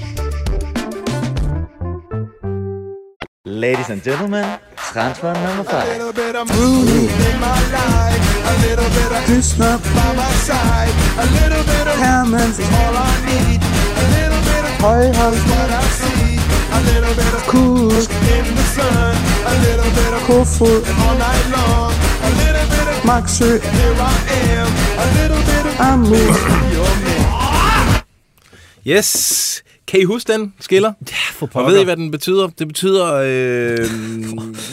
Ladies 3.51 3.89
and 3.89 4.01
gentlemen, 4.01 4.59
transfer 4.77 5.33
number 5.33 5.65
five. 5.65 5.83
Krishna 9.25 9.77
by 9.93 10.15
my 10.15 10.31
side. 10.47 10.87
A 11.19 11.25
little 11.35 11.63
bit 11.67 11.85
of 11.85 11.99
Hammond 11.99 12.53
is 12.55 12.59
all 12.79 12.95
I 12.95 13.11
need. 13.27 13.59
A 13.59 14.05
little 14.15 14.39
bit 14.47 14.63
of 14.63 14.71
Højhold 14.79 15.33
is 15.35 15.43
what 15.51 15.69
I 15.69 15.83
see. 15.99 16.39
A 16.71 16.79
little 16.95 17.13
bit 17.13 17.33
of 17.33 17.43
cool 17.47 17.91
in 17.91 18.55
the 18.55 18.65
sun. 18.71 19.19
A 19.43 19.53
little 19.67 19.91
bit 19.99 20.13
of 20.15 20.21
Kofod 20.23 20.87
all 21.03 21.15
night 21.19 21.45
long. 21.51 21.91
A 22.23 22.31
little 22.39 22.67
bit 22.71 22.87
of 22.87 23.03
Maxø. 23.03 23.59
Here 23.59 23.95
I 23.99 24.15
am. 24.55 24.69
A 24.95 25.07
little 25.19 25.43
bit 25.51 25.63
of 25.65 25.75
Amu. 25.81 26.23
Your 26.71 26.93
man. 27.03 28.03
Yes. 28.83 29.61
Kan 29.91 29.99
I 29.99 30.03
huske 30.03 30.33
den 30.33 30.53
skiller? 30.59 30.93
Ja, 31.11 31.15
for 31.33 31.49
Og 31.53 31.71
ved 31.71 31.81
I, 31.81 31.83
hvad 31.83 31.97
den 31.97 32.11
betyder? 32.11 32.47
Det 32.47 32.67
betyder 32.67 33.13
øh, 33.13 33.87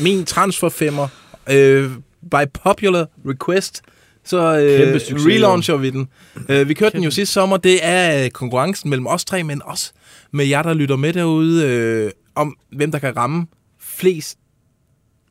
min 0.02 0.24
transferfemmer. 0.24 1.08
Øh, 1.50 1.90
by 2.30 2.50
popular 2.64 3.06
request, 3.26 3.82
så 4.24 4.36
Kæmpe 4.78 5.20
øh, 5.20 5.26
relauncher 5.26 5.76
vi 5.76 5.90
den. 5.90 6.08
Øh, 6.48 6.68
vi 6.68 6.74
kørte 6.74 6.96
den 6.96 7.04
jo 7.04 7.10
sidste 7.10 7.32
sommer. 7.32 7.56
Det 7.56 7.78
er 7.82 8.24
øh, 8.24 8.30
konkurrencen 8.30 8.90
mellem 8.90 9.06
os 9.06 9.24
tre, 9.24 9.44
men 9.44 9.62
også 9.64 9.92
med 10.30 10.46
jer, 10.46 10.62
der 10.62 10.74
lytter 10.74 10.96
med 10.96 11.12
derude, 11.12 11.66
øh, 11.66 12.10
om 12.34 12.56
hvem 12.72 12.92
der 12.92 12.98
kan 12.98 13.16
ramme 13.16 13.46
flest 13.80 14.38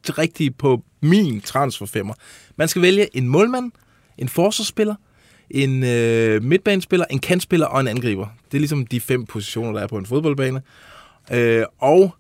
rigtige 0.09 0.51
på 0.51 0.83
min 1.01 1.41
transferfemmer. 1.41 2.13
Man 2.55 2.67
skal 2.67 2.81
vælge 2.81 3.17
en 3.17 3.27
målmand, 3.27 3.71
en 4.17 4.29
forsvarsspiller, 4.29 4.95
en 5.51 5.83
øh, 5.83 6.43
midtbanespiller, 6.43 7.05
en 7.11 7.19
kantspiller 7.19 7.65
og 7.65 7.79
en 7.81 7.87
angriber. 7.87 8.27
Det 8.51 8.57
er 8.57 8.59
ligesom 8.59 8.87
de 8.87 8.99
fem 8.99 9.25
positioner, 9.25 9.71
der 9.73 9.79
er 9.79 9.87
på 9.87 9.97
en 9.97 10.05
fodboldbane. 10.05 10.61
Øh, 11.31 11.63
og 11.79 12.15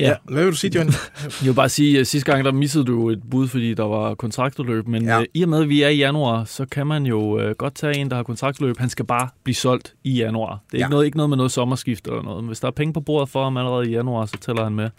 Ja. 0.00 0.08
ja. 0.08 0.14
hvad 0.24 0.42
vil 0.44 0.52
du 0.52 0.56
sige, 0.56 0.72
Johnny? 0.78 0.92
Jeg 1.42 1.46
vil 1.48 1.54
bare 1.54 1.68
sige, 1.68 2.00
at 2.00 2.06
sidste 2.06 2.32
gang 2.32 2.44
der 2.44 2.52
missede 2.52 2.84
du 2.84 3.10
et 3.10 3.22
bud, 3.30 3.48
fordi 3.48 3.74
der 3.74 3.82
var 3.84 4.14
kontraktudløb, 4.14 4.86
men 4.88 5.02
Ja. 5.04 5.18
ja. 5.18 5.24
i 5.34 5.42
og 5.42 5.48
med, 5.48 5.62
at 5.62 5.68
vi 5.68 5.82
er 5.82 5.88
i 5.88 5.96
januar, 5.96 6.44
så 6.44 6.66
kan 6.66 6.86
man 6.86 7.06
jo 7.06 7.38
øh, 7.40 7.54
godt 7.54 7.74
tage 7.74 7.96
en, 7.96 8.10
der 8.10 8.16
har 8.16 8.22
kontraktudløb. 8.22 8.78
Han 8.78 8.88
skal 8.88 9.04
bare 9.04 9.28
blive 9.44 9.54
solgt 9.54 9.94
i 10.04 10.12
januar. 10.12 10.58
Det 10.70 10.74
er 10.74 10.78
Ja. 10.78 10.84
ikke, 10.84 10.90
noget, 10.90 11.04
ikke 11.06 11.16
noget 11.16 11.30
med 11.30 11.36
noget 11.36 11.52
sommerskift 11.52 12.06
eller 12.06 12.22
noget. 12.22 12.42
Men 12.44 12.46
hvis 12.46 12.60
der 12.60 12.66
er 12.66 12.72
penge 12.72 12.92
på 12.92 13.00
bordet 13.00 13.28
for 13.28 13.44
ham 13.44 13.56
allerede 13.56 13.88
i 13.88 13.92
januar, 13.92 14.26
så 14.26 14.36
tæller 14.40 14.64
han 14.64 14.74
med. 14.74 14.90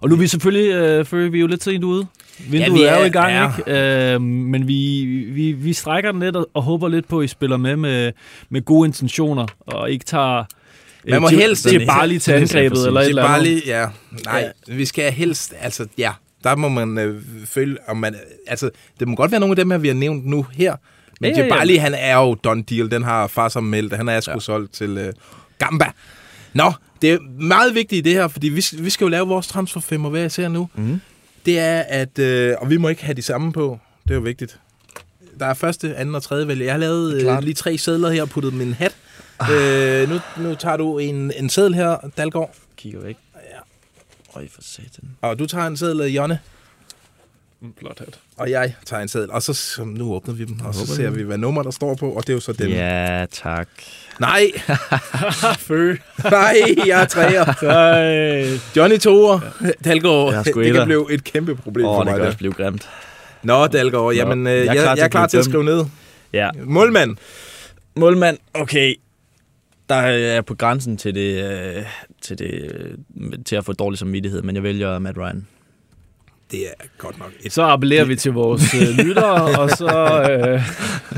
Og 0.00 0.08
nu 0.08 0.14
er 0.14 0.18
vi 0.18 0.26
selvfølgelig, 0.26 0.72
øh, 0.72 1.04
for 1.06 1.16
vi 1.16 1.38
er 1.38 1.40
jo 1.40 1.46
lidt 1.46 1.62
sent 1.64 1.84
ude. 1.84 2.06
Vinduet 2.48 2.74
vi 2.74 2.80
ja, 2.82 2.86
er, 2.90 2.94
er- 2.94 3.00
jo 3.00 3.04
i 3.04 3.08
gang, 3.08 3.32
ja. 3.32 3.50
ikke? 3.58 4.12
Øh, 4.14 4.20
men 4.22 4.68
vi, 4.68 5.04
vi, 5.32 5.52
vi 5.52 5.72
strækker 5.72 6.12
den 6.12 6.20
lidt 6.20 6.36
og, 6.36 6.48
og 6.54 6.62
håber 6.62 6.88
lidt 6.88 7.08
på, 7.08 7.18
at 7.18 7.24
I 7.24 7.28
spiller 7.28 7.56
med 7.56 7.76
med, 7.76 8.12
med 8.50 8.62
gode 8.64 8.86
intentioner, 8.86 9.46
og 9.60 9.90
ikke 9.90 10.04
tager 10.04 10.38
øh, 11.04 11.10
Man 11.10 11.20
må 11.22 11.28
til, 11.28 11.38
helst- 11.38 11.68
til 11.68 11.86
bare 11.86 12.08
lige 12.08 12.18
til 12.18 12.32
angrebet 12.32 12.86
eller 12.86 13.00
et 13.00 13.04
Det 13.04 13.08
eller 13.08 13.22
er 13.22 13.26
andet. 13.26 13.48
lige, 13.48 13.62
ja. 13.66 13.86
Nej, 14.24 14.52
vi 14.68 14.84
skal 14.84 15.12
helst, 15.12 15.54
altså, 15.60 15.86
ja. 15.98 16.12
Der 16.44 16.56
må 16.56 16.68
man 16.68 16.98
øh, 16.98 17.22
føle, 17.46 17.76
om 17.88 17.96
man, 17.96 18.14
altså, 18.46 18.70
det 19.00 19.08
må 19.08 19.14
godt 19.16 19.30
være 19.30 19.40
nogle 19.40 19.52
af 19.52 19.56
dem 19.56 19.70
her, 19.70 19.78
vi 19.78 19.88
har 19.88 19.94
nævnt 19.94 20.26
nu 20.26 20.46
her. 20.52 20.76
Men 21.20 21.30
Ja, 21.30 21.38
ja, 21.38 21.44
ja. 21.46 21.54
Jabali, 21.54 21.76
han 21.76 21.94
er 21.98 22.16
jo 22.18 22.34
done 22.34 22.62
deal. 22.62 22.90
Den 22.90 23.02
har 23.02 23.26
far 23.26 23.48
som 23.48 23.64
meldt. 23.64 23.96
Han 23.96 24.08
er 24.08 24.20
sgu 24.20 24.32
ja. 24.32 24.38
solgt 24.38 24.72
til 24.72 24.98
øh, 24.98 25.12
Gamba. 25.58 25.84
Nå, 26.56 26.72
det 27.02 27.12
er 27.12 27.18
meget 27.42 27.74
vigtigt 27.74 28.04
det 28.04 28.12
her, 28.12 28.28
fordi 28.28 28.48
vi, 28.48 28.64
vi 28.78 28.90
skal 28.90 29.04
jo 29.04 29.08
lave 29.08 29.28
vores 29.28 29.46
transferfemmer, 29.46 30.10
hvad 30.10 30.20
jeg 30.20 30.32
ser 30.32 30.48
nu. 30.48 30.68
Mm. 30.74 31.00
Det 31.46 31.58
er, 31.58 31.80
at, 31.80 32.18
øh, 32.18 32.54
og 32.58 32.70
vi 32.70 32.76
må 32.76 32.88
ikke 32.88 33.04
have 33.04 33.14
de 33.14 33.22
samme 33.22 33.52
på. 33.52 33.78
Det 34.02 34.10
er 34.10 34.14
jo 34.14 34.20
vigtigt. 34.20 34.58
Der 35.38 35.46
er 35.46 35.54
første, 35.54 35.96
anden 35.96 36.14
og 36.14 36.22
tredje 36.22 36.48
vælge. 36.48 36.64
Jeg 36.64 36.72
har 36.72 36.78
lavet 36.78 37.14
øh, 37.14 37.42
lige 37.42 37.54
tre 37.54 37.78
sædler 37.78 38.10
her 38.10 38.22
og 38.22 38.28
puttet 38.28 38.52
en 38.52 38.72
hat. 38.72 38.96
Øh, 39.52 40.08
nu, 40.08 40.18
nu 40.36 40.54
tager 40.54 40.76
du 40.76 40.98
en, 40.98 41.32
en 41.36 41.48
sædel 41.48 41.74
her, 41.74 41.96
Dalgaard. 42.16 42.54
Kigger 42.76 43.00
væk. 43.00 43.16
Ja. 43.34 43.58
Øj, 44.40 44.48
for 44.54 44.62
satan. 44.62 45.08
Og 45.20 45.38
du 45.38 45.46
tager 45.46 45.66
en 45.66 45.76
seddel, 45.76 46.12
Jonne. 46.12 46.38
Mm, 47.60 47.72
Flot 47.78 47.98
hat. 47.98 48.18
Og 48.36 48.50
jeg 48.50 48.74
tager 48.86 49.02
en 49.02 49.08
seddel. 49.08 49.30
Og 49.30 49.42
så 49.42 49.52
så 49.54 49.84
nu 49.84 50.12
åbner 50.14 50.34
vi 50.34 50.44
dem, 50.44 50.60
og 50.64 50.74
så 50.74 50.80
håber 50.80 50.92
ser 50.94 51.02
det. 51.10 51.16
vi, 51.18 51.22
hvad 51.22 51.38
nummer 51.38 51.62
der 51.62 51.70
står 51.70 51.94
på. 51.94 52.10
Og 52.10 52.22
det 52.22 52.28
er 52.30 52.34
jo 52.34 52.40
så 52.40 52.52
den. 52.52 52.68
Ja, 52.70 53.26
tak. 53.32 53.68
Nej, 54.20 54.46
Fø. 55.58 55.96
nej, 56.24 56.56
jeg 56.86 57.02
er 57.02 57.06
træer. 57.06 57.44
Johnny 58.76 58.98
Toer, 58.98 59.40
Dalgaard, 59.84 60.30
Jeg 60.32 60.38
er 60.38 60.42
sgu 60.42 60.62
det 60.62 60.74
kan 60.74 60.84
blive 60.86 61.12
et 61.12 61.24
kæmpe 61.24 61.56
problem 61.56 61.86
Åh, 61.86 61.94
for 61.96 61.98
det 61.98 62.04
mig. 62.06 62.12
kan 62.14 62.20
Der. 62.20 62.26
også 62.26 62.38
blive 62.38 62.52
grimt. 62.52 62.88
Nå, 63.42 63.66
Dalgaard, 63.66 64.14
jamen, 64.14 64.46
øh, 64.46 64.52
jeg, 64.52 64.66
jeg 64.66 64.70
er 64.70 64.74
jeg, 64.74 64.82
klar 64.82 64.90
jeg 64.90 64.96
til 64.96 65.02
er 65.02 65.04
at 65.04 65.10
klar 65.10 65.26
til 65.26 65.38
at 65.38 65.44
skrive 65.44 65.64
ned. 65.64 65.84
Ja. 66.32 66.50
Målmand. 66.64 67.16
Målmand, 67.96 68.38
okay. 68.54 68.94
Der 69.88 69.94
er 69.94 70.10
jeg 70.10 70.44
på 70.44 70.54
grænsen 70.54 70.96
til 70.96 71.14
det, 71.14 71.50
øh, 71.76 71.82
til 72.22 72.38
det, 72.38 72.72
øh, 72.74 73.32
til 73.44 73.56
at 73.56 73.64
få 73.64 73.72
dårlig 73.72 73.98
samvittighed, 73.98 74.42
men 74.42 74.54
jeg 74.56 74.62
vælger 74.62 74.98
Matt 74.98 75.18
Ryan. 75.18 75.46
Det 76.50 76.66
er 76.68 76.72
godt 76.98 77.18
nok 77.18 77.30
et 77.40 77.52
Så 77.52 77.62
appellerer 77.62 78.04
vi 78.04 78.16
til 78.16 78.32
vores 78.32 78.74
øh, 78.74 79.04
lyttere, 79.06 79.42
og 79.60 79.70
så 79.70 79.86
øh, 80.30 80.62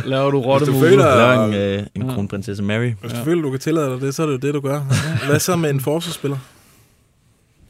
laver 0.09 0.31
du 0.31 0.41
rotte 0.41 0.67
Hvis 0.67 0.75
du 0.75 0.81
føler- 0.81 1.07
Jeg 1.07 1.37
Ja. 1.39 1.45
en, 1.75 1.79
øh, 1.81 1.87
en 1.95 2.03
Ja. 2.09 2.15
kronprinsesse 2.15 2.63
Mary. 2.63 2.93
Hvis 3.01 3.13
du 3.13 3.25
føler, 3.25 3.43
du 3.43 3.51
kan 3.51 3.61
tillade 3.61 3.91
dig 3.91 4.01
det, 4.01 4.15
så 4.15 4.23
er 4.23 4.27
det 4.27 4.33
jo 4.33 4.39
det, 4.39 4.55
du 4.55 4.61
gør. 4.61 4.81
Hvad 5.27 5.39
så 5.41 5.57
med 5.57 5.71
en 5.71 5.81
forsvarsspiller? 5.81 6.39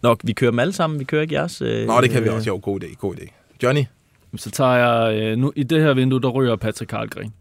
Nå, 0.02 0.16
vi 0.24 0.32
kører 0.32 0.50
dem 0.50 0.58
alle 0.58 0.72
sammen. 0.72 0.98
Vi 0.98 1.04
kører 1.04 1.22
ikke 1.22 1.34
jeres. 1.34 1.62
Øh, 1.62 1.86
Nå, 1.86 2.00
det 2.00 2.10
kan 2.10 2.22
vi 2.24 2.28
øh, 2.28 2.34
også. 2.34 2.46
Jo, 2.50 2.60
god 2.62 2.82
idé, 2.82 2.94
god 2.96 3.14
idé. 3.16 3.26
Johnny, 3.62 3.84
Så 4.36 4.50
tager 4.50 4.74
jeg, 4.74 5.22
øh, 5.22 5.36
nu, 5.38 5.52
i 5.56 5.62
det 5.62 5.80
her 5.82 5.94
vindue, 5.94 6.20
der 6.20 6.28
ryger 6.28 6.56
Patrick 6.56 6.88
Karlgren. 6.90 7.32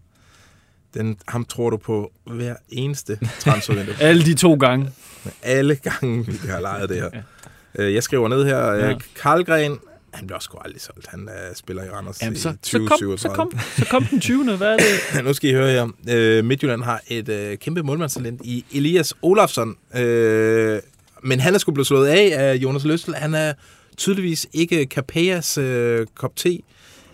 den, 0.93 1.17
ham 1.27 1.45
tror 1.45 1.69
du 1.69 1.77
på 1.77 2.11
hver 2.25 2.55
eneste 2.69 3.19
transfervindue. 3.39 3.95
Alle 4.09 4.23
de 4.25 4.33
to 4.33 4.53
gange. 4.53 4.89
Alle 5.43 5.75
gange, 5.75 6.25
vi 6.25 6.47
har 6.49 6.59
lejet 6.59 6.89
det 6.89 6.97
her. 6.97 7.09
Øh, 7.75 7.93
Jeg 7.93 8.03
skriver 8.03 8.27
ned 8.27 8.45
her. 8.45 8.57
Ja. 8.73 8.87
Ja. 8.89 8.95
Karlgren, 9.21 9.79
han 10.13 10.27
bliver 10.27 10.39
sgu 10.39 10.57
aldrig 10.57 10.81
solgt. 10.81 11.07
Han 11.07 11.19
uh, 11.29 11.55
spiller 11.55 11.83
i 11.83 11.89
Randers 11.89 12.21
Jamen, 12.21 12.33
i 12.33 12.39
så, 12.39 12.53
så, 12.63 12.77
kom, 12.77 12.87
2037. 12.87 13.17
så, 13.17 13.29
kom, 13.29 13.51
så 13.77 13.85
kom 13.91 14.03
den 14.05 14.19
20. 14.21 14.57
Hvad 14.57 14.67
er 14.67 14.77
det? 14.77 15.23
nu 15.25 15.33
skal 15.33 15.49
I 15.49 15.53
høre 15.53 15.71
her. 15.71 15.87
Øh, 16.09 16.45
Midtjylland 16.45 16.83
har 16.83 17.01
et 17.07 17.29
øh, 17.29 17.57
kæmpe 17.57 17.83
målmandstalent 17.83 18.41
i 18.43 18.65
Elias 18.73 19.13
Olafsson. 19.21 19.75
Øh, 19.95 20.79
men 21.23 21.39
han 21.39 21.53
er 21.53 21.57
sgu 21.57 21.71
blevet 21.71 21.87
slået 21.87 22.07
af 22.07 22.33
af 22.37 22.55
Jonas 22.55 22.83
Løstel. 22.85 23.15
Han 23.15 23.33
er 23.33 23.53
tydeligvis 23.97 24.47
ikke 24.53 24.87
Capellas 24.89 25.57
øh, 25.57 26.05
kop 26.15 26.35
te. 26.35 26.59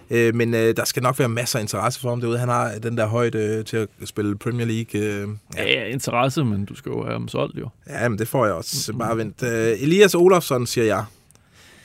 Øh, 0.10 0.36
men 0.36 0.54
øh, 0.54 0.76
der 0.78 0.86
skal 0.86 1.04
nok 1.04 1.20
være 1.20 1.30
masser 1.30 1.60
af 1.60 1.64
interesse 1.64 2.00
for 2.00 2.10
ham 2.10 2.22
derude. 2.22 2.38
Han 2.38 2.50
har 2.50 2.72
den 2.84 2.98
der 2.98 3.06
højde 3.06 3.38
øh, 3.38 3.66
til 3.66 3.78
at 3.78 3.88
spille 4.06 4.38
Premier 4.38 4.66
League. 4.68 5.02
Øh, 5.02 5.28
Ja, 5.58 5.64
ja, 5.64 5.86
interesse, 5.86 6.44
men 6.44 6.66
du 6.66 6.76
skal 6.76 6.90
jo 6.90 7.04
have 7.06 7.20
dem 7.20 7.28
solgt, 7.28 7.60
jo. 7.60 7.70
ja, 7.90 8.10
men 8.10 8.20
det 8.20 8.28
får 8.28 8.46
jeg 8.46 8.54
også. 8.56 8.82
Så 8.82 8.94
Bare 8.94 9.18
vent. 9.18 9.44
Øh, 9.44 9.82
Elias 9.82 10.16
Olafsson, 10.16 10.68
siger 10.68 10.86
jeg. 10.86 11.04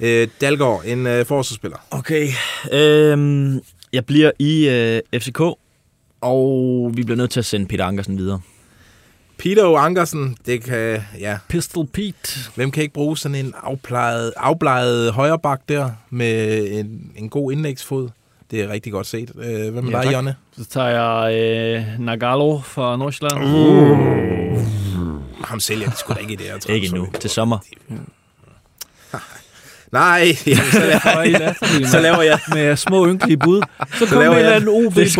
Øh, 0.00 0.28
Dalgaard, 0.40 0.82
en 0.84 1.06
øh, 1.06 1.26
forsvarsspiller. 1.26 1.76
Okay. 1.90 2.28
Øhm, 2.72 3.60
jeg 3.92 4.06
bliver 4.06 4.30
i 4.38 4.68
øh, 4.68 5.20
FCK, 5.20 5.40
og 6.20 6.90
vi 6.94 7.02
bliver 7.02 7.16
nødt 7.16 7.30
til 7.30 7.40
at 7.40 7.44
sende 7.46 7.66
Peter 7.66 7.84
Ankersen 7.84 8.18
videre. 8.18 8.40
Peter 9.38 9.64
O. 9.66 9.76
Ankersen, 9.76 10.36
det 10.46 10.64
kan, 10.64 11.02
ja, 11.20 11.38
Pistol 11.48 11.86
Pete. 11.86 12.38
Hvem 12.54 12.70
kan 12.70 12.82
ikke 12.82 12.94
bruge 12.94 13.16
sådan 13.18 13.34
en 13.34 13.54
afplejet, 13.62 14.32
afblejet 14.36 15.12
højreback 15.12 15.60
der 15.68 15.90
med 16.10 16.66
en, 16.70 17.12
en 17.16 17.28
god 17.28 17.52
indlægsfod? 17.52 18.08
Det 18.50 18.60
er 18.62 18.68
rigtig 18.68 18.92
godt 18.92 19.06
set. 19.06 19.32
Øh, 19.38 19.72
Hvad 19.72 19.82
med 19.82 19.90
Ja, 19.90 19.96
dig, 19.96 20.04
tak. 20.04 20.12
Jonne? 20.14 20.34
Så 20.58 20.64
tager 20.64 20.88
jeg 20.88 21.34
øh, 21.34 22.00
Nagalo 22.04 22.58
fra 22.60 22.96
Nordsjælland. 22.96 23.44
Uh. 23.44 23.98
Ham 25.44 25.60
sælger 25.60 25.90
de 25.90 25.96
sgu 25.96 26.12
da 26.12 26.18
ikke 26.18 26.32
i 26.32 26.36
det 26.36 26.46
her. 26.46 26.74
Ikke 26.74 26.86
endnu. 26.86 27.08
Til 27.20 27.30
sommer. 27.30 27.58
Nej, 29.92 30.36
jamen, 30.46 30.62
så, 30.72 30.78
laver, 30.80 31.22
I 31.22 31.30
latterlige, 31.30 31.88
så 31.88 32.00
laver 32.00 32.22
jeg, 32.22 32.38
med 32.54 32.76
små 32.76 33.06
ynkelige 33.08 33.36
bud. 33.36 33.62
Så 33.94 34.06
kom 34.06 34.18
laver 34.18 34.32
en 34.32 34.38
eller 34.38 34.48
jeg- 34.50 34.56
anden 34.56 34.86
ob 34.86 34.94
bums 34.94 35.18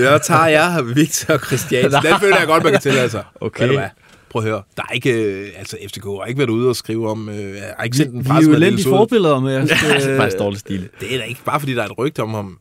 jeg 0.00 0.20
tager 0.22 0.46
jeg 0.46 0.82
Victor 0.96 1.38
Christiansen. 1.38 2.02
Den 2.02 2.20
føler 2.20 2.38
jeg 2.38 2.46
godt, 2.46 2.62
man 2.64 2.72
kan 2.72 2.80
tillade 2.80 3.10
sig. 3.10 3.24
Okay. 3.40 3.68
Du 3.68 3.72
hvad? 3.74 3.88
Prøv 4.30 4.42
at 4.42 4.48
høre. 4.48 4.62
Der 4.76 4.82
er 4.88 4.92
ikke, 4.92 5.12
øh, 5.12 5.48
altså 5.58 5.76
FCK 5.88 6.04
har 6.04 6.24
ikke 6.24 6.38
været 6.38 6.50
ude 6.50 6.68
og 6.68 6.76
skrive 6.76 7.10
om, 7.10 7.28
øh, 7.28 7.56
har 7.78 7.84
ikke 7.84 7.96
sendt 7.96 8.14
en 8.14 8.24
Vi 8.24 8.30
er 8.30 8.74
jo 8.82 8.96
forbilleder 8.96 9.40
med 9.40 9.54
at 9.56 9.62
Det 9.62 9.72
er 9.72 10.00
skal, 10.00 10.16
faktisk 10.16 10.38
dårlig 10.38 10.60
stil. 10.60 10.88
Det 11.00 11.14
er 11.14 11.18
da 11.18 11.24
ikke 11.24 11.40
bare, 11.44 11.60
fordi 11.60 11.74
der 11.74 11.82
er 11.82 11.86
et 11.86 11.98
rygte 11.98 12.20
om 12.22 12.34
ham. 12.34 12.58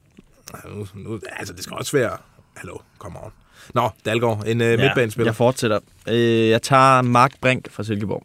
Nu, 0.75 0.87
nu, 0.95 1.19
altså, 1.39 1.53
det 1.53 1.63
skal 1.63 1.77
også 1.79 1.97
være... 1.97 2.09
Hallo, 2.57 2.77
come 2.99 3.15
on. 3.23 3.31
Nå, 3.73 3.89
Dalgaard, 4.05 4.43
en 4.47 4.61
øh, 4.61 4.79
midtbanespiller. 4.79 5.27
jeg 5.29 5.35
fortsætter. 5.35 5.79
Øh, 6.09 6.49
jeg 6.49 6.61
tager 6.61 7.01
Mark 7.01 7.31
Brink 7.41 7.71
fra 7.71 7.83
Silkeborg, 7.83 8.23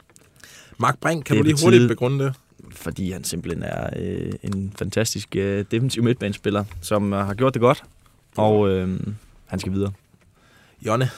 Mark 0.79 0.99
Brink, 1.01 1.25
kan 1.25 1.37
Det 1.37 1.45
du 1.45 1.49
lige 1.49 1.65
hurtigt 1.65 1.81
tide. 1.81 1.89
begrunde 1.89 2.25
det? 2.25 2.35
fordi 2.71 3.11
han 3.13 3.25
simpelthen 3.25 3.63
er 3.63 3.91
øh, 3.97 4.33
en 4.43 4.73
fantastisk 4.79 5.37
øh, 5.37 5.65
defensiv 5.71 6.03
midtbanespiller, 6.03 6.65
som 6.81 7.13
øh, 7.13 7.27
har 7.27 7.35
gjort 7.35 7.55
det 7.55 7.61
godt, 7.61 7.83
og 8.37 8.69
øh, 8.71 9.01
han 9.47 9.59
skal 9.59 9.73
videre. 9.73 9.93
Jonne? 10.87 11.11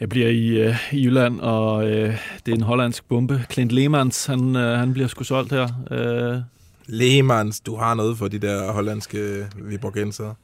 Jeg 0.00 0.08
bliver 0.08 0.28
i, 0.28 0.46
øh, 0.48 0.76
i 0.92 1.04
Jylland, 1.04 1.40
og 1.40 1.90
øh, 1.90 2.16
det 2.46 2.52
er 2.52 2.56
en 2.56 2.62
hollandsk 2.62 3.04
bombe. 3.08 3.44
Clint 3.52 3.72
Lemans, 3.72 4.26
han, 4.26 4.56
øh, 4.56 4.78
han 4.78 4.92
bliver 4.92 5.08
sgu 5.08 5.24
solgt 5.24 5.52
her. 5.52 5.68
Øh, 5.90 6.40
Lehmanns, 6.86 7.60
du 7.60 7.76
har 7.76 7.94
noget 7.94 8.18
for 8.18 8.28
de 8.28 8.38
der 8.38 8.72
hollandske 8.72 9.46
Viborgenser. 9.56 10.34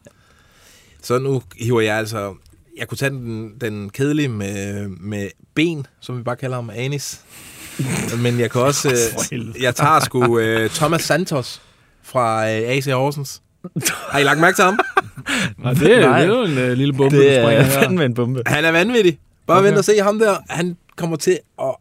Så 1.02 1.18
nu 1.18 1.42
hiver 1.60 1.80
jeg 1.80 1.96
altså... 1.96 2.34
Jeg 2.78 2.88
kunne 2.88 2.98
tage 2.98 3.10
den, 3.10 3.54
den 3.60 3.90
kedelige 3.90 4.28
med, 4.28 4.88
med 4.88 5.28
ben, 5.54 5.86
som 6.00 6.18
vi 6.18 6.22
bare 6.22 6.36
kalder 6.36 6.56
ham, 6.56 6.70
Anis. 6.70 7.20
Men 8.22 8.40
jeg 8.40 8.50
kan 8.50 8.60
også... 8.60 8.88
Øh, 9.32 9.62
jeg 9.62 9.74
tager 9.74 10.00
sgu 10.00 10.38
øh, 10.38 10.70
Thomas 10.70 11.02
Santos 11.02 11.62
fra 12.02 12.44
øh, 12.50 12.62
AC 12.68 12.84
Horsens. 12.84 13.42
Har 14.08 14.18
I 14.18 14.22
lagt 14.22 14.40
mærke 14.40 14.54
til 14.56 14.64
ham? 14.64 14.78
nej, 15.62 15.72
det, 15.72 15.96
er- 15.96 16.08
Nej. 16.08 16.20
det 16.20 16.28
er 16.30 16.36
jo 16.38 16.42
en 16.44 16.58
øh, 16.58 16.72
lille 16.72 16.92
bombe, 16.92 17.16
Det 17.16 17.26
der 17.26 17.42
springer 17.42 17.60
er 17.62 17.64
her. 17.64 17.80
fandme 17.80 18.04
en 18.04 18.14
bombe. 18.14 18.42
Han 18.46 18.64
er 18.64 18.70
vanvittig. 18.72 19.18
Bare 19.46 19.58
Okay. 19.58 19.66
vent 19.68 19.78
og 19.78 19.84
se 19.84 19.98
ham 20.02 20.18
der. 20.18 20.36
Han 20.50 20.76
kommer 20.96 21.16
til 21.16 21.38
at... 21.62 21.74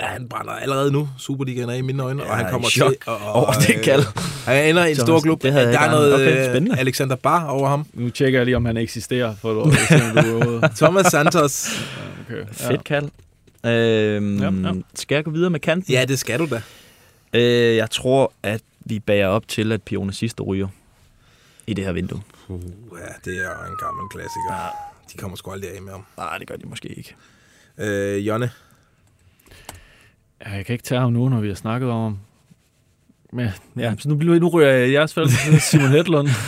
Ja, 0.00 0.06
han 0.06 0.28
brænder 0.28 0.52
allerede 0.52 0.92
nu. 0.92 1.08
Superligaen 1.18 1.68
er 1.68 1.74
i 1.74 1.80
mine 1.80 2.02
øjne, 2.02 2.22
og 2.24 2.36
han 2.36 2.46
er 2.46 2.50
kommer 2.50 2.68
til 2.68 2.82
at... 2.82 2.96
over 3.32 3.52
det 3.52 3.80
kald. 3.84 4.04
Han 4.46 4.68
ender 4.68 4.84
i 4.84 4.90
en 4.90 4.96
stor 4.96 5.20
klub. 5.20 5.42
det 5.42 5.52
havde 5.52 5.66
der 5.72 5.78
er 5.80 5.90
noget. 5.90 6.14
Okay, 6.14 6.38
øh, 6.38 6.52
spændende. 6.52 6.78
Alexander 6.78 7.16
Bar 7.16 7.46
over 7.46 7.68
ham. 7.68 7.86
Nu 7.94 8.10
tjekker 8.10 8.38
jeg 8.38 8.44
lige, 8.46 8.56
om 8.56 8.64
han 8.64 8.76
eksisterer. 8.76 9.34
For 9.42 9.52
du. 9.52 9.72
Thomas 10.76 11.06
Santos. 11.06 11.68
Okay. 12.26 12.42
Fedt 12.52 12.84
kald. 12.84 13.08
Øhm, 13.66 14.38
Ja, 14.38 14.50
ja. 14.68 14.74
Skal 14.94 15.14
jeg 15.14 15.24
gå 15.24 15.30
videre 15.30 15.50
med 15.50 15.60
kanten? 15.60 15.92
Ja, 15.92 16.04
det 16.04 16.18
skal 16.18 16.38
du 16.38 16.46
da. 16.50 16.62
Øh, 17.32 17.76
jeg 17.76 17.90
tror, 17.90 18.32
at 18.42 18.62
vi 18.80 18.98
bager 18.98 19.26
op 19.26 19.48
til, 19.48 19.72
at 19.72 19.82
Pione 19.82 20.12
sidste 20.12 20.42
ryger 20.42 20.68
i 21.66 21.74
det 21.74 21.84
her 21.84 21.92
vindue. 21.92 22.22
Uh, 22.48 22.60
ja, 23.00 23.30
det 23.30 23.38
er 23.44 23.50
en 23.70 23.76
gammel 23.80 24.08
klassiker. 24.10 24.52
Ja. 24.54 24.68
De 25.12 25.18
kommer 25.18 25.36
sgu 25.36 25.50
aldrig 25.50 25.76
af 25.76 25.82
med 25.82 25.92
ham. 25.92 26.04
Nej, 26.16 26.38
det 26.38 26.46
gør 26.48 26.56
de 26.56 26.66
måske 26.68 26.88
ikke. 26.88 27.14
Øh, 27.78 28.26
Jonne, 28.26 28.50
Ja, 30.46 30.50
jeg 30.50 30.66
kan 30.66 30.72
ikke 30.72 30.84
tage 30.84 31.00
ham 31.00 31.12
nu, 31.12 31.28
når 31.28 31.40
vi 31.40 31.48
har 31.48 31.54
snakket 31.54 31.90
om 31.90 32.02
ham. 32.02 32.18
Men 33.32 33.48
ja, 33.78 33.94
så 33.98 34.08
nu, 34.08 34.14
bliver- 34.16 34.38
nu 34.40 34.48
ryger 34.48 34.68
jeg 34.68 34.88
i 34.88 34.92
jeres 34.92 35.14
fald 35.14 35.60
Simon 35.60 35.88
Hedlund. 35.88 36.28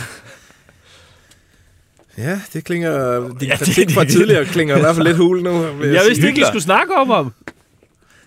Ja, 2.17 2.41
det 2.53 2.63
klinger... 2.63 3.19
Din 3.39 3.47
Ja, 3.47 3.57
kritik 3.57 3.91
fra 3.91 4.05
tidligere 4.05 4.45
klinger 4.45 4.77
i 4.77 4.79
hvert 4.79 4.95
fald 4.95 5.07
lidt 5.07 5.17
hul 5.17 5.43
nu. 5.43 5.51
vil 5.71 5.89
Jeg 5.89 6.01
sige. 6.01 6.09
vidste 6.09 6.27
ikke, 6.27 6.41
I 6.41 6.43
skulle 6.43 6.61
snakke 6.63 6.95
om 6.95 7.09
ham. 7.09 7.33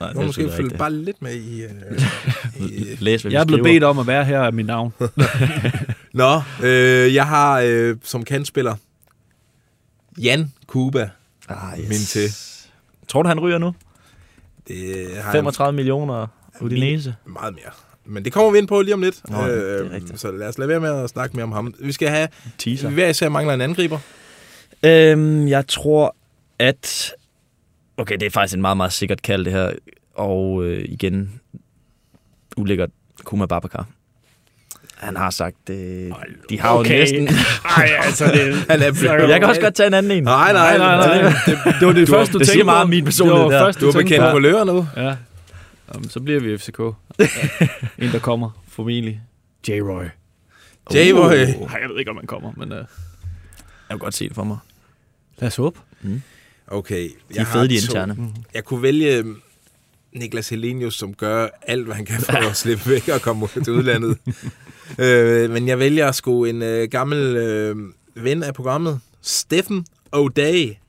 Nej, 0.01 0.13
Nu 0.13 0.23
måske 0.23 0.51
følge 0.57 0.79
bare 0.79 0.93
lidt 0.93 1.23
med 1.23 1.35
i... 1.35 1.63
Øh, 1.63 1.71
i 2.71 2.97
Læs, 2.99 3.23
hvad 3.23 3.31
vi 3.31 3.35
Jeg 3.35 3.41
er 3.41 3.45
blevet 3.47 3.65
bedt 3.65 3.85
om 3.85 3.99
at 3.99 4.07
være 4.07 4.25
her 4.25 4.41
af 4.41 4.53
mit 4.53 4.67
navn. 4.67 4.93
Nå, 6.15 6.43
øh, 6.63 7.15
jeg 7.15 7.27
har 7.27 7.61
øh, 7.65 7.97
som 8.03 8.25
kandspiller 8.25 8.75
Jan 10.23 10.53
Kuba 10.67 11.11
Ah, 11.49 11.79
yes. 11.81 11.89
min 11.89 11.99
til. 11.99 12.31
Tror 13.09 13.23
du, 13.23 13.29
han 13.29 13.41
ryger 13.41 13.59
nu? 13.59 13.75
Det 14.69 15.07
har 15.23 15.33
35 15.33 15.77
millioner 15.77 16.27
Udinese. 16.61 17.15
jeg 17.27 17.33
meget 17.33 17.55
mere. 17.55 17.73
Men 18.09 18.25
det 18.25 18.33
kommer 18.33 18.51
vi 18.51 18.59
ind 18.59 18.69
på 18.69 18.83
lige 18.83 18.95
om 18.95 19.03
lidt. 19.03 19.31
Nå, 19.31 19.37
det 19.49 19.91
rigtigt. 19.93 20.21
så 20.21 20.31
lad 20.33 20.49
os 20.49 20.59
lade 20.59 20.69
være 20.69 20.81
med 20.81 21.03
at 21.05 21.11
snakke 21.11 21.37
mere 21.37 21.45
om 21.45 21.53
ham. 21.53 21.75
Vi 21.81 21.93
skal 21.93 22.09
have... 22.09 22.29
Teaser. 22.59 22.89
Hver 22.91 23.09
især 23.09 23.29
mangler 23.29 23.55
en 23.55 23.61
angriber. 23.61 23.99
Øhm, 24.83 25.49
jeg 25.49 25.67
tror, 25.69 26.17
at... 26.59 27.13
Okay, 27.97 28.15
det 28.15 28.23
er 28.27 28.31
faktisk 28.31 28.55
en 28.55 28.61
meget, 28.61 28.77
meget 28.77 28.93
sikkert 28.93 29.23
kald, 29.23 29.45
det 29.45 29.53
her. 29.53 29.71
Og 30.15 30.65
øh, 30.65 30.85
igen, 30.89 31.41
ulækkert 32.57 32.91
Kuma 33.25 33.47
Babakar. 33.47 33.87
Han 34.97 35.17
har 35.17 35.31
sagt, 35.31 35.71
øh, 35.71 35.77
de 36.51 36.61
har 36.61 36.71
okay. 36.79 36.95
jo 36.95 36.99
næsten... 36.99 37.29
Ej, 37.77 37.91
altså, 38.03 38.25
det, 38.25 38.55
Han 38.71 38.81
er 38.83 39.27
Jeg 39.29 39.41
kan 39.41 39.49
også 39.49 39.61
godt 39.61 39.75
tage 39.75 39.87
en 39.87 39.95
anden 39.95 40.13
en. 40.13 40.23
Nej, 40.25 40.53
nej, 40.53 40.79
Nej, 40.79 40.97
nej, 40.97 41.23
nej. 41.23 41.33
Det, 41.47 41.59
det 41.81 41.87
var 41.87 41.93
det 41.93 42.09
Du- 42.09 42.13
første, 42.13 42.33
du 42.33 42.39
det 42.39 42.47
siger 42.47 42.55
tænkte 42.55 42.65
meget 42.65 42.79
på. 42.79 42.83
om 42.83 42.89
min 42.91 43.05
personlighed 43.05 43.45
Det 43.45 43.53
var 43.55 43.59
der. 43.59 43.65
første, 43.67 43.81
du 43.81 43.89
er 43.89 43.93
bekendt 43.93 44.25
på. 44.27 44.31
på 44.31 44.39
løver 44.39 44.65
nu. 44.65 44.87
Ja. 44.97 45.17
Jamen, 45.95 46.09
så 46.11 46.21
bliver 46.21 46.41
vi 46.41 46.59
FCK. 46.59 46.79
en, 47.99 48.13
der 48.13 48.19
kommer, 48.19 48.51
formentlig. 48.69 49.21
J-Roy. 49.69 50.05
J-Boy. 50.95 51.35
Nej, 51.61 51.79
jeg 51.81 51.89
ved 51.89 51.99
ikke, 51.99 52.11
om 52.11 52.17
han 52.17 52.27
kommer, 52.27 52.53
men 52.57 52.73
uh, 52.73 52.79
Jeg 52.79 52.87
kan 53.91 53.99
godt 53.99 54.15
se 54.15 54.29
det 54.29 54.35
for 54.35 54.45
mig. 54.45 54.59
lad 55.39 55.47
os 55.47 55.57
håbe. 55.57 55.79
Okay. 56.67 57.09
De 57.35 57.39
er 57.39 57.45
fede, 57.45 57.69
de 57.69 57.75
interne. 57.75 58.35
Jeg 58.55 58.65
kunne 58.65 58.83
vælge 58.83 59.17
øhm, 59.17 59.41
Niklas 60.13 60.49
Helenius, 60.49 60.95
som 60.95 61.15
gør 61.15 61.49
alt, 61.63 61.85
hvad 61.85 61.95
han 61.95 62.05
kan 62.05 62.21
for 62.21 62.33
at 62.51 62.57
slippe 62.63 62.91
væk 62.91 63.09
og 63.09 63.21
komme 63.21 63.45
ud 63.45 63.63
til 63.65 63.73
udlandet. 63.73 64.19
øh, 65.05 65.51
men 65.51 65.69
jeg 65.69 65.79
vælger 65.79 66.13
sgu 66.13 66.45
en 66.45 66.63
øh, 66.63 66.89
gammel 66.91 67.37
øh, 67.37 67.77
ven 68.15 68.43
af 68.43 68.55
programmet, 68.55 69.01
Steffen 69.23 69.87
O'Day. 70.17 70.88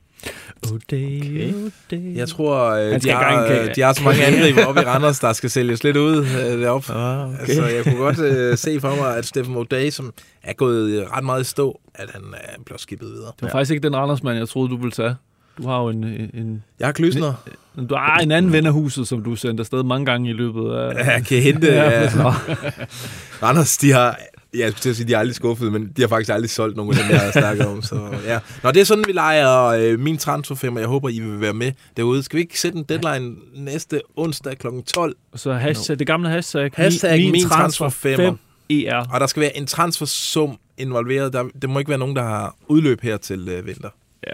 Okay. 0.72 1.52
okay. 1.88 2.16
Jeg 2.16 2.28
tror, 2.28 2.64
øh, 2.70 3.02
de, 3.02 3.10
har, 3.10 3.44
engang- 3.44 3.68
øh, 3.68 3.74
de 3.76 3.80
har 3.80 3.92
så 3.92 4.02
mange 4.04 4.24
angriber 4.26 4.64
oppe 4.66 4.80
i 4.80 4.84
Randers, 4.84 5.18
der 5.18 5.32
skal 5.32 5.50
sælges 5.50 5.84
lidt 5.84 5.96
ud 5.96 6.16
øh, 6.16 6.60
deroppe. 6.62 6.92
Ah, 6.92 7.28
okay. 7.28 7.38
Altså, 7.40 7.66
jeg 7.66 7.84
kunne 7.84 7.96
godt 7.96 8.18
øh, 8.18 8.56
se 8.58 8.80
for 8.80 8.96
mig, 8.96 9.16
at 9.16 9.26
Steffen 9.26 9.56
O'Day, 9.56 9.90
som 9.90 10.12
er 10.42 10.52
gået 10.52 10.90
øh, 10.90 11.02
ret 11.16 11.24
meget 11.24 11.40
i 11.40 11.44
stå, 11.44 11.80
at 11.94 12.10
han 12.12 12.22
øh, 12.22 12.64
bliver 12.64 12.78
skippet 12.78 13.08
videre. 13.08 13.26
Det 13.26 13.42
var 13.42 13.48
faktisk 13.48 13.70
ikke 13.70 13.82
den 13.88 13.96
Randersmand, 13.96 14.38
jeg 14.38 14.48
troede, 14.48 14.68
du 14.70 14.76
ville 14.76 14.92
tage. 14.92 15.14
Du 15.58 15.66
har 15.68 15.80
jo 15.82 15.88
en, 15.88 16.04
en, 16.04 16.62
Jeg 16.78 16.86
har 16.86 16.92
klysner. 16.92 17.32
en, 17.78 17.86
du 17.86 17.94
har 17.94 18.18
en 18.18 18.30
anden 18.30 18.52
ven 18.52 18.66
af 18.66 18.72
huset, 18.72 19.08
som 19.08 19.22
du 19.24 19.36
sendte 19.36 19.60
afsted 19.60 19.82
mange 19.82 20.06
gange 20.06 20.30
i 20.30 20.32
løbet 20.32 20.72
af... 20.74 20.94
Jeg 21.14 21.24
kan 21.28 21.38
hente... 21.42 21.66
Ja, 21.74 22.00
Ja. 22.02 22.32
Randers, 23.42 23.76
de 23.78 23.92
har... 23.92 24.18
Ja, 24.54 24.58
jeg 24.58 24.70
skulle 24.70 24.80
til 24.82 24.90
at 24.90 24.96
sige, 24.96 25.08
de 25.08 25.14
er 25.14 25.18
aldrig 25.18 25.34
skuffet, 25.34 25.72
men 25.72 25.92
de 25.96 26.02
har 26.02 26.08
faktisk 26.08 26.30
aldrig 26.30 26.50
solgt 26.50 26.76
nogen 26.76 26.92
af 26.92 27.02
dem, 27.02 27.10
jeg 27.10 27.20
har 27.20 27.32
snakket 27.32 27.66
om. 27.66 27.82
Så, 27.82 28.18
ja. 28.24 28.38
Nå, 28.62 28.70
det 28.70 28.80
er 28.80 28.84
sådan, 28.84 29.04
vi 29.06 29.12
leger 29.12 29.64
øh, 29.64 29.98
min 30.00 30.18
transferfirma. 30.18 30.80
Jeg 30.80 30.88
håber, 30.88 31.08
I 31.08 31.20
vil 31.20 31.40
være 31.40 31.54
med 31.54 31.72
derude. 31.96 32.22
Skal 32.22 32.36
vi 32.36 32.40
ikke 32.42 32.60
sætte 32.60 32.78
en 32.78 32.84
deadline 32.84 33.36
næste 33.54 34.00
onsdag 34.16 34.58
kl. 34.58 34.66
12? 34.86 35.16
Så 35.34 35.52
hashtag, 35.52 35.98
det 35.98 36.06
gamle 36.06 36.28
hashtag, 36.28 36.70
Hashtag 36.74 37.18
min, 37.18 37.32
min 37.32 37.42
transfer 37.42 37.84
transferfemmer. 37.84 38.36
5 38.70 38.86
ER. 38.86 39.06
Og 39.12 39.20
der 39.20 39.26
skal 39.26 39.40
være 39.40 39.56
en 39.56 39.66
transfersum 39.66 40.58
involveret. 40.78 41.32
Der, 41.32 41.44
det 41.62 41.70
må 41.70 41.78
ikke 41.78 41.88
være 41.88 41.98
nogen, 41.98 42.16
der 42.16 42.22
har 42.22 42.56
udløb 42.68 43.00
her 43.02 43.16
til 43.16 43.48
øh, 43.48 43.66
vinter. 43.66 43.88
Ja. 44.26 44.32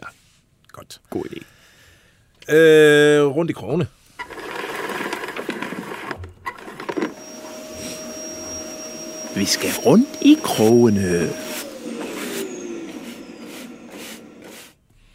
Godt. 0.72 1.00
God 1.10 1.24
idé. 1.24 1.42
Øh, 2.54 3.26
rundt 3.26 3.50
i 3.50 3.54
krogene. 3.54 3.86
Vi 9.36 9.44
skal 9.44 9.70
rundt 9.86 10.08
i 10.20 10.38
krogene. 10.42 11.28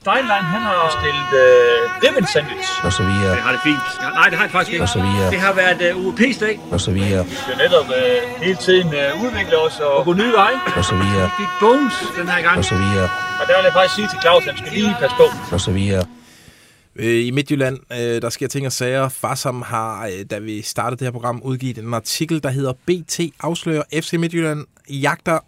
Steinlein, 0.01 0.45
han 0.55 0.62
har 0.62 0.89
stillet 0.99 1.31
øh, 1.43 2.03
ribbon 2.03 2.27
sandwich. 2.34 2.69
Og 2.86 2.91
så 2.93 3.03
videre. 3.03 3.31
Det 3.36 3.43
har 3.47 3.51
det 3.51 3.62
fint. 3.63 3.86
Ja, 4.01 4.10
nej, 4.10 4.27
det 4.29 4.38
har 4.38 4.45
det 4.45 4.51
faktisk 4.51 4.73
ikke. 4.73 4.84
Og 4.84 4.89
så 4.89 5.01
videre. 5.07 5.31
Det 5.31 5.39
har 5.39 5.53
været 5.53 5.81
øh, 5.81 6.05
UEP-dag. 6.05 6.60
Og 6.71 6.81
så 6.81 6.91
videre. 6.91 7.25
Vi 7.25 7.36
skal 7.36 7.57
netop 7.57 7.88
øh, 7.99 8.45
hele 8.45 8.60
tiden 8.67 8.88
øh, 9.01 9.23
udvikle 9.23 9.57
os 9.57 9.79
og, 9.79 9.93
og 9.97 10.05
gå 10.05 10.13
nye 10.13 10.34
veje. 10.41 10.57
Og 10.79 10.86
så 10.86 10.95
videre. 10.95 11.23
Vi 11.23 11.31
fik 11.41 11.51
bones 11.60 11.95
den 12.19 12.27
her 12.34 12.41
gang. 12.47 12.57
Og 12.57 12.65
så 12.65 12.75
videre. 12.84 13.10
Og 13.39 13.43
der 13.47 13.53
vil 13.57 13.63
jeg 13.69 13.73
faktisk 13.73 13.95
sige 13.95 14.07
til 14.12 14.19
Claus, 14.23 14.41
at 14.43 14.49
han 14.49 14.57
skal 14.62 14.71
lige 14.77 14.95
passe 15.01 15.15
på. 15.21 15.27
Og 15.55 15.62
så 15.67 15.71
videre. 15.71 16.03
Øh, 16.95 17.25
I 17.25 17.32
Midtjylland, 17.32 17.80
øh, 17.91 18.21
der 18.21 18.30
sker 18.30 18.47
ting 18.47 18.65
og 18.65 18.71
sager. 18.71 19.10
Farsam 19.10 19.62
har, 19.62 20.08
øh, 20.08 20.25
da 20.30 20.39
vi 20.39 20.62
startede 20.62 20.99
det 20.99 21.06
her 21.06 21.12
program, 21.12 21.41
udgivet 21.43 21.77
en 21.77 21.93
artikel, 21.93 22.43
der 22.43 22.49
hedder 22.49 22.73
BT 22.73 23.19
afslører 23.39 23.84
FC 23.93 24.13
Midtjylland 24.13 24.65
jagter 24.89 25.39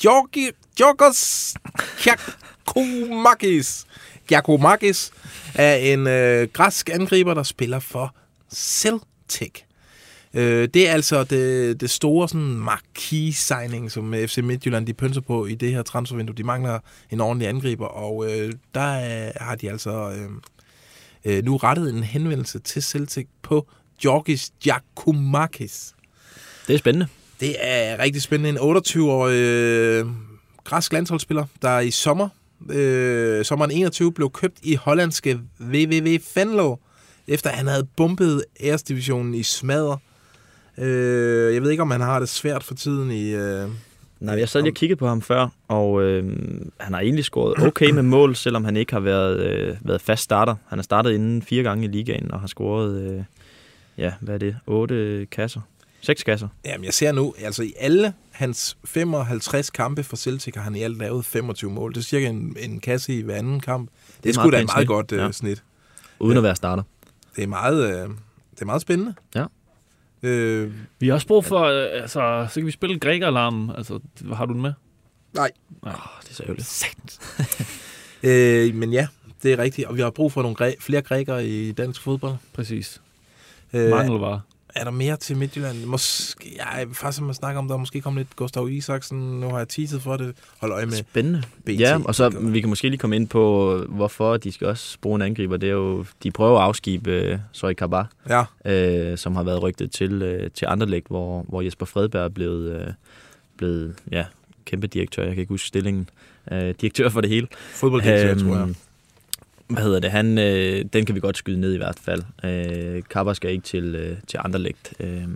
Georgi, 0.00 0.48
Georgos 0.76 1.54
Giacomakis. 2.02 3.86
Giacomakis 4.28 5.10
er 5.54 5.74
en 5.74 6.06
øh, 6.06 6.48
græsk 6.52 6.90
angriber, 6.90 7.34
der 7.34 7.42
spiller 7.42 7.78
for 7.78 8.14
Celtic. 8.54 9.62
Øh, 10.34 10.68
det 10.74 10.88
er 10.88 10.92
altså 10.92 11.24
det, 11.24 11.80
det 11.80 11.90
store 11.90 12.28
sådan, 12.28 12.58
marquis-signing, 12.58 13.90
som 13.90 14.14
FC 14.26 14.38
Midtjylland 14.38 14.86
de 14.86 14.94
pynser 14.94 15.20
på 15.20 15.46
i 15.46 15.54
det 15.54 15.72
her 15.72 15.82
transfervindue. 15.82 16.36
De 16.36 16.44
mangler 16.44 16.78
en 17.10 17.20
ordentlig 17.20 17.48
angriber, 17.48 17.86
og 17.86 18.26
øh, 18.30 18.52
der 18.74 19.26
øh, 19.26 19.32
har 19.36 19.54
de 19.54 19.70
altså 19.70 20.10
øh, 20.10 20.30
øh, 21.24 21.44
nu 21.44 21.56
rettet 21.56 21.94
en 21.94 22.02
henvendelse 22.02 22.58
til 22.58 22.82
Celtic 22.82 23.26
på 23.42 23.66
Georgis 24.02 24.50
Giacomakis. 24.60 25.94
Det 26.66 26.74
er 26.74 26.78
spændende. 26.78 27.06
Det 27.40 27.56
er 27.60 27.98
rigtig 27.98 28.22
spændende. 28.22 28.50
En 28.50 28.76
28-årig 28.76 29.40
øh, 29.40 30.06
græsk 30.64 30.92
landsholdsspiller, 30.92 31.46
der 31.62 31.78
i 31.78 31.90
sommer, 31.90 32.28
øh, 32.70 33.44
sommeren 33.44 33.70
21, 33.70 34.12
blev 34.12 34.30
købt 34.30 34.58
i 34.62 34.74
hollandske 34.74 35.40
VVV 35.58 36.20
Venlo, 36.34 36.76
efter 37.28 37.50
han 37.50 37.66
havde 37.66 37.86
bumpet 37.96 38.44
æresdivisionen 38.60 39.34
i 39.34 39.42
smadre. 39.42 39.98
Øh, 40.78 41.54
jeg 41.54 41.62
ved 41.62 41.70
ikke, 41.70 41.82
om 41.82 41.90
han 41.90 42.00
har 42.00 42.20
det 42.20 42.28
svært 42.28 42.64
for 42.64 42.74
tiden 42.74 43.10
i... 43.10 43.30
Øh, 43.30 43.68
Nej, 44.20 44.38
jeg 44.38 44.48
sad 44.48 44.62
lige 44.62 44.70
og 44.72 44.74
kiggede 44.76 44.98
på 44.98 45.06
ham 45.08 45.22
før, 45.22 45.48
og 45.68 46.02
øh, 46.02 46.24
han 46.80 46.94
har 46.94 47.00
egentlig 47.00 47.24
scoret 47.24 47.66
okay 47.66 47.90
med 47.90 48.02
mål, 48.16 48.36
selvom 48.36 48.64
han 48.64 48.76
ikke 48.76 48.92
har 48.92 49.00
været, 49.00 49.40
øh, 49.40 49.76
været 49.80 50.00
fast 50.00 50.22
starter. 50.22 50.54
Han 50.68 50.78
har 50.78 50.82
startet 50.82 51.12
inden 51.12 51.42
fire 51.42 51.62
gange 51.62 51.84
i 51.84 51.88
ligaen, 51.88 52.32
og 52.32 52.40
har 52.40 52.46
scoret, 52.46 53.00
øh, 53.02 53.22
ja, 53.98 54.12
hvad 54.20 54.34
er 54.34 54.38
det, 54.38 54.56
otte 54.66 55.26
kasser? 55.26 55.60
Seks 56.00 56.22
kasser. 56.22 56.48
Jamen, 56.64 56.84
jeg 56.84 56.94
ser 56.94 57.12
nu, 57.12 57.34
altså 57.38 57.62
i 57.62 57.72
alle 57.78 58.12
hans 58.30 58.76
55 58.84 59.70
kampe 59.70 60.02
for 60.02 60.16
Celtic 60.16 60.54
har 60.54 60.62
han 60.62 60.76
i 60.76 60.82
alt 60.82 60.98
lavet 60.98 61.24
25 61.24 61.70
mål. 61.70 61.92
Det 61.92 61.98
er 61.98 62.02
cirka 62.02 62.26
en, 62.26 62.56
en 62.60 62.80
kasse 62.80 63.14
i 63.14 63.22
hver 63.22 63.34
anden 63.34 63.60
kamp. 63.60 63.90
Det, 64.16 64.24
det 64.24 64.30
er 64.30 64.34
sgu 64.34 64.50
da 64.50 64.60
et 64.60 64.66
meget 64.66 64.70
snit. 64.70 64.86
godt 64.88 65.12
øh, 65.12 65.18
Ja. 65.18 65.32
snit. 65.32 65.62
Uden 66.18 66.36
at 66.36 66.42
være 66.42 66.56
starter. 66.56 66.82
Det 67.36 67.44
er 67.44 67.48
meget, 67.48 67.84
øh, 67.84 68.08
det 68.54 68.60
er 68.62 68.64
meget 68.66 68.82
spændende. 68.82 69.14
Ja. 69.34 69.44
Øh, 70.22 70.72
Vi 70.98 71.06
har 71.08 71.14
også 71.14 71.26
brug 71.26 71.44
for, 71.44 71.58
altså, 72.02 72.46
så 72.50 72.54
kan 72.60 72.66
vi 72.66 72.70
spille 72.70 72.98
grækeralarmen. 72.98 73.70
Altså, 73.76 73.98
har 74.32 74.46
du 74.46 74.52
den 74.52 74.62
med? 74.62 74.72
nej. 75.34 75.50
Nej. 75.82 75.92
Det 76.22 76.30
er 76.30 76.34
så 76.34 76.42
ærgerligt. 76.42 77.20
Øh, 78.22 78.74
men 78.74 78.92
ja, 78.92 79.06
det 79.42 79.52
er 79.52 79.58
rigtigt. 79.58 79.86
Og 79.88 79.96
vi 79.96 80.00
har 80.00 80.10
brug 80.10 80.32
for 80.32 80.42
nogle 80.42 80.56
græ- 80.56 80.76
flere 80.80 81.02
grækere 81.02 81.46
i 81.46 81.72
dansk 81.72 82.00
fodbold. 82.02 82.34
Præcis. 82.52 83.00
Øh, 83.72 83.90
Mangelvare. 83.90 84.40
Er 84.74 84.84
der 84.84 84.90
mere 84.90 85.16
til 85.16 85.36
Midtjylland? 85.36 85.84
Måske, 85.84 86.56
ja, 86.56 86.84
faktisk 86.92 87.22
man 87.22 87.34
snakker 87.34 87.58
om, 87.58 87.68
der 87.68 87.74
er 87.74 87.78
måske 87.78 88.00
kommet 88.00 88.20
lidt 88.20 88.36
Gustav 88.36 88.68
Isaksen. 88.70 89.18
Nu 89.40 89.48
har 89.48 89.58
jeg 89.58 89.68
teaset 89.68 90.02
for 90.02 90.16
det. 90.16 90.34
Hold 90.60 90.72
øje 90.72 90.86
med 90.86 90.92
Spændende. 90.92 91.42
BT. 91.64 91.80
Ja, 91.80 91.98
og 92.04 92.14
så 92.14 92.28
vi 92.28 92.60
kan 92.60 92.68
måske 92.68 92.88
lige 92.88 92.98
komme 92.98 93.16
ind 93.16 93.28
på, 93.28 93.76
hvorfor 93.88 94.36
de 94.36 94.52
skal 94.52 94.66
også 94.66 94.98
bruge 95.00 95.16
en 95.16 95.22
angriber. 95.22 95.56
Det 95.56 95.68
er 95.68 95.72
jo, 95.72 96.04
de 96.22 96.30
prøver 96.30 96.58
at 96.58 96.64
afskibe 96.64 97.10
øh, 97.10 97.38
Sorry 97.52 97.72
Kabar, 97.72 98.10
Ja, 98.28 98.44
øh, 98.64 99.18
som 99.18 99.36
har 99.36 99.42
været 99.42 99.62
rygtet 99.62 99.90
til, 99.92 100.22
øh, 100.22 100.50
til 100.50 100.66
Anderlecht, 100.68 101.06
hvor, 101.08 101.42
hvor 101.48 101.62
Jesper 101.62 101.86
Fredberg 101.86 102.24
er 102.24 102.28
blevet, 102.28 102.80
øh, 102.80 102.86
blevet 103.56 103.94
ja, 104.12 104.24
kæmpe 104.64 104.86
direktør. 104.86 105.22
Jeg 105.22 105.34
kan 105.34 105.40
ikke 105.40 105.52
huske 105.52 105.68
stillingen. 105.68 106.08
Øh, 106.52 106.74
direktør 106.80 107.08
for 107.08 107.20
det 107.20 107.30
hele. 107.30 107.46
fodbolddirektør, 107.74 108.30
Øhm, 108.30 108.40
tror 108.48 108.56
jeg 108.56 108.74
hvad 109.70 109.82
hedder 109.82 110.00
det, 110.00 110.10
han, 110.10 110.38
øh, 110.38 110.84
den 110.92 111.06
kan 111.06 111.14
vi 111.14 111.20
godt 111.20 111.36
skyde 111.36 111.60
ned 111.60 111.74
i 111.74 111.76
hvert 111.76 111.98
fald. 111.98 112.22
Øh, 112.44 113.02
Kapper 113.10 113.32
skal 113.32 113.50
ikke 113.50 113.62
til, 113.62 113.94
øh, 113.94 114.16
til 114.26 114.40
Anderlecht. 114.44 114.94
Øh, 115.00 115.28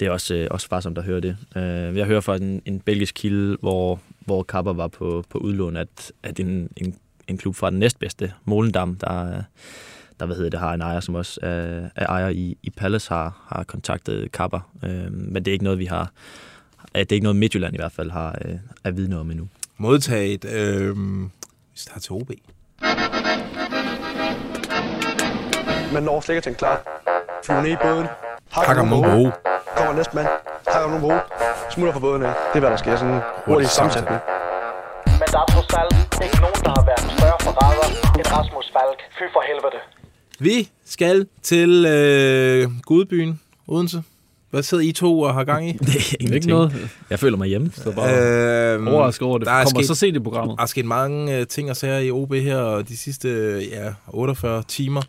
det 0.00 0.08
er 0.08 0.12
også, 0.12 0.34
øh, 0.34 0.48
også 0.50 0.68
far, 0.68 0.80
som 0.80 0.94
der 0.94 1.02
hører 1.02 1.20
det. 1.20 1.36
Øh, 1.56 1.96
jeg 1.96 2.06
hører 2.06 2.20
fra 2.20 2.36
en, 2.36 2.62
en 2.64 2.80
belgisk 2.80 3.14
kilde, 3.14 3.56
hvor, 3.60 4.00
hvor 4.20 4.42
Kapper 4.42 4.72
var 4.72 4.88
på, 4.88 5.24
på 5.30 5.38
udlån, 5.38 5.76
at, 5.76 6.12
at 6.22 6.40
en, 6.40 6.68
en, 6.76 6.94
en 7.28 7.38
klub 7.38 7.56
fra 7.56 7.70
den 7.70 7.78
næstbedste, 7.78 8.32
Molendam, 8.44 8.96
der, 8.96 9.42
der 10.20 10.26
hvad 10.26 10.36
hedder 10.36 10.50
det, 10.50 10.60
har 10.60 10.74
en 10.74 10.80
ejer, 10.80 11.00
som 11.00 11.14
også 11.14 11.40
er, 11.42 11.88
er 11.96 12.06
ejer 12.06 12.28
i, 12.28 12.56
i 12.62 12.70
Palace, 12.70 13.08
har, 13.08 13.46
har 13.46 13.64
kontaktet 13.64 14.32
Kapper. 14.32 14.70
Øh, 14.84 15.12
men 15.12 15.34
det 15.34 15.48
er 15.48 15.52
ikke 15.52 15.64
noget, 15.64 15.78
vi 15.78 15.86
har... 15.86 16.12
Det 16.94 17.12
er 17.12 17.14
ikke 17.14 17.24
noget, 17.24 17.36
Midtjylland 17.36 17.74
i 17.74 17.76
hvert 17.76 17.92
fald 17.92 18.10
har 18.10 18.38
øh, 18.44 18.54
er 18.84 18.90
vidne 18.90 19.18
om 19.18 19.30
endnu. 19.30 19.48
Modtaget. 19.76 20.44
Øh, 20.44 20.96
vi 21.72 21.78
starter 21.78 22.00
til 22.00 22.12
OB. 22.12 22.30
Man 25.92 26.02
når 26.02 26.20
slet 26.20 26.32
ikke 26.34 26.38
at 26.38 26.44
tænke 26.44 26.58
klar. 26.58 26.76
Flyver 27.44 27.62
ned 27.62 27.70
i 27.70 27.76
båden. 27.82 28.06
Hakker 28.50 28.82
nogle 28.84 29.08
våge. 29.10 29.32
Kommer 29.76 29.92
næste 29.94 30.16
mand. 30.16 30.26
Hakker 30.68 30.88
nogle 30.90 31.02
våge. 31.06 31.20
Smutter 31.70 31.92
fra 31.92 32.00
båden 32.00 32.22
af. 32.22 32.28
Det 32.52 32.56
er, 32.56 32.60
hvad 32.60 32.70
der 32.70 32.76
sker. 32.76 32.96
Sådan 32.96 33.14
en 33.14 33.20
hurtig 33.46 33.68
sammensætning. 33.68 34.18
Men 35.06 35.28
der 35.34 35.38
er 35.44 35.48
trods 35.54 35.74
alt 35.80 36.24
ikke 36.24 36.36
nogen, 36.44 36.60
der 36.66 36.72
har 36.78 36.84
været 36.90 37.04
større 37.18 37.38
forræder 37.40 37.86
end 38.18 38.26
Rasmus 38.36 38.66
Falk. 38.76 38.98
Fy 39.18 39.24
for 39.32 39.42
helvede. 39.48 39.78
Vi 40.38 40.70
skal 40.86 41.26
til 41.42 41.84
øh, 41.86 42.68
Gudbyen, 42.82 43.40
Odense. 43.68 44.02
Hvad 44.50 44.62
sidder 44.62 44.84
I 44.84 44.92
to 44.92 45.20
og 45.20 45.34
har 45.34 45.44
gang 45.44 45.68
i? 45.68 45.72
Det 45.78 45.88
er 45.88 46.16
ingenting. 46.20 46.34
Ikke 46.34 46.46
noget. 46.48 46.90
Jeg 47.10 47.18
føler 47.18 47.36
mig 47.36 47.48
hjemme. 47.48 47.70
Så 47.74 47.92
bare 47.92 48.72
Øhm, 48.74 48.88
overrasket 48.88 49.28
over 49.28 49.38
det. 49.38 49.46
der 49.46 49.52
er 49.52 49.64
Kommer 49.64 49.80
sket- 49.80 49.86
så 49.86 49.94
sent 49.94 50.16
i 50.16 50.20
programmet. 50.20 50.56
Der 50.58 50.62
er 50.62 50.66
sket 50.66 50.84
mange 50.84 51.36
øh, 51.38 51.46
ting 51.46 51.70
og 51.70 51.76
sager 51.76 51.98
i 51.98 52.10
OB 52.10 52.32
her, 52.34 52.56
og 52.56 52.88
de 52.88 52.96
sidste 52.98 53.28
øh, 53.28 53.68
ja, 53.68 53.92
48 54.08 54.62
timer. 54.68 55.02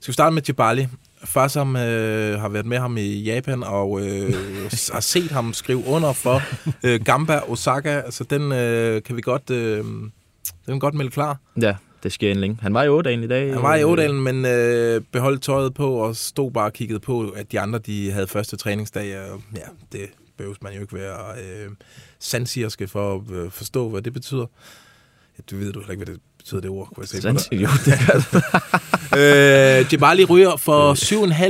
Skal 0.00 0.12
vi 0.12 0.12
starte 0.12 0.34
med 0.34 0.42
Jibali? 0.48 0.88
Far, 1.24 1.48
som 1.48 1.76
øh, 1.76 2.40
har 2.40 2.48
været 2.48 2.66
med 2.66 2.78
ham 2.78 2.96
i 2.96 3.22
Japan, 3.22 3.62
og 3.62 4.00
øh, 4.00 4.32
har 4.92 5.00
set 5.00 5.30
ham 5.30 5.52
skrive 5.52 5.86
under 5.86 6.12
for 6.12 6.42
øh, 6.84 7.00
Gamba 7.04 7.38
Osaka. 7.48 8.00
Altså, 8.00 8.24
den 8.24 8.52
øh, 8.52 9.02
kan 9.02 9.16
vi 9.16 9.20
godt, 9.20 9.50
øh, 9.50 9.84
den 9.84 10.12
kan 10.66 10.78
godt 10.78 10.94
melde 10.94 11.10
klar. 11.10 11.38
Ja, 11.62 11.76
det 12.02 12.12
sker 12.12 12.30
endelig. 12.30 12.58
Han 12.62 12.74
var 12.74 12.82
i 12.82 12.88
Ådalen 12.88 13.24
i 13.24 13.26
dag. 13.26 13.52
Han 13.52 13.62
var 13.62 13.76
i 13.76 13.84
Ådalen, 13.84 14.20
men 14.20 14.44
øh, 14.44 15.00
beholdt 15.12 15.42
tøjet 15.42 15.74
på 15.74 15.94
og 15.94 16.16
stod 16.16 16.50
bare 16.50 16.66
og 16.66 16.72
kiggede 16.72 17.00
på, 17.00 17.28
at 17.28 17.52
de 17.52 17.60
andre 17.60 17.78
de 17.78 18.12
havde 18.12 18.26
første 18.26 18.56
træningsdag. 18.56 19.30
Og, 19.30 19.42
ja, 19.54 19.66
det 19.92 20.06
behøves 20.36 20.62
man 20.62 20.72
jo 20.74 20.80
ikke 20.80 20.94
være 20.94 21.34
øh, 21.42 21.70
sandsirske 22.18 22.88
for 22.88 23.14
at 23.14 23.30
øh, 23.30 23.50
forstå, 23.50 23.88
hvad 23.88 24.02
det 24.02 24.12
betyder. 24.12 24.46
Du 25.50 25.56
ved 25.56 25.72
du 25.72 25.80
heller 25.80 25.92
ikke, 25.92 26.04
hvad 26.04 26.14
det 26.14 26.22
betyder, 26.42 26.60
det 26.60 26.70
ord. 26.70 26.88
Kunne 26.94 27.02
jeg 27.02 27.08
se 27.08 27.32
på 27.32 27.38
dig. 27.50 27.60
Jo, 27.60 27.68
det 27.86 27.94
gør 28.06 29.80
øh, 29.80 29.92
Jebali 29.92 30.24
ryger 30.24 30.56
for 30.56 30.94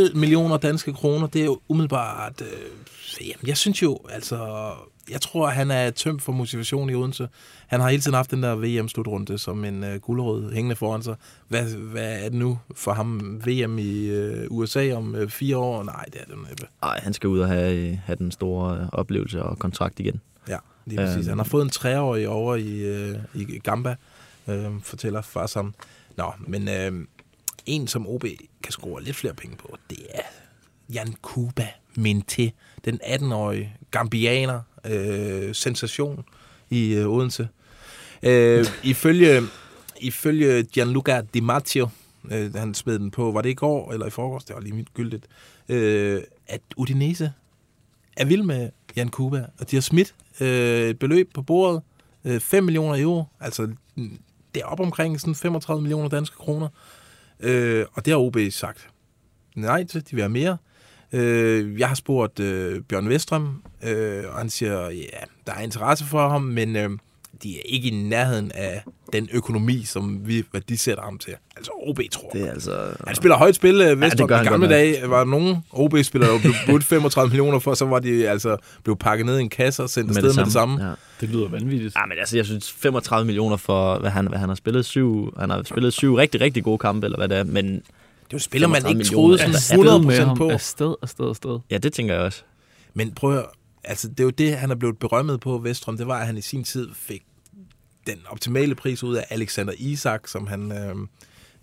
7,5 0.09 0.18
millioner 0.18 0.57
danske 0.57 0.93
kroner. 0.93 1.26
Det 1.26 1.41
er 1.41 1.45
jo 1.45 1.61
umiddelbart... 1.68 2.41
Øh, 2.41 3.28
jamen, 3.28 3.47
jeg 3.47 3.57
synes 3.57 3.82
jo, 3.82 3.99
altså... 4.11 4.70
Jeg 5.11 5.20
tror, 5.20 5.49
han 5.49 5.70
er 5.70 5.91
tømt 5.91 6.22
for 6.22 6.32
motivation 6.32 6.91
i 6.91 6.95
Odense. 6.95 7.28
Han 7.66 7.80
har 7.80 7.88
hele 7.88 8.03
tiden 8.03 8.14
haft 8.14 8.30
den 8.30 8.43
der 8.43 8.57
VM-slutrunde 8.57 9.38
som 9.38 9.64
en 9.64 9.84
øh, 9.84 10.01
guldrød 10.01 10.53
hængende 10.53 10.76
foran 10.76 11.03
sig. 11.03 11.14
Hvad, 11.49 11.64
hvad 11.64 12.24
er 12.24 12.28
det 12.28 12.38
nu 12.38 12.59
for 12.74 12.93
ham? 12.93 13.41
VM 13.47 13.78
i 13.78 14.07
øh, 14.07 14.47
USA 14.51 14.93
om 14.93 15.14
øh, 15.14 15.28
fire 15.28 15.57
år? 15.57 15.82
Nej, 15.82 16.05
det 16.05 16.20
er 16.20 16.24
det 16.24 16.34
næppe. 16.49 16.66
Nej, 16.82 17.01
han 17.03 17.12
skal 17.12 17.28
ud 17.28 17.38
og 17.38 17.49
have, 17.49 18.01
have 18.05 18.16
den 18.16 18.30
store 18.30 18.78
øh, 18.78 18.86
oplevelse 18.93 19.43
og 19.43 19.59
kontrakt 19.59 20.01
igen. 20.01 20.20
Ja, 20.49 20.57
lige 20.86 20.99
præcis. 20.99 21.18
Øhm. 21.18 21.28
Han 21.28 21.38
har 21.38 21.45
fået 21.45 21.62
en 21.62 21.70
treårig 21.70 22.28
over 22.28 22.57
i, 22.57 22.78
øh, 22.78 23.16
i 23.34 23.59
Gamba, 23.59 23.97
øh, 24.49 24.82
fortæller 24.82 25.22
far 25.22 25.47
sammen. 25.47 25.74
Nå, 26.16 26.32
men 26.47 26.68
øh, 26.68 27.07
en, 27.66 27.86
som 27.86 28.07
OB 28.07 28.24
kan 28.62 28.72
score 28.72 29.03
lidt 29.03 29.16
flere 29.16 29.34
penge 29.34 29.57
på, 29.57 29.76
det 29.91 29.99
er 30.14 30.22
Jan 30.93 31.14
Kuba 31.22 31.68
Mente, 31.95 32.53
den 32.84 33.01
18-årige 33.03 33.76
gambianer, 33.91 34.61
øh, 34.84 35.55
sensation 35.55 36.24
i 36.70 36.95
øh, 36.95 37.09
Odense. 37.09 37.49
Øh, 38.22 38.66
ifølge, 38.82 39.43
ifølge 40.01 40.62
Gianluca 40.62 41.22
Di 41.34 41.41
Matteo, 41.41 41.88
øh, 42.30 42.55
han 42.55 42.74
smed 42.74 42.99
den 42.99 43.11
på, 43.11 43.32
var 43.32 43.43
det 43.43 43.51
i 43.51 43.55
går 43.55 43.93
eller 43.93 44.07
i 44.07 44.11
forgårs, 44.11 44.45
det 44.45 44.55
var 44.55 44.61
lige 44.61 44.74
mit 44.74 44.95
gyldigt, 44.95 45.26
øh, 45.68 46.22
at 46.47 46.61
Udinese 46.76 47.32
er 48.16 48.24
vild 48.24 48.43
med 48.43 48.70
Jan 48.97 49.09
Kuba, 49.09 49.47
og 49.59 49.70
de 49.70 49.76
har 49.76 49.80
smidt 49.80 50.14
øh, 50.41 50.91
et 50.91 50.99
beløb 50.99 51.34
på 51.34 51.43
bordet, 51.43 51.82
øh, 52.24 52.41
5 52.41 52.64
millioner 52.64 53.03
euro, 53.03 53.24
altså 53.41 53.68
det 54.55 54.62
er 54.62 54.66
op 54.66 54.80
omkring 54.80 55.20
sådan 55.20 55.34
35 55.34 55.82
millioner 55.82 56.09
danske 56.09 56.36
kroner, 56.36 56.68
øh, 57.40 57.86
og 57.92 58.05
det 58.05 58.12
har 58.12 58.18
OB 58.18 58.36
sagt 58.51 58.88
nej 59.57 59.84
til, 59.84 60.11
de 60.11 60.16
vil 60.16 60.22
have 60.22 60.28
mere. 60.28 60.57
Øh, 61.12 61.80
jeg 61.80 61.88
har 61.88 61.94
spurgt 61.94 62.40
øh, 62.40 62.82
Bjørn 62.82 63.09
Vestrøm, 63.09 63.62
øh, 63.82 64.24
og 64.28 64.38
han 64.38 64.51
siger, 64.51 64.90
ja, 64.90 65.20
der 65.46 65.53
er 65.53 65.61
interesse 65.61 66.05
for 66.05 66.28
ham, 66.28 66.42
men 66.42 66.76
øh, 66.76 66.90
de 67.42 67.56
er 67.56 67.62
ikke 67.64 67.88
i 67.88 67.90
nærheden 67.90 68.52
af 68.54 68.82
den 69.12 69.28
økonomi, 69.32 69.84
som 69.84 70.20
vi 70.24 70.44
værdisætter 70.52 71.02
ham 71.04 71.18
til. 71.18 71.34
Altså 71.56 71.70
OB, 71.86 72.00
tror 72.12 72.30
jeg. 72.34 72.42
Det 72.42 72.48
er 72.48 72.52
altså... 72.52 72.94
Han 73.06 73.16
spiller 73.16 73.36
højt 73.36 73.54
spil, 73.54 73.80
øh, 73.80 74.00
gør 74.00 74.36
Ja, 74.36 74.36
han 74.36 74.46
I 74.46 74.48
gamle 74.48 74.68
dage 74.68 75.10
var 75.10 75.24
nogle 75.24 75.62
OB-spillere, 75.72 76.32
der 76.32 76.40
blev 76.40 76.52
budt 76.66 76.84
35 76.94 77.28
millioner 77.28 77.58
for, 77.58 77.74
så 77.74 77.84
var 77.84 77.98
de 77.98 78.28
altså 78.28 78.56
blev 78.82 78.96
pakket 78.96 79.26
ned 79.26 79.38
i 79.38 79.40
en 79.40 79.48
kasse 79.48 79.82
og 79.82 79.90
sendt 79.90 80.08
Med 80.08 80.16
afsted 80.16 80.28
det 80.28 80.36
med 80.36 80.44
det 80.44 80.52
samme. 80.52 80.86
Ja. 80.86 80.92
Det 81.20 81.28
lyder 81.28 81.48
vanvittigt. 81.48 81.94
Ja, 81.96 82.06
men 82.06 82.18
altså, 82.18 82.36
jeg 82.36 82.46
synes 82.46 82.72
35 82.72 83.26
millioner 83.26 83.56
for, 83.56 83.98
hvad 83.98 84.10
han, 84.10 84.26
hvad 84.26 84.38
han 84.38 84.48
har 84.48 84.56
spillet 84.56 84.84
syv, 84.84 85.34
han 85.38 85.50
har 85.50 85.62
spillet 85.62 85.92
syv 85.92 86.14
rigtig, 86.14 86.40
rigtig 86.40 86.64
gode 86.64 86.78
kampe, 86.78 87.06
eller 87.06 87.18
hvad 87.18 87.28
det 87.28 87.38
er, 87.38 87.44
men... 87.44 87.66
Det 87.66 88.34
er 88.34 88.38
jo 88.38 88.38
spiller, 88.38 88.68
man 88.68 88.82
35 88.82 89.00
ikke 89.00 89.14
troede 89.14 89.38
sådan 89.38 89.54
altså, 89.54 89.74
100% 89.74 90.06
med 90.06 90.26
ham 90.26 90.36
på. 90.36 90.48
afsted, 90.48 90.94
afsted, 91.02 91.28
afsted. 91.28 91.58
Ja, 91.70 91.78
det 91.78 91.92
tænker 91.92 92.14
jeg 92.14 92.22
også. 92.22 92.42
Men 92.94 93.12
prøv 93.12 93.30
at 93.30 93.36
høre, 93.36 93.46
altså 93.91 94.09
det 94.09 94.20
er 94.20 94.24
jo 94.24 94.30
det, 94.30 94.57
han 94.57 94.70
er 94.70 94.74
blevet 94.74 94.99
berømmet 94.99 95.41
på, 95.41 95.59
Vestrøm, 95.59 95.97
det 95.97 96.07
var, 96.07 96.18
at 96.18 96.26
han 96.26 96.36
i 96.36 96.41
sin 96.41 96.64
tid 96.64 96.88
fik 96.95 97.22
den 98.07 98.18
optimale 98.28 98.74
pris 98.74 99.03
ud 99.03 99.16
af 99.16 99.26
Alexander 99.30 99.72
Isak, 99.78 100.28
som 100.28 100.47
han... 100.47 100.72
Øh, 100.72 100.97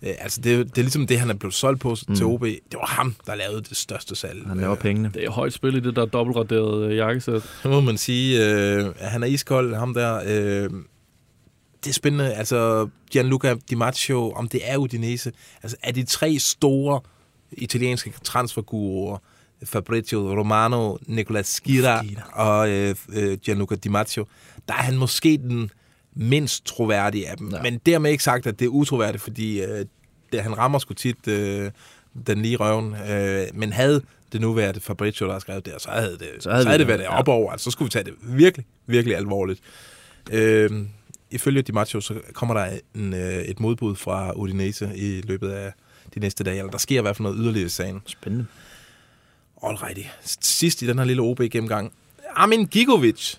øh, 0.01 0.15
altså 0.19 0.41
det, 0.41 0.53
er 0.53 0.63
det 0.63 0.77
er 0.77 0.81
ligesom 0.81 1.07
det, 1.07 1.19
han 1.19 1.29
er 1.29 1.33
blevet 1.33 1.53
solgt 1.53 1.81
på 1.81 1.95
mm. 2.07 2.15
til 2.15 2.25
OB. 2.25 2.41
Det 2.41 2.73
var 2.73 2.85
ham, 2.85 3.15
der 3.25 3.35
lavede 3.35 3.61
det 3.61 3.77
største 3.77 4.15
salg. 4.15 4.47
Han 4.47 4.57
laver 4.57 4.75
pengene. 4.75 5.11
Det 5.13 5.23
er 5.23 5.31
højt 5.31 5.53
spil 5.53 5.75
i 5.75 5.79
det 5.79 5.95
der 5.95 6.05
dobbeltraderede 6.05 6.87
øh, 6.87 6.97
jakkesæt. 6.97 7.41
Så 7.63 7.69
må 7.69 7.81
man 7.81 7.97
sige, 7.97 8.45
øh, 8.45 8.85
at 8.97 9.11
han 9.11 9.23
er 9.23 9.27
iskold, 9.27 9.75
ham 9.75 9.93
der. 9.93 10.21
Øh, 10.25 10.69
det 11.83 11.89
er 11.89 11.93
spændende. 11.93 12.33
Altså, 12.33 12.89
Gianluca 13.11 13.55
Di 13.69 13.75
Matteo, 13.75 14.31
om 14.31 14.47
det 14.47 14.61
er 14.63 14.77
Udinese. 14.77 15.31
Altså, 15.63 15.77
er 15.83 15.91
de 15.91 16.03
tre 16.03 16.39
store 16.39 17.01
italienske 17.51 18.13
transferguruer, 18.23 19.17
Fabrizio 19.63 20.39
Romano, 20.39 20.97
Nicolas 21.01 21.47
Skira 21.47 22.03
og 22.33 22.69
øh, 22.69 22.95
øh, 23.13 23.37
Gianluca 23.37 23.75
Di 23.75 23.89
Matteo, 23.89 24.25
der 24.67 24.73
er 24.73 24.77
han 24.77 24.97
måske 24.97 25.37
den 25.37 25.71
mindst 26.15 26.65
troværdige 26.65 27.29
af 27.29 27.37
dem. 27.37 27.49
Ja. 27.49 27.61
Men 27.61 27.77
dermed 27.85 28.11
ikke 28.11 28.23
sagt, 28.23 28.47
at 28.47 28.59
det 28.59 28.65
er 28.65 28.69
utroværdigt, 28.69 29.23
fordi 29.23 29.61
øh, 29.61 29.85
det, 30.31 30.41
han 30.41 30.57
rammer 30.57 30.79
sgu 30.79 30.93
tit 30.93 31.27
øh, 31.27 31.71
den 32.27 32.41
lige 32.41 32.57
røven. 32.57 32.95
Øh, 33.09 33.47
men 33.53 33.73
havde 33.73 34.01
det 34.31 34.41
nu 34.41 34.53
været 34.53 34.83
Fabrizio, 34.83 35.25
der 35.25 35.31
har 35.31 35.39
skrevet 35.39 35.65
det, 35.65 35.73
så 35.77 35.89
havde 35.89 36.17
det, 36.19 36.29
så 36.39 36.49
havde 36.49 36.63
så 36.63 36.69
havde 36.69 36.79
det 36.79 36.87
været 36.87 36.99
ja. 36.99 37.19
op 37.19 37.27
over. 37.27 37.51
Altså, 37.51 37.63
så 37.63 37.71
skulle 37.71 37.87
vi 37.87 37.91
tage 37.91 38.05
det 38.05 38.13
virkelig, 38.21 38.65
virkelig 38.85 39.17
alvorligt. 39.17 39.59
Øh, 40.31 40.69
ifølge 41.31 41.61
Di 41.61 41.71
Matteo, 41.71 42.01
så 42.01 42.13
kommer 42.33 42.53
der 42.53 42.79
en, 42.95 43.13
øh, 43.13 43.37
et 43.37 43.59
modbud 43.59 43.95
fra 43.95 44.31
Udinese 44.31 44.91
i 44.95 45.21
løbet 45.21 45.49
af 45.49 45.73
de 46.15 46.19
næste 46.19 46.43
dage. 46.43 46.57
Eller 46.57 46.71
der 46.71 46.77
sker 46.77 46.99
i 46.99 47.01
hvert 47.01 47.15
fald 47.15 47.23
noget 47.23 47.39
yderligere 47.41 47.65
i 47.65 47.69
sagen. 47.69 48.01
Spændende. 48.05 48.45
Alrighty. 49.63 50.07
Sidst 50.41 50.81
i 50.81 50.87
den 50.87 50.97
her 50.97 51.05
lille 51.05 51.21
OB-gennemgang. 51.21 51.91
Armin 52.35 52.65
Gigovic. 52.65 53.35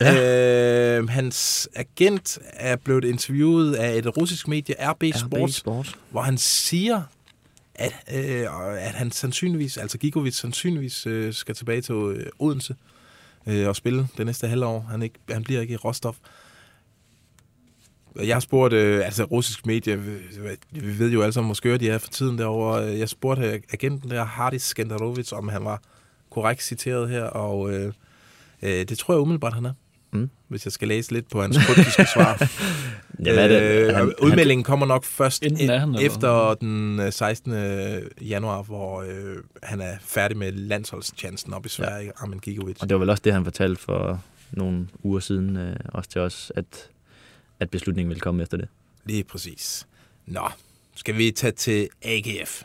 Ja. 0.00 0.98
Øh, 0.98 1.08
hans 1.08 1.68
agent 1.74 2.38
er 2.52 2.76
blevet 2.76 3.04
interviewet 3.04 3.74
af 3.74 3.98
et 3.98 4.16
russisk 4.16 4.48
medie, 4.48 4.74
RB, 4.80 5.02
RB 5.02 5.14
Sports, 5.16 5.54
Sports. 5.54 5.94
hvor 6.10 6.20
han 6.22 6.38
siger, 6.38 7.02
at, 7.74 7.92
øh, 8.14 8.46
at 8.78 8.92
han 8.94 9.10
sandsynligvis, 9.12 9.76
altså 9.76 9.98
Gigovic 9.98 10.34
sandsynligvis 10.34 11.06
øh, 11.06 11.34
skal 11.34 11.54
tilbage 11.54 11.80
til 11.80 11.94
øh, 11.94 12.26
Odense 12.38 12.74
øh, 13.46 13.68
og 13.68 13.76
spille 13.76 14.08
det 14.16 14.26
næste 14.26 14.48
halvår. 14.48 14.86
Han, 14.90 15.02
ikke, 15.02 15.18
han 15.30 15.44
bliver 15.44 15.60
ikke 15.60 15.74
i 15.74 15.76
Rostov. 15.76 16.16
Jeg 18.24 18.34
har 18.34 18.40
spurgt, 18.40 18.74
øh, 18.74 19.04
altså 19.04 19.24
russisk 19.24 19.66
medie, 19.66 19.98
vi, 19.98 20.10
vi 20.70 20.98
ved 20.98 21.10
jo 21.12 21.22
alle 21.22 21.32
sammen, 21.32 21.48
hvor 21.48 21.54
skøre 21.54 21.78
de 21.78 21.88
er 21.90 21.98
for 21.98 22.08
tiden 22.08 22.38
derovre. 22.38 22.76
Jeg 22.82 23.08
spurgte 23.08 23.60
agenten 23.72 24.10
der, 24.10 24.24
Hardis 24.24 24.62
Skenderovic, 24.62 25.32
om 25.32 25.48
han 25.48 25.64
var 25.64 25.82
korrekt 26.30 26.62
citeret 26.62 27.08
her, 27.10 27.22
og 27.22 27.72
øh, 27.72 27.92
øh, 28.62 28.70
det 28.70 28.98
tror 28.98 29.14
jeg 29.14 29.20
umiddelbart, 29.20 29.54
han 29.54 29.64
er. 29.64 29.72
Mm. 30.12 30.30
Hvis 30.48 30.64
jeg 30.66 30.72
skal 30.72 30.88
læse 30.88 31.12
lidt 31.12 31.30
på 31.30 31.42
hans 31.42 31.58
kryptiske 31.66 32.06
svar. 32.14 32.48
Jamen, 33.24 33.38
er 33.38 33.48
det- 33.48 33.62
øh, 33.88 33.94
han- 33.94 34.12
udmeldingen 34.22 34.64
kommer 34.64 34.86
nok 34.86 35.04
først 35.04 35.42
Enten 35.42 35.70
er 35.70 35.78
han, 35.78 35.88
eller- 35.88 36.00
efter 36.06 36.54
den 36.54 37.00
øh, 37.00 37.12
16. 37.12 37.52
januar, 38.20 38.62
hvor 38.62 39.02
øh, 39.02 39.36
han 39.62 39.80
er 39.80 39.94
færdig 40.00 40.36
med 40.36 40.52
landsholdstjenesten 40.52 41.52
op 41.54 41.66
i 41.66 41.68
Sverige, 41.68 42.04
ja. 42.06 42.10
Armin 42.16 42.38
Gigovic. 42.38 42.76
Og 42.80 42.88
det 42.88 42.94
var 42.94 42.98
vel 42.98 43.10
også 43.10 43.22
det, 43.24 43.32
han 43.32 43.44
fortalte 43.44 43.82
for 43.82 44.22
nogle 44.52 44.88
uger 45.02 45.20
siden, 45.20 45.56
øh, 45.56 45.76
også 45.88 46.10
til 46.10 46.20
os, 46.20 46.52
at, 46.56 46.88
at 47.60 47.70
beslutningen 47.70 48.08
ville 48.08 48.20
komme 48.20 48.42
efter 48.42 48.56
det. 48.56 48.68
Lige 49.04 49.24
præcis. 49.24 49.86
Nå, 50.26 50.48
skal 50.94 51.16
vi 51.16 51.30
tage 51.30 51.52
til 51.52 51.88
AGF. 52.02 52.64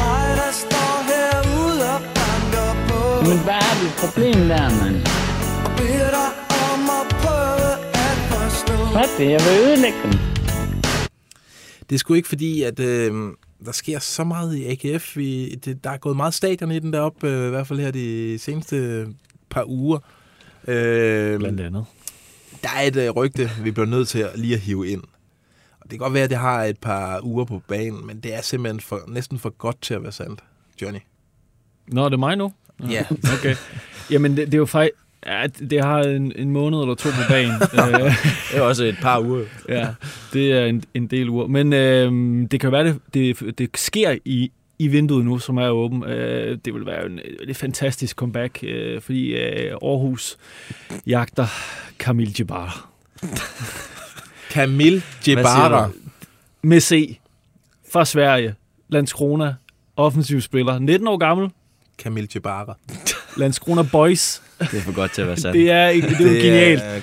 Mig, 0.00 0.36
der 0.40 0.52
står 0.52 0.94
herude 1.10 1.94
og 1.94 2.00
banker 2.00 2.68
på 2.88 3.28
Men 3.28 3.38
hvad 3.44 3.54
er 3.70 3.76
dit 3.82 3.94
problem 4.04 4.48
der, 4.48 4.84
mand? 4.84 4.96
Og 5.66 5.70
beder 5.76 6.10
dig 6.18 6.30
om 6.72 6.82
at 6.98 7.04
prøve 7.22 7.70
at 8.06 8.16
forstå 8.32 8.92
Hvad 8.92 9.08
det? 9.18 9.30
Jeg 9.30 9.40
vil 9.46 9.68
ødelægge 9.68 9.98
dem. 10.02 10.12
Det 11.88 11.94
er 11.94 11.98
sgu 11.98 12.14
ikke 12.14 12.28
fordi, 12.28 12.62
at 12.62 12.80
øh, 12.80 13.12
der 13.64 13.72
sker 13.72 13.98
så 13.98 14.24
meget 14.24 14.56
i 14.56 14.64
AGF. 14.66 15.16
Vi, 15.16 15.54
det, 15.54 15.84
der 15.84 15.90
er 15.90 15.96
gået 15.98 16.16
meget 16.16 16.34
stadion 16.34 16.70
i 16.72 16.78
den 16.78 16.92
deroppe, 16.92 17.28
øh, 17.28 17.46
i 17.46 17.50
hvert 17.50 17.66
fald 17.66 17.78
her 17.80 17.90
de 17.90 18.38
seneste 18.38 19.06
par 19.50 19.64
uger. 19.64 19.98
Øh, 20.68 21.38
Blandt 21.38 21.60
andet. 21.60 21.84
Der 22.62 22.68
er 22.76 22.82
et 22.82 22.96
øh, 22.96 23.10
rygte, 23.10 23.50
vi 23.62 23.70
bliver 23.70 23.86
nødt 23.86 24.08
til 24.08 24.18
at 24.18 24.30
lige 24.38 24.54
at 24.54 24.60
hive 24.60 24.88
ind. 24.88 25.02
Og 25.80 25.82
det 25.82 25.90
kan 25.90 25.98
godt 25.98 26.14
være, 26.14 26.24
at 26.24 26.30
det 26.30 26.38
har 26.38 26.64
et 26.64 26.78
par 26.78 27.20
uger 27.24 27.44
på 27.44 27.62
banen, 27.68 28.06
men 28.06 28.20
det 28.20 28.34
er 28.34 28.42
simpelthen 28.42 28.80
for, 28.80 29.00
næsten 29.08 29.38
for 29.38 29.50
godt 29.50 29.82
til 29.82 29.94
at 29.94 30.02
være 30.02 30.12
sandt, 30.12 30.40
Johnny. 30.82 30.98
Nå, 31.88 32.04
er 32.04 32.08
det 32.08 32.18
mig 32.18 32.36
nu? 32.36 32.52
Ja. 32.90 33.04
Okay. 33.38 33.54
Jamen, 34.10 34.36
det, 34.36 34.46
det 34.46 34.54
er 34.54 34.58
jo 34.58 34.66
faktisk... 34.66 34.94
Ja, 35.26 35.46
det 35.46 35.84
har 35.84 36.00
en, 36.00 36.32
en 36.36 36.50
måned 36.50 36.80
eller 36.80 36.94
to 36.94 37.08
på 37.08 37.28
banen. 37.28 37.60
Det 38.50 38.58
er 38.58 38.60
også 38.60 38.84
et 38.84 38.96
par 39.00 39.20
uger. 39.20 39.44
ja, 39.68 39.88
det 40.32 40.52
er 40.52 40.66
en, 40.66 40.84
en 40.94 41.06
del 41.06 41.28
uger. 41.28 41.46
Men 41.46 41.72
øh, 41.72 42.12
det 42.50 42.60
kan 42.60 42.70
jo 42.70 42.70
være, 42.70 42.84
det, 42.84 43.00
det, 43.14 43.58
det 43.58 43.70
sker 43.74 44.18
i, 44.24 44.52
i 44.80 44.88
vinduet 44.88 45.24
nu, 45.24 45.38
som 45.38 45.56
er 45.58 45.68
åben. 45.68 46.04
Øh, 46.04 46.58
det 46.64 46.74
vil 46.74 46.86
være 46.86 47.06
en, 47.06 47.20
et 47.48 47.56
fantastisk 47.56 48.16
comeback, 48.16 48.58
øh, 48.62 49.00
fordi 49.00 49.32
øh, 49.36 49.72
Aarhus 49.82 50.36
jagter 51.06 51.46
Kamil 51.98 52.34
Jabbar. 52.38 52.88
Kamil 54.50 55.02
Jebara. 55.28 55.90
Med 56.62 56.80
C. 56.80 57.18
Fra 57.92 58.04
Sverige. 58.04 58.54
Landskrona. 58.88 59.54
Offensiv 59.96 60.40
spiller. 60.40 60.78
19 60.78 61.08
år 61.08 61.16
gammel. 61.16 61.48
Kamil 61.98 62.28
Jebara. 62.34 62.76
Landskrona 63.40 63.82
Boys. 63.92 64.42
Det 64.60 64.74
er 64.74 64.80
for 64.80 64.94
godt 64.94 65.12
til 65.12 65.22
at 65.22 65.28
være 65.28 65.36
sandt. 65.36 65.54
Det 65.54 65.70
er, 65.70 65.88
ikke- 65.88 66.08
det 66.08 66.20
er 66.20 66.24
jo 66.24 66.42
genialt. 66.42 66.80
er 66.82 67.00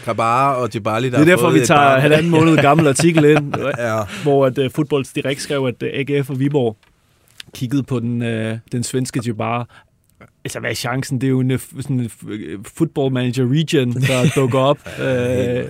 og 0.55 0.69
Jebali, 0.75 1.09
der 1.09 1.17
Det 1.19 1.21
er 1.29 1.35
derfor, 1.35 1.49
vi 1.49 1.59
tager 1.65 1.99
halvanden 1.99 2.29
måned 2.31 2.57
gammel 2.57 2.87
artikel 2.93 3.25
ind, 3.25 3.53
Ja. 3.77 3.99
hvor 4.23 4.45
at, 4.45 4.57
uh, 4.57 4.65
Footballs 4.71 5.13
Direkt 5.13 5.41
skrev, 5.41 5.65
at 5.65 5.83
uh, 5.83 5.89
AGF 5.93 6.29
og 6.29 6.39
Viborg 6.39 6.77
kiggede 7.53 7.83
på 7.83 7.99
den, 7.99 8.21
uh, 8.21 8.57
den 8.71 8.83
svenske 8.83 9.21
Jabbar. 9.25 9.83
Altså, 10.45 10.59
hvad 10.59 10.69
er 10.69 10.73
chancen? 10.75 11.21
Det 11.21 11.27
er 11.27 11.31
jo 11.31 11.39
en 11.39 11.51
uh, 11.51 11.59
sådan 11.79 11.99
en 11.99 12.09
uh, 12.23 12.63
football 12.65 13.13
manager 13.13 13.47
region, 13.51 13.93
der 13.93 14.29
dukker 14.35 14.59
op. 14.59 14.79
uh, 14.99 15.03
jamen, 15.05 15.63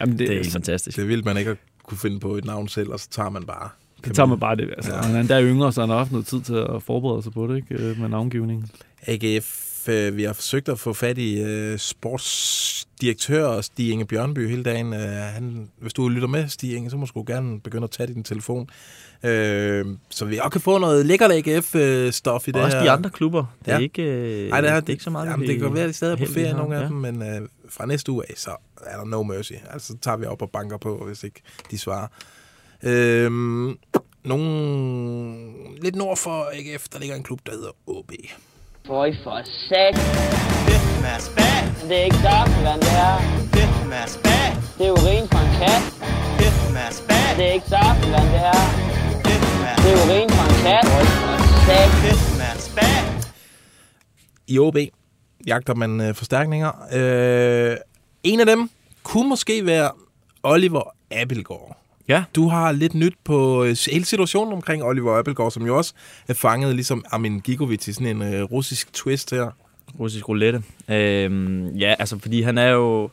det, 0.00 0.18
Det 0.18 0.30
er 0.30 0.34
helt 0.34 0.52
fantastisk. 0.52 0.96
Det 0.96 1.08
vil 1.08 1.24
man 1.24 1.36
ikke 1.36 1.50
at 1.50 1.56
kunne 1.84 1.98
finde 1.98 2.20
på 2.20 2.34
et 2.34 2.44
navn 2.44 2.68
selv, 2.68 2.90
og 2.90 3.00
så 3.00 3.08
tager 3.10 3.30
man 3.30 3.42
bare. 3.42 3.68
det 4.04 4.14
tager 4.14 4.26
man 4.26 4.40
bare 4.40 4.56
det. 4.56 4.70
Altså, 4.76 4.92
Ja. 4.94 5.02
Han 5.02 5.30
er 5.30 5.42
yngre, 5.42 5.72
så 5.72 5.80
han 5.80 5.90
har 5.90 5.96
haft 5.98 6.12
noget 6.12 6.26
tid 6.26 6.40
til 6.40 6.54
at 6.54 6.82
forberede 6.82 7.22
sig 7.22 7.32
på 7.32 7.46
det, 7.46 7.56
ikke? 7.56 7.74
Øh, 7.84 8.00
med 8.00 8.08
navngivningen. 8.08 8.70
AGF, 9.06 9.71
øh, 9.88 10.16
vi 10.16 10.22
har 10.24 10.32
forsøgt 10.32 10.68
at 10.68 10.78
få 10.78 10.92
fat 10.92 11.18
i 11.18 11.40
øh, 11.42 11.78
sportsdirektør 11.78 13.60
Stig 13.60 13.90
Inge 13.90 14.04
Bjørnby 14.06 14.48
hele 14.48 14.62
dagen. 14.62 14.92
Øh, 14.94 15.00
han, 15.10 15.68
hvis 15.80 15.92
du 15.92 16.08
lytter 16.08 16.28
med, 16.28 16.48
Stig 16.48 16.76
Inge, 16.76 16.90
så 16.90 16.96
må 16.96 17.06
du 17.14 17.24
gerne 17.26 17.60
begynde 17.60 17.84
at 17.84 17.90
tage 17.90 18.06
din 18.14 18.24
telefon. 18.24 18.68
Øh, 19.22 19.86
så 20.10 20.24
vi 20.24 20.38
også 20.38 20.50
kan 20.50 20.60
få 20.60 20.78
noget 20.78 21.06
lækkert 21.06 21.30
AGF-stof 21.30 22.44
i 22.46 22.50
det 22.50 22.56
Og 22.56 22.62
også 22.62 22.76
her. 22.76 22.84
de 22.84 22.90
andre 22.90 23.10
klubber. 23.10 23.44
Det 23.64 23.68
er 23.72 23.76
Ja. 23.76 23.82
ikke, 23.82 24.02
øh, 24.02 24.50
Nej, 24.50 24.60
det 24.60 24.70
er, 24.70 24.80
det 24.80 24.88
er 24.88 24.92
ikke 24.92 25.04
så 25.04 25.10
meget, 25.10 25.26
Jamen, 25.30 25.48
det 25.48 25.60
kan 25.60 25.74
være, 25.74 25.82
at 25.84 25.88
de 25.88 25.94
stadig 25.94 26.12
er 26.22 26.26
på 26.26 26.32
ferie, 26.32 26.52
nogle 26.52 26.76
af 26.76 26.80
Ja. 26.80 26.86
dem, 26.86 26.96
men 26.96 27.22
øh, 27.22 27.48
fra 27.68 27.86
næste 27.86 28.12
uge 28.12 28.24
af, 28.28 28.34
så 28.36 28.50
er 28.86 28.96
der 28.96 29.04
no 29.04 29.22
mercy. 29.22 29.52
Altså, 29.70 29.86
så 29.86 29.96
tager 30.02 30.16
vi 30.16 30.26
op 30.26 30.42
og 30.42 30.50
banker 30.50 30.76
på, 30.76 31.04
hvis 31.06 31.24
ikke 31.24 31.40
de 31.70 31.78
svarer. 31.78 32.06
Øhm, 32.82 33.76
nogle... 34.24 35.36
Lidt 35.82 35.96
nord 35.96 36.16
for 36.16 36.48
AGF, 36.52 36.88
der 36.92 36.98
ligger 36.98 37.16
en 37.16 37.22
klub, 37.22 37.40
der 37.46 37.52
hedder 37.52 37.70
OB. 37.86 38.12
Føj 38.86 39.12
for 39.24 39.40
sat. 39.68 39.94
Det 41.88 42.00
er 42.00 42.04
ikke 42.04 42.16
saftevand, 42.16 42.80
det 42.80 42.90
her. 42.90 43.16
Det 44.78 44.86
er 44.86 44.92
urin 44.92 45.28
fra 45.28 45.40
en 45.46 45.52
kat. 45.60 45.82
Det 47.36 47.48
er 47.48 47.52
ikke 47.52 47.66
saftevand, 47.66 48.28
det 48.34 48.40
her. 48.48 48.62
Det 49.82 49.92
er 49.92 49.96
urin 50.06 50.30
fra 50.30 50.44
en 50.48 50.58
kat. 50.66 50.84
Føj 50.86 51.04
for 51.04 51.36
sat. 51.66 53.32
I 54.48 54.58
OB 54.58 54.76
jagter 55.46 55.74
man 55.74 56.00
øh, 56.00 56.14
forstærkninger. 56.14 56.72
Øh, 56.92 57.76
en 58.24 58.40
af 58.40 58.46
dem 58.46 58.70
kunne 59.02 59.28
måske 59.28 59.66
være 59.66 59.90
Oliver 60.42 60.94
Abelgaard. 61.10 61.81
Ja. 62.12 62.24
Du 62.34 62.48
har 62.48 62.72
lidt 62.72 62.94
nyt 62.94 63.14
på 63.24 63.64
øh, 63.64 63.76
hele 63.90 64.04
situationen 64.04 64.52
omkring 64.52 64.84
Oliver 64.84 65.18
Abelgaard, 65.18 65.50
som 65.50 65.66
jo 65.66 65.76
også 65.76 65.94
er 66.28 66.34
fanget 66.34 66.74
ligesom 66.74 67.04
Armin 67.10 67.40
Gigovic 67.40 67.88
i 67.88 67.92
sådan 67.92 68.16
en 68.16 68.34
øh, 68.34 68.42
russisk 68.42 68.92
twist 68.92 69.30
her. 69.30 69.50
Russisk 70.00 70.28
roulette. 70.28 70.62
Øhm, 70.88 71.66
ja, 71.66 71.94
altså 71.98 72.18
fordi 72.18 72.42
han 72.42 72.58
er 72.58 72.68
jo 72.68 73.10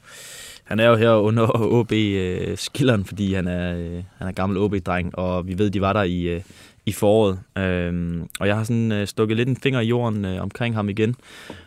han 0.63 0.79
er 0.79 0.87
jo 0.89 0.95
her 0.95 1.11
under 1.11 1.47
OB 1.79 1.91
øh, 1.91 2.57
fordi 3.05 3.33
han 3.33 3.47
er, 3.47 3.77
øh, 3.77 4.03
han 4.17 4.27
er 4.27 4.31
gammel 4.31 4.57
OB-dreng, 4.57 5.17
og 5.17 5.47
vi 5.47 5.57
ved, 5.57 5.69
de 5.69 5.81
var 5.81 5.93
der 5.93 6.03
i, 6.03 6.21
øh, 6.21 6.41
i 6.85 6.91
foråret. 6.91 7.39
Øhm, 7.57 8.29
og 8.39 8.47
jeg 8.47 8.55
har 8.55 8.63
sådan 8.63 8.91
øh, 8.91 9.07
stukket 9.07 9.37
lidt 9.37 9.49
en 9.49 9.57
finger 9.57 9.79
i 9.79 9.87
jorden 9.87 10.25
øh, 10.25 10.41
omkring 10.41 10.75
ham 10.75 10.89
igen, 10.89 11.15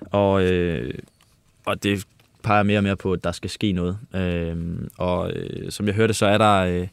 og, 0.01 0.43
øh, 0.43 0.95
og 1.67 1.83
det 1.83 2.07
peger 2.43 2.63
mere 2.63 2.79
og 2.79 2.85
mere 2.85 2.97
på, 2.97 3.13
at 3.13 3.25
der 3.25 3.33
skal 3.33 3.51
ske 3.51 3.73
noget. 3.73 3.99
Øhm, 4.15 4.89
og 4.99 5.33
øh, 5.33 5.71
som 5.71 5.87
jeg 5.87 5.95
hørte, 5.95 6.15
så 6.15 6.27
er 6.27 6.39
der 6.39 6.59
øh, 6.59 6.89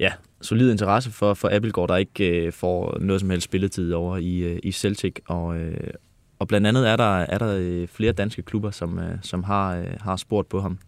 ja, 0.00 0.12
solid 0.40 0.70
interesse 0.70 1.10
for, 1.10 1.34
for 1.34 1.48
Appelgaard, 1.52 1.88
der 1.88 1.96
ikke 1.96 2.46
øh, 2.46 2.52
får 2.52 2.98
noget 3.00 3.20
som 3.20 3.30
helst 3.30 3.44
spilletid 3.44 3.92
over 3.92 4.16
i, 4.16 4.38
øh, 4.38 4.58
i 4.62 4.72
Celtic, 4.72 5.14
og, 5.26 5.56
øh, 5.56 5.90
og 6.38 6.48
blandt 6.48 6.66
andet 6.66 6.88
er 6.88 6.96
der, 6.96 7.18
er 7.18 7.38
der 7.38 7.56
øh, 7.58 7.88
flere 7.88 8.12
danske 8.12 8.42
klubber, 8.42 8.70
som, 8.70 8.98
øh, 8.98 9.18
som 9.22 9.44
har, 9.44 9.76
øh, 9.76 9.86
har 10.00 10.16
spurgt 10.16 10.48
på 10.48 10.60
ham. 10.60 10.78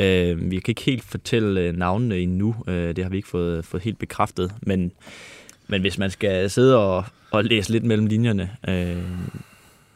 Øh, 0.00 0.50
vi 0.50 0.60
kan 0.60 0.72
ikke 0.72 0.82
helt 0.82 1.04
fortælle 1.04 1.60
øh, 1.60 1.76
navnene 1.76 2.18
endnu, 2.18 2.54
øh, 2.66 2.96
det 2.96 3.04
har 3.04 3.10
vi 3.10 3.16
ikke 3.16 3.28
fået, 3.28 3.64
fået 3.64 3.82
helt 3.82 3.98
bekræftet, 3.98 4.52
men, 4.62 4.92
men 5.68 5.80
hvis 5.80 5.98
man 5.98 6.10
skal 6.10 6.50
sidde 6.50 6.78
og, 6.78 7.04
og 7.30 7.44
læse 7.44 7.72
lidt 7.72 7.84
mellem 7.84 8.06
linjerne, 8.06 8.50
øh, 8.68 8.96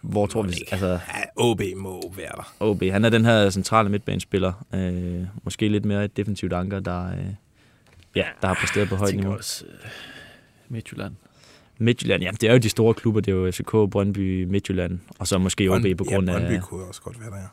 hvor 0.00 0.26
tror 0.26 0.42
vi... 0.42 0.52
Altså, 0.70 0.86
Ja, 0.86 0.98
OB 1.36 1.60
må 1.76 2.12
være 2.16 2.32
der. 2.36 2.54
OB, 2.60 2.82
han 2.82 3.04
er 3.04 3.08
den 3.08 3.24
her 3.24 3.50
centrale 3.50 3.88
midtbanespiller, 3.88 4.52
øh, 4.74 5.26
måske 5.44 5.68
lidt 5.68 5.84
mere 5.84 6.04
et 6.04 6.16
defensivt 6.16 6.52
anker, 6.52 6.80
der, 6.80 7.06
øh, 7.06 7.26
ja, 8.16 8.24
der 8.40 8.48
har 8.48 8.54
præsteret 8.54 8.88
på 8.88 8.94
Jeg 8.94 8.98
højt 8.98 9.14
niveau. 9.14 9.32
også 9.34 9.64
øh, 9.66 9.90
Midtjylland. 10.68 11.14
Midtjylland, 11.78 12.22
ja, 12.22 12.30
det 12.30 12.48
er 12.48 12.52
jo 12.52 12.58
de 12.58 12.68
store 12.68 12.94
klubber, 12.94 13.20
det 13.20 13.32
er 13.32 13.36
jo 13.36 13.50
FCK, 13.50 13.90
Brøndby, 13.90 14.44
Midtjylland, 14.44 14.98
og 15.18 15.26
så 15.26 15.38
måske 15.38 15.68
OB 15.70 15.84
på 15.98 16.04
grund 16.04 16.28
ja, 16.28 16.34
af... 16.34 16.40
Brøndby 16.40 16.60
kunne 16.62 16.84
også 16.84 17.02
godt 17.02 17.20
være 17.20 17.30
der, 17.30 17.36
ja. 17.36 17.46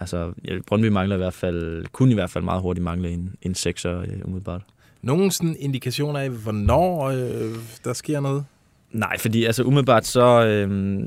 Altså, 0.00 0.32
ja, 0.44 0.58
Brøndby 0.66 0.86
mangler 0.86 1.16
i 1.16 1.18
hvert 1.18 1.34
fald, 1.34 1.86
kunne 1.92 2.10
i 2.10 2.14
hvert 2.14 2.30
fald 2.30 2.44
meget 2.44 2.62
hurtigt 2.62 2.84
mangle 2.84 3.10
en, 3.10 3.34
en 3.42 3.54
sekser 3.54 4.00
øh, 4.00 4.08
umiddelbart. 4.24 4.62
Nogle 5.02 5.32
sådan 5.32 5.56
indikationer 5.58 6.20
af, 6.20 6.30
hvornår 6.30 7.02
øh, 7.04 7.54
der 7.84 7.92
sker 7.92 8.20
noget? 8.20 8.44
Nej, 8.90 9.18
fordi 9.18 9.44
altså 9.44 9.62
umiddelbart 9.62 10.06
så, 10.06 10.46
øh, 10.46 11.00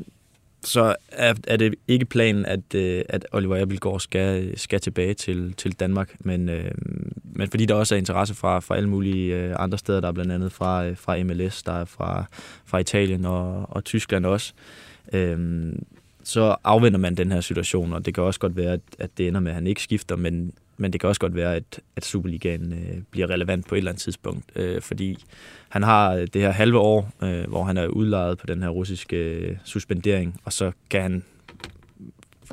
så 0.64 0.95
er, 1.12 1.34
er 1.47 1.58
det 1.58 1.76
ikke 1.88 2.05
planen, 2.05 2.45
at, 2.45 2.76
øh, 2.76 3.03
at 3.10 3.26
Oliver 3.32 3.62
Abelgaard 3.62 3.99
skal, 3.99 4.60
skal 4.60 4.80
tilbage 4.80 5.14
til, 5.14 5.53
til 5.53 5.72
Danmark, 5.80 6.16
men, 6.20 6.49
øh, 6.49 6.72
men 7.24 7.49
fordi 7.49 7.66
der 7.66 7.76
også 7.76 7.95
er 7.95 7.99
interesse 7.99 8.36
fra, 8.36 8.60
fra 8.60 8.76
alle 8.76 8.89
mulige 8.89 9.36
øh, 9.36 9.55
andre 9.60 9.78
steder, 9.78 10.01
der 10.01 10.08
er 10.08 10.12
blandt 10.12 10.32
andet 10.32 10.51
fra, 10.51 10.86
øh, 10.86 10.97
fra 10.97 11.24
MLS, 11.24 11.64
der 11.64 11.74
er 11.74 11.86
fra, 11.86 12.26
fra 12.66 12.78
Italien 12.78 13.26
og, 13.26 13.66
og 13.70 13.84
Tyskland 13.84 14.26
også, 14.26 14.53
øh, 15.14 15.74
så 16.24 16.55
afventer 16.64 16.99
man 16.99 17.16
den 17.16 17.32
her 17.32 17.41
situation, 17.41 17.93
og 17.93 18.05
det 18.05 18.14
kan 18.14 18.24
også 18.24 18.39
godt 18.39 18.55
være, 18.55 18.74
at, 18.74 18.82
at 18.99 19.10
det 19.18 19.28
ender 19.28 19.39
med, 19.39 19.51
at 19.51 19.55
han 19.55 19.68
ikke 19.68 19.82
skifter, 19.82 20.16
men, 20.16 20.53
men 20.78 20.93
det 20.93 21.01
kan 21.01 21.07
også 21.07 21.21
godt 21.21 21.36
være, 21.36 21.55
at, 21.55 21.80
at 21.95 22.05
Superligaen 22.05 22.73
øh, 22.73 23.01
bliver 23.11 23.30
relevant 23.30 23.67
på 23.67 23.75
et 23.75 23.78
eller 23.78 23.91
andet 23.91 24.01
tidspunkt, 24.01 24.45
øh, 24.55 24.82
fordi 24.82 25.17
han 25.69 25.84
har 25.84 26.13
øh, 26.13 26.28
det 26.34 26.41
her 26.41 26.51
halve 26.51 26.80
år, 26.80 27.11
øh, 27.23 27.47
hvor 27.47 27.63
han 27.63 27.78
er 27.78 27.88
udlejet 27.88 28.38
på 28.38 28.45
den 28.47 28.63
her 28.63 28.69
russiske 28.69 29.17
øh, 29.17 29.57
suspendering, 29.63 30.41
og 30.43 30.53
så 30.53 30.71
kan 30.89 31.01
han 31.01 31.23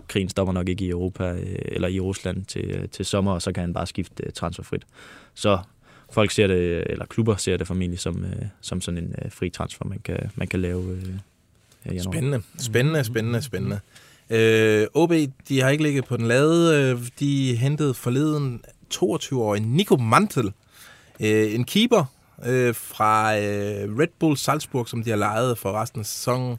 krigen 0.08 0.28
stopper 0.28 0.52
nok 0.52 0.68
ikke 0.68 0.84
i 0.84 0.90
Europa 0.90 1.32
øh, 1.32 1.58
eller 1.62 1.88
i 1.88 2.00
Rusland 2.00 2.44
til, 2.44 2.64
øh, 2.64 2.88
til 2.88 3.04
sommer, 3.04 3.32
og 3.32 3.42
så 3.42 3.52
kan 3.52 3.60
han 3.60 3.72
bare 3.72 3.86
skifte 3.86 4.24
øh, 4.26 4.32
transferfrit. 4.32 4.82
Så 5.34 5.58
folk 6.12 6.30
ser 6.30 6.46
det, 6.46 6.54
øh, 6.54 6.82
eller 6.86 7.06
klubber 7.06 7.36
ser 7.36 7.56
det 7.56 7.66
formentlig 7.66 7.98
som, 7.98 8.24
øh, 8.24 8.46
som 8.60 8.80
sådan 8.80 9.04
en 9.04 9.14
øh, 9.24 9.30
fri 9.30 9.50
transfer, 9.50 9.84
man 9.84 9.98
kan, 9.98 10.30
man 10.34 10.48
kan 10.48 10.60
lave 10.60 10.90
øh, 10.92 11.08
januar. 11.86 12.12
Spændende, 12.12 12.42
spændende, 12.58 13.04
spændende, 13.04 13.42
spændende. 13.42 13.80
Øh, 14.30 14.86
OB, 14.94 15.12
de 15.48 15.60
har 15.60 15.68
ikke 15.70 15.84
ligget 15.84 16.04
på 16.04 16.16
den 16.16 16.26
lade. 16.28 16.82
Øh, 16.92 17.08
De 17.20 17.56
hentede 17.56 17.94
forleden 17.94 18.62
22-årig 18.94 19.60
Nico 19.60 19.96
Mantel, 19.96 20.52
øh, 21.20 21.54
en 21.54 21.64
keeper 21.64 22.04
øh, 22.46 22.74
fra 22.74 23.38
øh, 23.38 23.98
Red 23.98 24.08
Bull 24.18 24.36
Salzburg, 24.36 24.88
som 24.88 25.02
de 25.04 25.10
har 25.10 25.16
lejet 25.16 25.58
for 25.58 25.72
resten 25.72 26.00
af 26.00 26.06
sæsonen. 26.06 26.58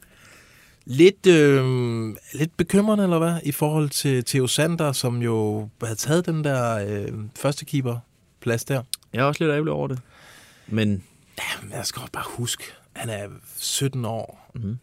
Lidt, 0.84 1.26
øh, 1.26 2.14
lidt 2.32 2.56
bekymrende, 2.56 3.04
eller 3.04 3.18
hvad, 3.18 3.34
i 3.44 3.52
forhold 3.52 3.88
til 3.90 4.24
Theo 4.24 4.46
Sander, 4.46 4.92
som 4.92 5.22
jo 5.22 5.68
havde 5.82 5.96
taget 5.96 6.26
den 6.26 6.44
der 6.44 6.86
øh, 6.88 7.12
første 7.36 7.64
keeper 7.64 7.98
plads 8.40 8.64
der. 8.64 8.82
Jeg 9.12 9.20
er 9.20 9.24
også 9.24 9.44
lidt 9.44 9.52
ærgerlig 9.52 9.72
over 9.72 9.88
det. 9.88 9.98
Men 10.68 11.02
Jamen, 11.38 11.72
jeg 11.72 11.86
skal 11.86 12.00
også 12.00 12.12
bare 12.12 12.24
huske, 12.26 12.64
han 12.92 13.10
er 13.10 13.28
17 13.56 14.04
år. 14.04 14.50
Mhm. 14.54 14.78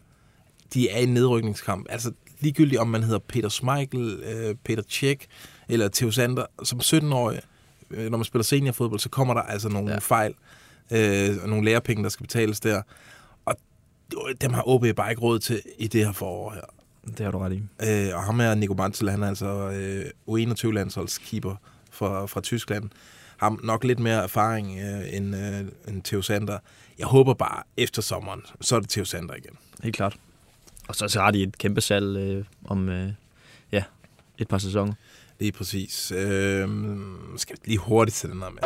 De 0.74 0.88
er 0.90 0.98
i 0.98 1.02
en 1.02 1.14
nedrykningskamp. 1.14 1.86
Altså, 1.90 2.12
ligegyldigt 2.40 2.80
om 2.80 2.88
man 2.88 3.02
hedder 3.02 3.18
Peter 3.18 3.48
Schmeichel, 3.48 4.22
øh, 4.24 4.54
Peter 4.64 4.82
Tjek 4.82 5.26
eller 5.68 5.88
Theo 5.88 6.10
Sander, 6.10 6.46
som 6.64 6.80
17-årig, 6.80 7.40
øh, 7.90 8.10
når 8.10 8.18
man 8.18 8.24
spiller 8.24 8.44
seniorfodbold, 8.44 9.00
så 9.00 9.08
kommer 9.08 9.34
der 9.34 9.42
altså 9.42 9.68
nogle 9.68 9.92
ja. 9.92 9.98
fejl, 9.98 10.34
øh, 10.90 11.36
og 11.42 11.48
nogle 11.48 11.64
lærepenge, 11.64 12.02
der 12.02 12.08
skal 12.08 12.26
betales 12.26 12.60
der. 12.60 12.82
Og 13.44 13.56
dem 14.40 14.52
har 14.52 14.68
OB 14.68 14.86
bare 14.96 15.10
ikke 15.10 15.22
råd 15.22 15.38
til 15.38 15.62
i 15.78 15.86
det 15.86 16.04
her 16.04 16.12
forår 16.12 16.52
her. 16.52 16.62
Det 17.06 17.20
har 17.20 17.30
du 17.30 17.38
ret 17.38 17.52
i. 17.52 17.62
Øh, 17.88 18.16
og 18.16 18.22
ham 18.22 18.40
er 18.40 18.54
Nico 18.54 18.74
Bantel, 18.74 19.10
han 19.10 19.22
er 19.22 19.28
altså 19.28 19.70
øh, 19.70 20.04
U21-landsholdskeeper 20.28 21.54
fra, 21.90 22.26
fra 22.26 22.40
Tyskland. 22.40 22.90
Har 23.36 23.58
nok 23.62 23.84
lidt 23.84 23.98
mere 23.98 24.22
erfaring 24.22 24.78
øh, 24.80 25.16
end, 25.16 25.36
øh, 25.36 25.60
end 25.88 26.02
Theo 26.02 26.22
Sander. 26.22 26.58
Jeg 26.98 27.06
håber 27.06 27.34
bare, 27.34 27.62
efter 27.76 28.02
sommeren, 28.02 28.42
så 28.60 28.76
er 28.76 28.80
det 28.80 28.88
Theo 28.88 29.04
Sander 29.04 29.34
igen. 29.34 29.56
Helt 29.82 29.96
klart. 29.96 30.16
Og 30.88 30.96
så, 30.96 31.08
så 31.08 31.20
har 31.20 31.30
de 31.30 31.42
et 31.42 31.58
kæmpe 31.58 31.80
salg 31.80 32.16
øh, 32.16 32.44
om 32.64 32.88
øh, 32.88 33.10
ja, 33.72 33.82
et 34.38 34.48
par 34.48 34.58
sæsoner. 34.58 34.92
Lige 35.40 35.52
præcis. 35.52 36.12
Øh, 36.12 36.68
skal 37.36 37.56
vi 37.56 37.68
lige 37.68 37.78
hurtigt 37.78 38.16
til 38.16 38.30
den 38.30 38.42
her 38.42 38.50
med. 38.50 38.62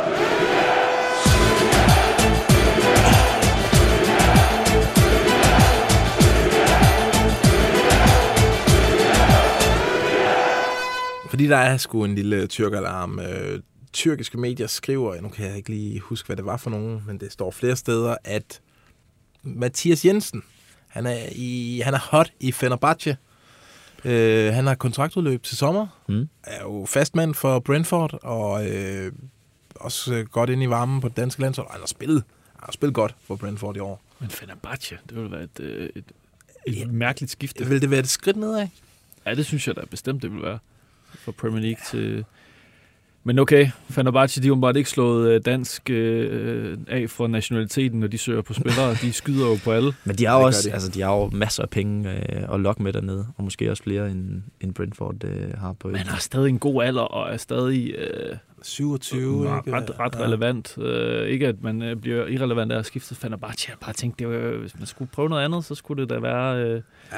Fordi 11.29 11.47
der 11.47 11.57
er 11.57 11.77
sgu 11.77 12.05
en 12.05 12.15
lille 12.15 12.47
tyrkalarm. 12.47 13.19
Øh, 13.19 13.59
tyrkiske 13.93 14.37
medier 14.37 14.67
skriver, 14.67 15.21
nu 15.21 15.29
kan 15.29 15.45
jeg 15.45 15.57
ikke 15.57 15.69
lige 15.69 15.99
huske, 15.99 16.25
hvad 16.27 16.37
det 16.37 16.45
var 16.45 16.57
for 16.57 16.69
nogen, 16.69 17.03
men 17.07 17.19
det 17.19 17.31
står 17.31 17.51
flere 17.51 17.75
steder, 17.75 18.15
at 18.23 18.61
Mathias 19.43 20.05
Jensen, 20.05 20.43
han 20.89 21.05
er, 21.05 21.29
i, 21.31 21.81
han 21.85 21.93
er 21.93 21.99
hot 21.99 22.31
i 22.39 22.51
Fenerbahce. 22.51 23.17
Øh, 24.05 24.53
han 24.53 24.67
har 24.67 24.75
kontraktudløb 24.75 25.43
til 25.43 25.57
sommer. 25.57 25.87
Mm. 26.07 26.29
Er 26.43 26.61
jo 26.61 26.85
fastmand 26.85 27.33
for 27.33 27.59
Brentford, 27.59 28.19
og 28.23 28.69
øh, 28.69 29.11
også 29.75 30.13
øh, 30.13 30.25
godt 30.25 30.49
ind 30.49 30.63
i 30.63 30.69
varmen 30.69 31.01
på 31.01 31.07
det 31.07 31.17
danske 31.17 31.41
landshold. 31.41 31.67
Han 31.71 31.79
har 31.79 31.87
spillet, 31.87 32.23
han 32.53 32.63
har 32.63 32.71
spillet 32.71 32.95
godt 32.95 33.15
for 33.27 33.35
Brentford 33.35 33.75
i 33.75 33.79
år. 33.79 34.01
Men 34.19 34.29
Fenerbahce, 34.29 34.97
det 35.09 35.17
ville 35.17 35.31
være 35.31 35.43
et, 35.43 35.59
øh, 35.59 35.89
et, 35.95 36.03
et 36.67 36.79
ja. 36.79 36.85
mærkeligt 36.85 37.31
skifte. 37.31 37.65
Vil 37.65 37.81
det 37.81 37.91
være 37.91 37.99
et 37.99 38.09
skridt 38.09 38.37
nedad? 38.37 38.67
Ja, 39.25 39.35
det 39.35 39.45
synes 39.45 39.67
jeg 39.67 39.75
da 39.75 39.81
bestemt, 39.91 40.21
det 40.21 40.31
vil 40.31 40.41
være. 40.41 40.59
Fra 41.13 41.31
Premier 41.31 41.61
League 41.61 41.81
til... 41.91 42.25
Men 43.23 43.39
okay, 43.39 43.69
Fenerbahce, 43.89 44.41
de 44.43 44.47
har 44.47 44.55
bare 44.55 44.77
ikke 44.77 44.89
slået 44.89 45.31
øh, 45.31 45.41
dansk 45.45 45.89
øh, 45.89 46.77
af 46.87 47.09
for 47.09 47.27
nationaliteten, 47.27 47.99
når 47.99 48.07
de 48.07 48.17
søger 48.17 48.41
på 48.41 48.53
spillere. 48.53 48.93
De 49.01 49.13
skyder 49.13 49.47
jo 49.47 49.57
på 49.63 49.71
alle. 49.71 49.93
Men 50.05 50.15
de 50.15 50.25
har 50.25 50.39
jo 50.39 50.45
også, 50.45 50.69
altså, 50.71 50.91
de 50.91 51.01
har 51.01 51.15
jo 51.15 51.29
masser 51.29 51.63
af 51.63 51.69
penge 51.69 52.09
øh, 52.11 52.53
at 52.53 52.59
lokke 52.59 52.83
med 52.83 52.93
dernede, 52.93 53.27
og 53.37 53.43
måske 53.43 53.71
også 53.71 53.83
flere 53.83 54.11
end, 54.11 54.41
end 54.61 54.73
Brentford 54.73 55.23
øh, 55.23 55.53
har 55.57 55.73
på. 55.73 55.87
Men 55.87 55.97
han 55.97 56.07
har 56.07 56.19
stadig 56.19 56.49
en 56.49 56.59
god 56.59 56.83
alder, 56.83 57.01
og 57.01 57.33
er 57.33 57.37
stadig 57.37 57.95
øh, 57.97 58.35
27, 58.61 59.49
ret, 59.49 59.57
ikke? 59.67 59.77
ret, 59.77 59.99
ret 59.99 60.15
Ja. 60.15 60.23
relevant. 60.25 60.77
Øh, 60.77 61.27
ikke 61.27 61.47
at 61.47 61.55
man 61.63 61.81
øh, 61.81 61.95
bliver 61.95 62.27
irrelevant 62.27 62.71
af 62.71 62.77
at 62.79 62.85
skifte 62.85 63.15
Fenerbahce. 63.15 63.65
Jeg 63.67 63.73
har 63.81 63.85
bare 63.85 63.93
tænkt, 63.93 64.19
det 64.19 64.27
var, 64.27 64.57
hvis 64.57 64.77
man 64.77 64.85
skulle 64.87 65.11
prøve 65.11 65.29
noget 65.29 65.45
andet, 65.45 65.65
så 65.65 65.75
skulle 65.75 66.01
det 66.01 66.09
da 66.09 66.19
være 66.19 66.63
øh, 66.63 66.81
Ja. 67.11 67.17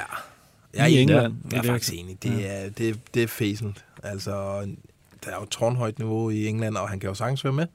Jeg 0.74 0.84
er, 0.84 0.86
i 0.88 0.92
enig. 0.92 1.02
England. 1.02 1.34
Jeg 1.52 1.58
er 1.58 1.62
Det 1.62 1.72
faktisk 1.72 1.94
enig. 1.94 2.24
Det 2.24 2.32
er, 2.52 2.70
det, 2.78 3.00
det 3.14 3.24
er 3.24 3.28
fæsent. 3.28 3.86
Altså, 4.04 4.62
der 5.26 5.32
er 5.32 5.36
jo 5.40 5.46
tårnhøjt 5.46 6.00
niveau 6.00 6.30
i 6.30 6.48
England, 6.48 6.78
og 6.78 6.90
han 6.90 7.00
kan 7.00 7.08
jo 7.08 7.14
sagtens 7.14 7.44
være 7.44 7.54
med. 7.54 7.68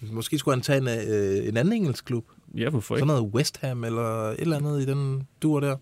Måske 0.00 0.38
skulle 0.38 0.54
han 0.54 0.62
tage 0.62 0.78
en, 0.78 0.88
øh, 0.88 1.48
en 1.48 1.56
anden 1.56 1.72
engelsk 1.72 2.04
klub. 2.04 2.24
Ja, 2.54 2.70
hvorfor 2.70 2.94
ikke? 2.94 3.00
Sådan 3.00 3.20
noget 3.20 3.34
West 3.34 3.58
Ham 3.60 3.84
eller 3.84 4.30
et 4.30 4.40
eller 4.40 4.56
andet 4.56 4.82
i 4.82 4.86
den 4.86 5.28
dur 5.42 5.60
der. 5.60 5.76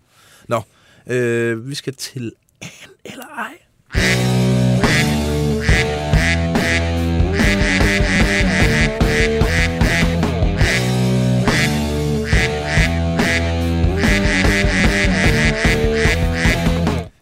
Nå, 0.47 0.61
øh, 1.07 1.69
vi 1.69 1.75
skal 1.75 1.93
til 1.93 2.31
An 2.61 2.89
eller 3.05 3.25
ej. 3.37 3.53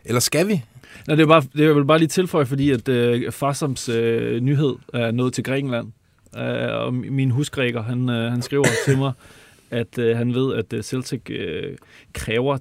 Eller 0.05 0.19
skal 0.19 0.47
vi? 0.47 0.63
Nej, 1.07 1.15
det 1.15 1.23
er 1.23 1.27
bare, 1.27 1.43
det 1.53 1.65
er 1.65 1.73
vel 1.73 1.85
bare 1.85 1.99
lige 1.99 2.07
tilføje, 2.07 2.45
fordi 2.45 2.71
at 2.71 2.89
øh, 2.89 3.31
Farsams 3.31 3.89
øh, 3.89 4.39
nyhed 4.39 4.75
er 4.93 5.11
nået 5.11 5.33
til 5.33 5.43
Grækenland. 5.43 5.87
Øh, 6.37 6.85
og 6.85 6.93
min 6.93 7.31
husgræker, 7.31 7.83
han, 7.83 8.09
øh, 8.09 8.31
han 8.31 8.41
skriver 8.41 8.65
til 8.85 8.97
mig, 8.97 9.13
at 9.71 9.97
øh, 9.97 10.17
han 10.17 10.33
ved, 10.33 10.55
at 10.55 10.73
øh, 10.73 10.83
Celtic 10.83 11.29
øh, 11.29 11.77
kræver 12.13 12.57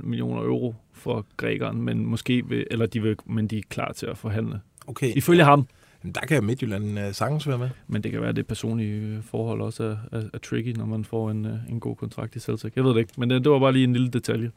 3,5 0.00 0.06
millioner 0.06 0.42
euro 0.42 0.74
for 0.92 1.26
grækeren, 1.36 1.82
men 1.82 2.06
måske 2.06 2.42
vil, 2.48 2.66
eller 2.70 2.86
de 2.86 3.02
vil, 3.02 3.16
men 3.26 3.46
de 3.46 3.58
er 3.58 3.62
klar 3.68 3.92
til 3.92 4.06
at 4.06 4.18
forhandle. 4.18 4.60
Okay. 4.86 5.16
Ifølge 5.16 5.44
ham. 5.44 5.66
Der 6.14 6.20
kan 6.20 6.44
Midtjylland 6.44 6.98
øh, 6.98 7.14
sagtens 7.14 7.48
være 7.48 7.58
med. 7.58 7.70
Men 7.86 8.02
det 8.02 8.12
kan 8.12 8.20
være, 8.20 8.30
at 8.30 8.36
det 8.36 8.46
personlige 8.46 9.02
øh, 9.02 9.22
forhold 9.22 9.60
også 9.60 9.82
er, 9.84 9.96
er, 10.18 10.22
er 10.34 10.38
tricky, 10.38 10.68
når 10.76 10.86
man 10.86 11.04
får 11.04 11.30
en, 11.30 11.46
øh, 11.46 11.52
en 11.68 11.80
god 11.80 11.96
kontrakt 11.96 12.36
i 12.36 12.40
Celtic. 12.40 12.72
Jeg 12.76 12.84
ved 12.84 12.90
det 12.90 12.98
ikke, 12.98 13.12
men 13.16 13.30
det, 13.30 13.44
det 13.44 13.52
var 13.52 13.58
bare 13.58 13.72
lige 13.72 13.84
en 13.84 13.92
lille 13.92 14.08
detalje. 14.08 14.50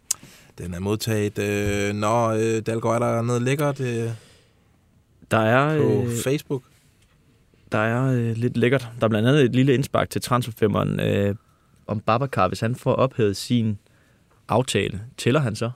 Den 0.57 0.73
er 0.73 0.79
modtaget. 0.79 1.39
Øh, 1.39 1.95
nå, 1.95 2.33
øh, 2.33 2.61
Dalgaard, 2.61 3.01
er 3.01 3.15
der 3.15 3.21
noget 3.21 3.41
lækkert 3.41 3.79
øh, 3.79 4.09
Der 5.31 5.37
er, 5.37 5.77
på 5.77 6.03
øh, 6.03 6.11
Facebook? 6.23 6.63
der 7.71 7.77
er 7.77 8.11
øh, 8.13 8.37
lidt 8.37 8.57
lækkert. 8.57 8.89
Der 8.99 9.05
er 9.05 9.09
blandt 9.09 9.27
andet 9.27 9.43
et 9.43 9.55
lille 9.55 9.73
indspark 9.73 10.09
til 10.09 10.21
transferfemmeren 10.21 10.99
øh, 10.99 11.35
om 11.87 11.99
Babacar. 11.99 12.47
Hvis 12.47 12.59
han 12.59 12.75
får 12.75 12.93
ophævet 12.93 13.37
sin 13.37 13.77
aftale, 14.47 15.01
tæller 15.17 15.39
han 15.39 15.55
så? 15.55 15.71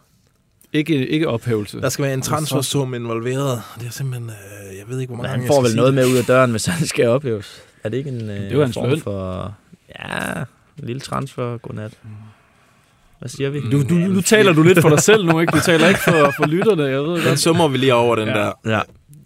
Ikke, 0.74 1.08
ikke 1.08 1.28
ophævelse. 1.28 1.82
Der 1.82 1.90
skal 1.90 2.06
være 2.06 2.14
en 2.14 2.22
transfersum 2.22 2.94
involveret. 2.94 3.62
Det 3.80 3.88
er 3.88 3.92
simpelthen, 3.92 4.30
øh, 4.30 4.78
jeg 4.78 4.84
ved 4.88 5.00
ikke, 5.00 5.14
hvor 5.14 5.24
Men 5.24 5.30
mange 5.30 5.30
han 5.32 5.40
gange 5.40 5.48
får 5.56 5.62
vel 5.62 5.76
noget 5.76 5.94
med 5.94 6.06
ud 6.06 6.18
af 6.18 6.24
døren, 6.24 6.52
hvis 6.52 6.66
han 6.78 6.88
skal 6.88 7.08
ophæves. 7.08 7.62
Er 7.84 7.90
det 7.90 7.98
ikke 7.98 8.10
en 8.10 8.22
øh, 8.22 8.36
Det 8.36 8.48
er 8.48 8.52
jo 8.52 8.62
hans 8.64 8.74
form 8.74 8.90
løn. 8.90 9.00
for... 9.02 9.54
Ja, 10.00 10.40
en 10.80 10.86
lille 10.88 11.00
transfer. 11.00 11.58
Godnat. 11.58 11.92
Hvad 13.20 13.30
siger 13.30 13.50
vi? 13.50 13.60
Du, 13.72 13.84
du, 13.84 13.94
nu 13.94 14.22
taler 14.22 14.54
du 14.54 14.64
lidt 14.64 14.82
for 14.82 14.90
dig 14.90 15.00
selv 15.00 15.26
nu, 15.26 15.40
ikke? 15.40 15.52
Du 15.52 15.60
taler 15.60 15.88
ikke 15.88 16.00
for, 16.04 16.34
for 16.38 16.48
lytterne, 16.48 16.84
jeg 16.84 17.02
ved 17.04 17.16
Den 17.16 17.24
godt. 17.24 17.40
summer 17.40 17.68
vi 17.68 17.78
lige 17.78 17.94
over 17.94 18.16
den 18.16 18.28
Ja. 18.28 18.34
der. 18.34 18.52
Ja, 18.66 18.72
Det 18.72 18.86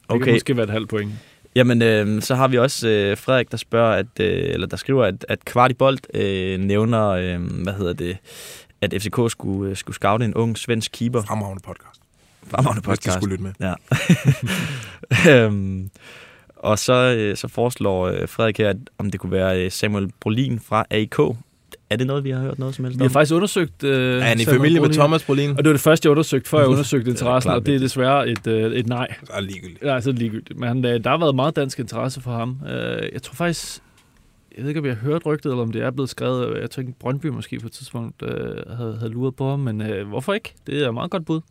kan 0.10 0.22
okay. 0.22 0.32
måske 0.34 0.58
være 0.58 0.64
et 0.64 0.70
halvt 0.70 0.90
point. 0.90 1.12
Jamen, 1.56 1.82
øh, 1.82 2.22
så 2.22 2.36
har 2.36 2.48
vi 2.48 2.58
også 2.58 2.88
øh, 2.90 3.18
Frederik, 3.18 3.52
der 3.52 3.58
spørger, 3.58 3.92
at, 3.96 4.06
øh, 4.20 4.54
eller 4.54 4.68
der 4.68 4.78
skriver, 4.78 5.06
at, 5.06 5.26
at 5.30 5.46
Kvartibolt 5.46 6.08
øh, 6.14 6.60
nævner, 6.60 7.08
øh, 7.10 7.40
hvad 7.64 7.74
hedder 7.74 7.94
det, 7.94 8.18
at 8.94 9.02
FCK 9.02 9.32
skulle, 9.32 9.70
øh, 9.70 9.76
skulle 9.76 9.96
scoute 9.96 10.26
en 10.26 10.34
ung 10.34 10.58
svensk 10.58 10.92
keeper. 10.92 11.22
Fremragende 11.22 11.64
podcast. 11.66 12.02
Fremragende 12.48 12.88
Hvis 12.88 13.00
de 13.00 13.04
podcast. 13.04 13.18
skulle 13.18 13.32
lytte 13.38 13.44
med. 13.44 13.54
Ja. 15.26 15.36
øhm, 15.46 15.90
og 16.56 16.80
så, 16.80 16.94
øh, 17.18 17.38
så 17.38 17.48
foreslår 17.48 18.08
øh, 18.08 18.28
Frederik 18.30 18.58
her, 18.58 18.70
at 18.70 18.78
om 18.98 19.12
det 19.12 19.20
kunne 19.20 19.32
være 19.32 19.70
Samuel 19.70 20.12
Brolin 20.20 20.60
fra 20.60 20.86
AK. 20.92 21.20
Er 21.90 21.96
det 21.96 22.08
noget, 22.08 22.24
vi 22.24 22.30
har 22.30 22.40
hørt 22.40 22.60
noget 22.60 22.76
som 22.76 22.86
helst 22.86 23.00
Vi 23.00 23.04
har 23.04 23.10
om? 23.10 23.14
faktisk 23.14 23.34
undersøgt... 23.34 23.84
Øh, 23.84 24.18
Er 24.18 24.22
han 24.22 24.40
i 24.40 24.46
familie 24.46 24.80
med. 24.82 24.90
Thomas 24.90 25.24
Brolin? 25.24 25.50
Og 25.50 25.58
det 25.58 25.66
var 25.66 25.72
det 25.74 25.82
første, 25.82 26.06
jeg 26.06 26.12
undersøgte, 26.12 26.50
før 26.50 26.60
jeg 26.60 26.68
undersøgte 26.76 27.12
interessen, 27.12 27.50
klart 27.50 27.60
og 27.60 27.66
det 27.66 27.76
er 27.76 27.80
desværre 27.80 28.30
et, 28.30 28.48
øh, 28.48 28.72
et 28.72 28.88
nej. 28.88 29.08
Så 29.24 29.32
er 29.34 29.40
det 29.40 29.52
ligegyldigt. 29.52 29.84
Ja, 29.84 29.96
altså 29.96 30.12
ligegyldigt. 30.12 30.60
Men 30.60 30.68
han, 30.68 30.84
der 30.84 31.10
har 31.10 31.18
været 31.18 31.36
meget 31.36 31.56
dansk 31.56 31.80
interesse 31.80 32.22
for 32.22 32.32
ham. 32.32 32.58
Øh, 32.70 33.10
jeg 33.14 33.22
tror 33.24 33.34
faktisk... 33.36 33.82
Jeg 34.56 34.64
ved 34.64 34.70
ikke, 34.70 34.80
om 34.80 34.84
vi 34.84 34.90
har 34.90 34.96
hørt 34.96 35.26
rygtet, 35.26 35.50
eller 35.50 35.64
om 35.64 35.72
det 35.72 35.82
er 35.82 35.92
blevet 35.92 36.10
skrevet. 36.10 36.62
Jeg 36.62 36.72
tænkte, 36.72 36.94
Brøndby 37.00 37.26
måske 37.26 37.60
på 37.60 37.68
et 37.68 37.72
tidspunkt 37.72 38.22
øh, 38.22 38.78
havde, 38.78 38.98
havde 38.98 39.10
luret 39.10 39.36
på 39.36 39.50
ham, 39.50 39.60
men 39.60 39.82
øh, 39.82 40.08
hvorfor 40.08 40.34
ikke? 40.34 40.54
Det 40.68 40.84
er 40.84 40.88
et 40.88 40.94
meget 40.94 41.12
godt 41.12 41.26
bud. 41.26 41.42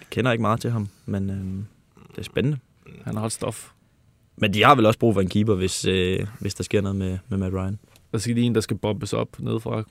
Jeg 0.00 0.06
kender 0.10 0.32
ikke 0.32 0.42
meget 0.42 0.60
til 0.60 0.70
ham, 0.70 0.88
men 1.06 1.30
øh, 1.30 1.36
det 2.10 2.18
er 2.18 2.22
spændende. 2.22 2.58
Han 3.04 3.16
har 3.16 3.24
ret 3.24 3.32
stof. 3.32 3.70
Men 4.36 4.54
de 4.54 4.64
har 4.64 4.74
vel 4.74 4.86
også 4.86 4.98
brug 4.98 5.14
for 5.14 5.20
en 5.20 5.28
keeper, 5.28 5.54
hvis, 5.54 5.84
øh, 5.84 6.26
hvis 6.40 6.54
der 6.54 6.64
sker 6.64 6.80
noget 6.80 6.96
med, 6.96 7.18
med 7.28 7.38
Matt 7.38 7.54
Ryan. 7.54 7.78
Der 8.12 8.18
skal 8.18 8.34
lige 8.34 8.46
en, 8.46 8.54
der 8.54 8.60
skal 8.60 8.78
bombes 8.78 9.12
op 9.12 9.40
nedefra. 9.40 9.84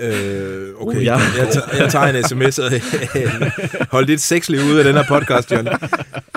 Øh, 0.00 0.68
okay, 0.80 0.96
Uh, 0.98 1.04
ja. 1.04 1.16
jeg, 1.38 1.48
tager, 1.52 1.76
jeg 1.82 1.90
tager 1.92 2.06
en 2.06 2.24
sms 2.24 2.58
og 2.58 2.70
hold 3.90 4.06
dit 4.06 4.20
sexliv 4.20 4.60
ud 4.60 4.76
af 4.76 4.84
den 4.84 4.94
her 4.94 5.04
podcast, 5.08 5.52
John. 5.52 5.68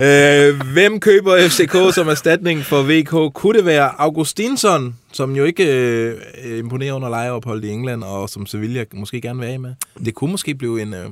Øh, 0.01 0.61
hvem 0.73 0.99
køber 0.99 1.37
FCK 1.49 1.93
som 1.95 2.07
erstatning 2.07 2.61
for 2.63 2.81
VK? 2.83 3.33
Kunne 3.33 3.57
det 3.57 3.65
være 3.65 4.01
Augustinsson, 4.01 4.95
som 5.13 5.35
jo 5.35 5.43
ikke 5.43 5.73
øh, 5.77 6.59
imponerer 6.59 6.93
under 6.93 7.09
lejeophold 7.09 7.63
i 7.63 7.69
England, 7.69 8.03
og 8.03 8.29
som 8.29 8.45
Sevilla 8.45 8.85
måske 8.93 9.21
gerne 9.21 9.39
vil 9.39 9.45
af 9.47 9.59
med? 9.59 9.73
Det 10.05 10.13
kunne 10.15 10.31
måske 10.31 10.55
blive 10.55 10.81
en 10.81 10.93
øh, 10.93 11.05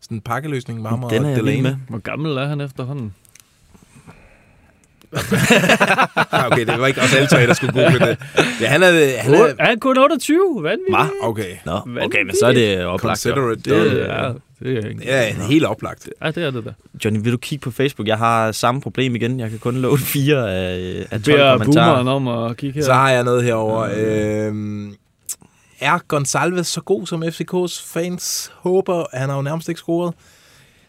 sådan 0.00 0.16
en 0.16 0.20
pakkeløsning 0.20 0.82
med 0.82 0.90
ham 0.90 1.04
og 1.04 1.10
Den 1.10 1.24
er 1.24 1.28
jeg 1.28 1.36
vild 1.36 1.46
Delaney. 1.46 1.62
med. 1.62 1.76
Hvor 1.88 1.98
gammel 1.98 2.36
er 2.36 2.46
han 2.46 2.60
efterhånden? 2.60 3.14
Okay, 6.52 6.66
det 6.66 6.80
var 6.80 6.86
ikke 6.86 7.00
os 7.02 7.14
alle 7.14 7.26
tre, 7.28 7.46
der 7.46 7.54
skulle 7.54 7.72
google 7.72 7.98
det. 8.06 8.18
Ja, 8.60 8.66
han 8.68 8.82
er... 8.82 9.22
Han 9.22 9.34
Er 9.34 9.54
er 9.58 9.66
han 9.66 9.80
kun 9.80 9.98
28? 9.98 10.62
Vanvittigt. 10.62 10.96
Hva? 10.96 11.06
okay. 11.22 11.56
Nå, 11.66 11.72
okay, 12.02 12.22
men 12.22 12.36
så 12.40 12.46
er 12.46 12.52
det 12.52 12.84
oplagt. 12.84 13.22
Considerate. 13.22 13.60
Det 13.64 14.10
er, 14.10 14.34
det 14.62 14.84
er, 14.84 14.92
Ja, 15.04 15.34
helt 15.48 15.64
oplagt. 15.64 16.08
ja, 16.22 16.30
det 16.30 16.44
er 16.44 16.50
det 16.50 16.64
der. 16.64 16.72
Johnny, 17.04 17.20
vil 17.22 17.32
du 17.32 17.36
kigge 17.38 17.62
på 17.62 17.70
Facebook? 17.70 18.08
Jeg 18.08 18.18
har 18.18 18.52
samme 18.52 18.80
problem 18.80 19.16
igen. 19.16 19.40
Jeg 19.40 19.50
kan 19.50 19.58
kun 19.58 19.76
låne 19.76 19.98
fire 20.16 20.54
af, 20.56 21.06
af 21.10 21.22
12 21.22 21.24
Beder 21.24 21.56
kommentarer. 21.58 21.96
boomeren 22.04 22.28
om 22.28 22.50
at 22.50 22.56
kigge 22.56 22.74
her. 22.78 22.84
Så 22.84 22.92
har 22.92 23.10
jeg 23.10 23.24
noget 23.24 23.44
herover. 23.44 23.88
Øhm, 23.96 24.94
er 25.80 25.98
Gonsalves 26.08 26.66
så 26.66 26.80
god, 26.80 27.06
som 27.06 27.22
FCK's 27.22 27.92
fans 27.94 28.52
håber? 28.54 29.04
Han 29.14 29.28
har 29.28 29.36
jo 29.36 29.42
nærmest 29.42 29.68
ikke 29.68 29.78
scoret. 29.78 30.14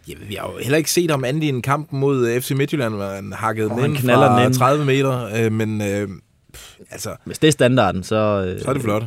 Jamen, 0.07 0.29
vi 0.29 0.35
har 0.35 0.51
jo 0.51 0.57
heller 0.57 0.77
ikke 0.77 0.91
set 0.91 1.11
ham 1.11 1.23
andet 1.23 1.43
i 1.43 1.49
en 1.49 1.61
kamp 1.61 1.91
mod 1.91 2.27
øh, 2.27 2.41
FC 2.41 2.51
Midtjylland, 2.51 2.93
hvor 2.93 3.05
han 3.05 3.33
hakkede 3.33 3.67
Hvor 3.67 3.81
den 3.81 3.97
fra 3.97 4.39
den 4.39 4.45
ind. 4.45 4.53
30 4.53 4.85
meter. 4.85 5.45
Øh, 5.45 5.51
men 5.51 5.81
øh, 5.81 6.09
pff, 6.53 6.75
altså, 6.89 7.15
Hvis 7.25 7.39
det 7.39 7.47
er 7.47 7.51
standarden, 7.51 8.03
så... 8.03 8.15
Øh, 8.15 8.61
så 8.61 8.69
er 8.69 8.73
det 8.73 8.81
flot. 8.81 9.03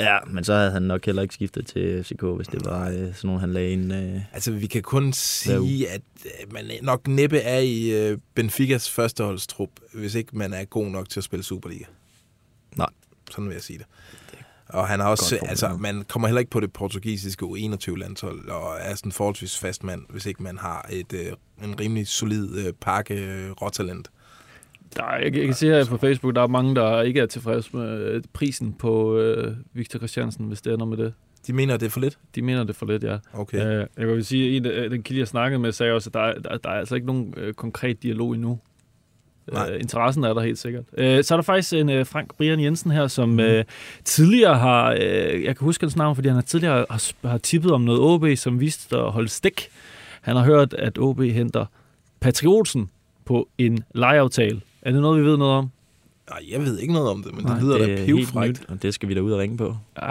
Ja, 0.00 0.18
men 0.26 0.44
så 0.44 0.54
havde 0.54 0.70
han 0.70 0.82
nok 0.82 1.06
heller 1.06 1.22
ikke 1.22 1.34
skiftet 1.34 1.66
til 1.66 2.04
FCK, 2.04 2.22
hvis 2.36 2.48
det 2.48 2.64
var 2.64 2.88
øh, 2.88 2.94
sådan 2.94 3.14
nogen, 3.22 3.40
han 3.40 3.52
lagde 3.52 3.70
ind. 3.70 3.94
Øh. 3.94 4.20
Altså, 4.32 4.52
vi 4.52 4.66
kan 4.66 4.82
kun 4.82 5.12
sige, 5.12 5.88
at 5.88 6.02
øh, 6.24 6.52
man 6.52 6.64
nok 6.82 7.08
næppe 7.08 7.38
er 7.38 7.58
i 7.58 7.90
øh, 7.90 8.18
Benficas 8.34 8.90
førsteholdstrup, 8.90 9.70
hvis 9.94 10.14
ikke 10.14 10.38
man 10.38 10.52
er 10.52 10.64
god 10.64 10.86
nok 10.86 11.08
til 11.08 11.20
at 11.20 11.24
spille 11.24 11.42
Superliga. 11.42 11.84
Nej. 12.76 12.88
Sådan 13.30 13.48
vil 13.48 13.54
jeg 13.54 13.62
sige 13.62 13.78
det. 13.78 13.86
Og 14.72 14.88
han 14.88 15.00
har 15.00 15.08
også, 15.08 15.38
altså, 15.48 15.76
man 15.80 16.04
kommer 16.08 16.28
heller 16.28 16.38
ikke 16.38 16.50
på 16.50 16.60
det 16.60 16.72
portugisiske 16.72 17.44
U21-landshold, 17.46 18.48
og 18.48 18.72
er 18.80 18.94
sådan 18.94 19.12
forholdsvis 19.12 19.58
fast 19.58 19.84
mand, 19.84 20.02
hvis 20.08 20.26
ikke 20.26 20.42
man 20.42 20.58
har 20.58 20.86
et, 20.92 21.12
øh, 21.12 21.66
en 21.68 21.80
rimelig 21.80 22.06
solid 22.06 22.66
øh, 22.66 22.72
pakke 22.80 23.14
øh, 23.14 23.50
råtalent. 23.50 24.10
Der 24.96 25.04
er, 25.04 25.16
jeg, 25.24 25.36
jeg 25.36 25.44
kan 25.44 25.54
se 25.54 25.66
her 25.66 25.84
på 25.84 25.96
Facebook, 25.96 26.34
der 26.34 26.42
er 26.42 26.46
mange, 26.46 26.74
der 26.74 27.02
ikke 27.02 27.20
er 27.20 27.26
tilfredse 27.26 27.76
med 27.76 27.98
øh, 28.02 28.22
prisen 28.32 28.72
på 28.72 29.18
øh, 29.18 29.56
Victor 29.72 29.98
Christiansen, 29.98 30.46
hvis 30.46 30.60
det 30.62 30.72
ender 30.74 30.86
med 30.86 30.96
det. 30.96 31.12
De 31.46 31.52
mener, 31.52 31.74
at 31.74 31.80
det 31.80 31.86
er 31.86 31.90
for 31.90 32.00
lidt? 32.00 32.18
De 32.34 32.42
mener 32.42 32.60
det 32.60 32.70
er 32.70 32.74
for 32.74 32.86
lidt, 32.86 33.02
ja. 33.04 33.18
Okay. 33.32 33.80
Øh, 33.80 33.86
jeg 33.98 34.08
vil 34.08 34.24
sige, 34.24 34.72
af 34.74 34.90
den 34.90 35.02
kilde, 35.02 35.20
jeg 35.20 35.28
snakkede 35.28 35.58
med, 35.58 35.72
sagde 35.72 35.92
også, 35.92 36.10
at 36.10 36.14
der, 36.14 36.20
er- 36.20 36.38
der, 36.38 36.56
der 36.56 36.70
er 36.70 36.74
altså 36.78 36.94
ikke 36.94 37.06
nogen 37.06 37.34
øh, 37.36 37.54
konkret 37.54 38.02
dialog 38.02 38.34
endnu. 38.34 38.58
Nej. 39.52 39.70
Øh, 39.70 39.80
interessen 39.80 40.24
er 40.24 40.34
der 40.34 40.40
helt 40.40 40.58
sikkert. 40.58 40.84
Øh, 40.98 41.24
så 41.24 41.34
er 41.34 41.36
der 41.36 41.42
faktisk 41.42 41.72
en 41.72 41.88
øh, 41.90 42.06
Frank 42.06 42.34
Brian 42.36 42.60
Jensen 42.60 42.90
her, 42.90 43.06
som 43.06 43.40
øh, 43.40 43.64
tidligere 44.04 44.58
har, 44.58 44.92
øh, 44.92 45.44
jeg 45.44 45.56
kan 45.56 45.64
huske 45.64 45.84
hans 45.84 45.96
navn, 45.96 46.14
fordi 46.14 46.28
han 46.28 46.34
har 46.34 46.42
tidligere 46.42 46.86
har, 46.90 47.28
har 47.28 47.38
tippet 47.38 47.72
om 47.72 47.80
noget 47.80 48.00
OB, 48.00 48.24
som 48.36 48.60
viste 48.60 48.96
at 48.96 49.10
holde 49.12 49.28
stik. 49.28 49.68
Han 50.20 50.36
har 50.36 50.44
hørt, 50.44 50.74
at 50.74 50.98
OB 50.98 51.20
henter 51.20 51.66
Patrioten 52.20 52.90
på 53.24 53.48
en 53.58 53.84
lejeaftale. 53.94 54.60
Er 54.82 54.92
det 54.92 55.00
noget, 55.00 55.20
vi 55.22 55.26
ved 55.26 55.36
noget 55.36 55.54
om? 55.54 55.70
Nej, 56.30 56.38
jeg 56.50 56.60
ved 56.60 56.78
ikke 56.78 56.92
noget 56.92 57.08
om 57.10 57.22
det, 57.22 57.34
men 57.34 57.44
Nej, 57.44 57.54
det 57.54 57.62
lyder 57.62 57.78
det 57.78 57.98
da 57.98 58.04
pivfrækt. 58.04 58.64
og 58.68 58.82
det 58.82 58.94
skal 58.94 59.08
vi 59.08 59.14
da 59.14 59.20
ud 59.20 59.32
og 59.32 59.38
ringe 59.38 59.56
på. 59.56 59.76
Ja, 60.02 60.10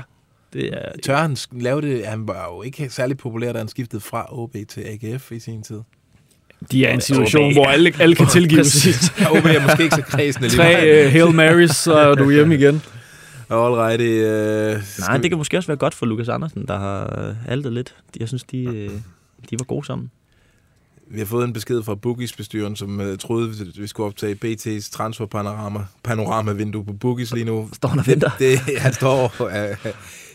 det 0.54 0.68
er... 0.74 0.92
Tør 1.04 1.16
han 1.16 1.38
lave 1.52 1.82
det? 1.82 2.08
Han 2.08 2.28
var 2.28 2.46
jo 2.54 2.62
ikke 2.62 2.90
særlig 2.90 3.18
populær, 3.18 3.52
da 3.52 3.58
han 3.58 3.68
skiftede 3.68 4.02
fra 4.02 4.40
OB 4.40 4.56
til 4.70 4.82
AGF 4.82 5.32
i 5.32 5.40
sin 5.40 5.64
tid. 5.64 5.82
De 6.72 6.86
er 6.86 6.92
i 6.92 6.94
en 6.94 7.02
situation, 7.02 7.46
OB. 7.46 7.54
hvor 7.54 7.66
alle, 7.66 7.94
alle 8.00 8.16
kan 8.16 8.28
tilgives. 8.28 8.88
Ja, 9.20 9.32
OB 9.32 9.46
er 9.46 9.62
måske 9.68 9.84
ikke 9.84 9.96
så 9.96 10.02
kredsende 10.02 10.48
lige 10.48 10.58
Tre 10.58 11.06
uh, 11.06 11.12
Hail 11.12 11.36
Marys, 11.36 11.76
så 11.76 11.94
er 11.94 12.16
du 12.16 12.32
hjemme 12.32 12.56
igen. 12.56 12.82
All 13.50 13.74
right, 13.74 14.02
øh, 14.02 14.82
Nej, 15.00 15.18
det 15.18 15.32
kan 15.32 15.38
måske 15.38 15.58
også 15.58 15.68
være 15.68 15.78
godt 15.78 15.94
for 15.94 16.06
Lukas 16.06 16.30
Andersen, 16.30 16.66
der 16.68 16.78
har 16.78 17.28
øh, 17.28 17.52
altet 17.52 17.74
lidt. 17.74 17.96
Jeg 18.20 18.28
synes, 18.28 18.44
de, 18.44 18.90
de 19.50 19.60
var 19.60 19.66
gode 19.66 19.86
sammen. 19.86 20.12
Vi 21.12 21.20
har 21.20 21.26
fået 21.26 21.46
en 21.46 21.54
besked 21.54 21.84
fra 21.84 21.96
Boogies 21.96 22.34
bestyren, 22.34 22.76
som 22.76 23.00
uh, 23.00 23.18
troede, 23.18 23.50
at 23.50 23.82
vi 23.82 23.88
skulle 23.88 24.08
optage 24.08 24.38
BT's 24.46 24.92
transferpanorama 24.92 25.80
panorama-vindue 26.04 26.86
på 26.86 26.94
Boogies 26.94 27.34
lige 27.34 27.46
nu. 27.46 27.70
Står 27.74 27.90
der 27.90 27.96
det, 27.96 28.08
venter? 28.08 28.32
det, 28.40 28.60
han 28.78 28.94
står... 28.94 29.34
Uh, 29.40 29.92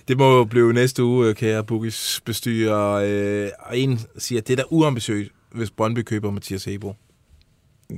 det 0.08 0.18
må 0.18 0.36
jo 0.36 0.44
blive 0.44 0.72
næste 0.72 1.04
uge, 1.04 1.34
kære 1.34 1.64
Boogies 1.64 2.20
bestyrer. 2.24 2.94
Uh, 2.94 3.50
og 3.58 3.78
en 3.78 4.00
siger, 4.18 4.40
at 4.40 4.48
det 4.48 4.52
er 4.52 4.56
da 4.56 4.62
uambitiøst, 4.70 5.30
hvis 5.54 5.70
Brøndby 5.70 6.02
køber 6.02 6.30
Mathias 6.30 6.64
Hebo. 6.64 6.94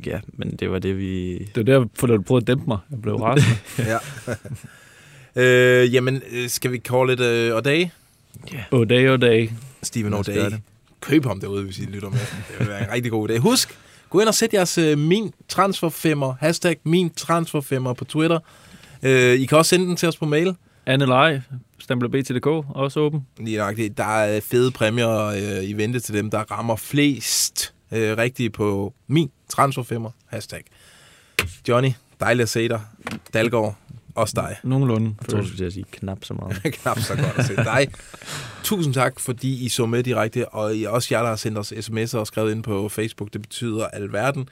Ja, 0.06 0.20
men 0.28 0.56
det 0.56 0.70
var 0.70 0.78
det, 0.78 0.98
vi... 0.98 1.38
Det 1.38 1.56
var 1.56 1.62
derfor, 1.62 2.06
du 2.06 2.22
prøvede 2.22 2.42
at 2.42 2.46
dæmpe 2.46 2.64
mig. 2.68 2.78
Jeg 2.90 3.02
blev 3.02 3.16
rasende. 3.16 3.56
ja. 3.92 3.98
øh, 5.82 5.94
jamen, 5.94 6.22
øh, 6.30 6.48
skal 6.48 6.72
vi 6.72 6.78
call 6.78 7.10
it 7.10 7.20
uh, 7.20 7.58
O'Day? 7.58 7.88
Ja. 8.52 8.64
O'Day, 8.74 9.16
O'Day. 9.16 9.52
Steven 9.82 10.14
O'Day. 10.14 10.54
Køb 11.00 11.24
ham 11.24 11.40
derude, 11.40 11.64
hvis 11.64 11.78
I 11.78 11.84
lytter 11.84 12.10
med. 12.10 12.18
Det 12.18 12.58
vil 12.58 12.68
være 12.68 12.84
en 12.84 12.92
rigtig 12.92 13.12
god 13.12 13.30
idé. 13.30 13.38
Husk, 13.38 13.78
gå 14.10 14.20
ind 14.20 14.28
og 14.28 14.34
sæt 14.34 14.54
jeres 14.54 14.78
uh, 14.78 14.98
min 14.98 15.32
transferfemmer, 15.48 16.34
hashtag 16.40 16.76
min 16.84 17.10
transferfemmer 17.10 17.92
på 17.92 18.04
Twitter. 18.04 18.38
Uh, 19.02 19.10
I 19.10 19.44
kan 19.44 19.58
også 19.58 19.68
sende 19.68 19.86
den 19.86 19.96
til 19.96 20.08
os 20.08 20.16
på 20.16 20.24
mail. 20.26 20.54
Anne 20.86 21.06
Leje, 21.88 21.98
stempler.btdk, 22.00 22.46
også 22.74 23.00
åben. 23.00 23.26
Lige 23.38 23.58
nok, 23.58 23.76
det- 23.76 23.96
der 23.98 24.04
er 24.04 24.40
fede 24.40 24.70
præmier 24.70 25.26
uh, 25.28 25.64
i 25.68 25.72
vente 25.72 26.00
til 26.00 26.14
dem, 26.14 26.30
der 26.30 26.38
rammer 26.38 26.76
flest 26.76 27.74
uh, 27.92 27.98
rigtige 27.98 28.50
på 28.50 28.94
min 29.06 29.30
transferfemmer, 29.48 30.10
hashtag. 30.26 30.62
Johnny, 31.68 31.90
dejligt 32.20 32.42
at 32.42 32.48
se 32.48 32.68
dig. 32.68 32.80
Dalgaard, 33.34 33.76
også 34.14 34.32
dig. 34.36 34.56
Nogenlunde. 34.64 35.14
Jeg 35.20 35.28
tror, 35.28 35.40
du 35.40 35.46
skulle 35.48 35.70
sige 35.70 35.84
knap 35.92 36.24
så 36.24 36.34
meget. 36.34 36.62
Knap 36.82 36.98
så 36.98 37.14
godt 37.16 37.38
at 37.38 37.44
se 37.46 37.56
dig. 37.56 37.88
Tusind 38.62 38.94
tak, 38.94 39.20
fordi 39.20 39.64
I 39.64 39.68
så 39.68 39.86
med 39.86 40.02
direkte, 40.02 40.48
og 40.48 40.76
I 40.76 40.84
også 40.84 41.08
jer, 41.14 41.20
der 41.22 41.28
har 41.28 41.36
sendt 41.36 41.58
os 41.58 41.72
sms'er 41.72 42.18
og 42.18 42.26
skrevet 42.26 42.52
ind 42.52 42.62
på 42.62 42.88
Facebook. 42.88 43.32
Det 43.32 43.42
betyder 43.42 43.86
alverden. 43.86 44.48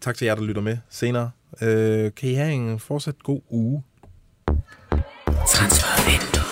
Tak 0.00 0.16
til 0.16 0.24
jer, 0.24 0.34
der 0.34 0.42
lytter 0.42 0.62
med 0.62 0.76
senere. 0.90 1.30
Øh, 1.62 2.10
kan 2.16 2.28
I 2.30 2.34
have 2.34 2.52
en 2.52 2.78
fortsat 2.78 3.14
god 3.22 3.40
uge? 3.50 3.82
Transfervindue. 5.48 6.51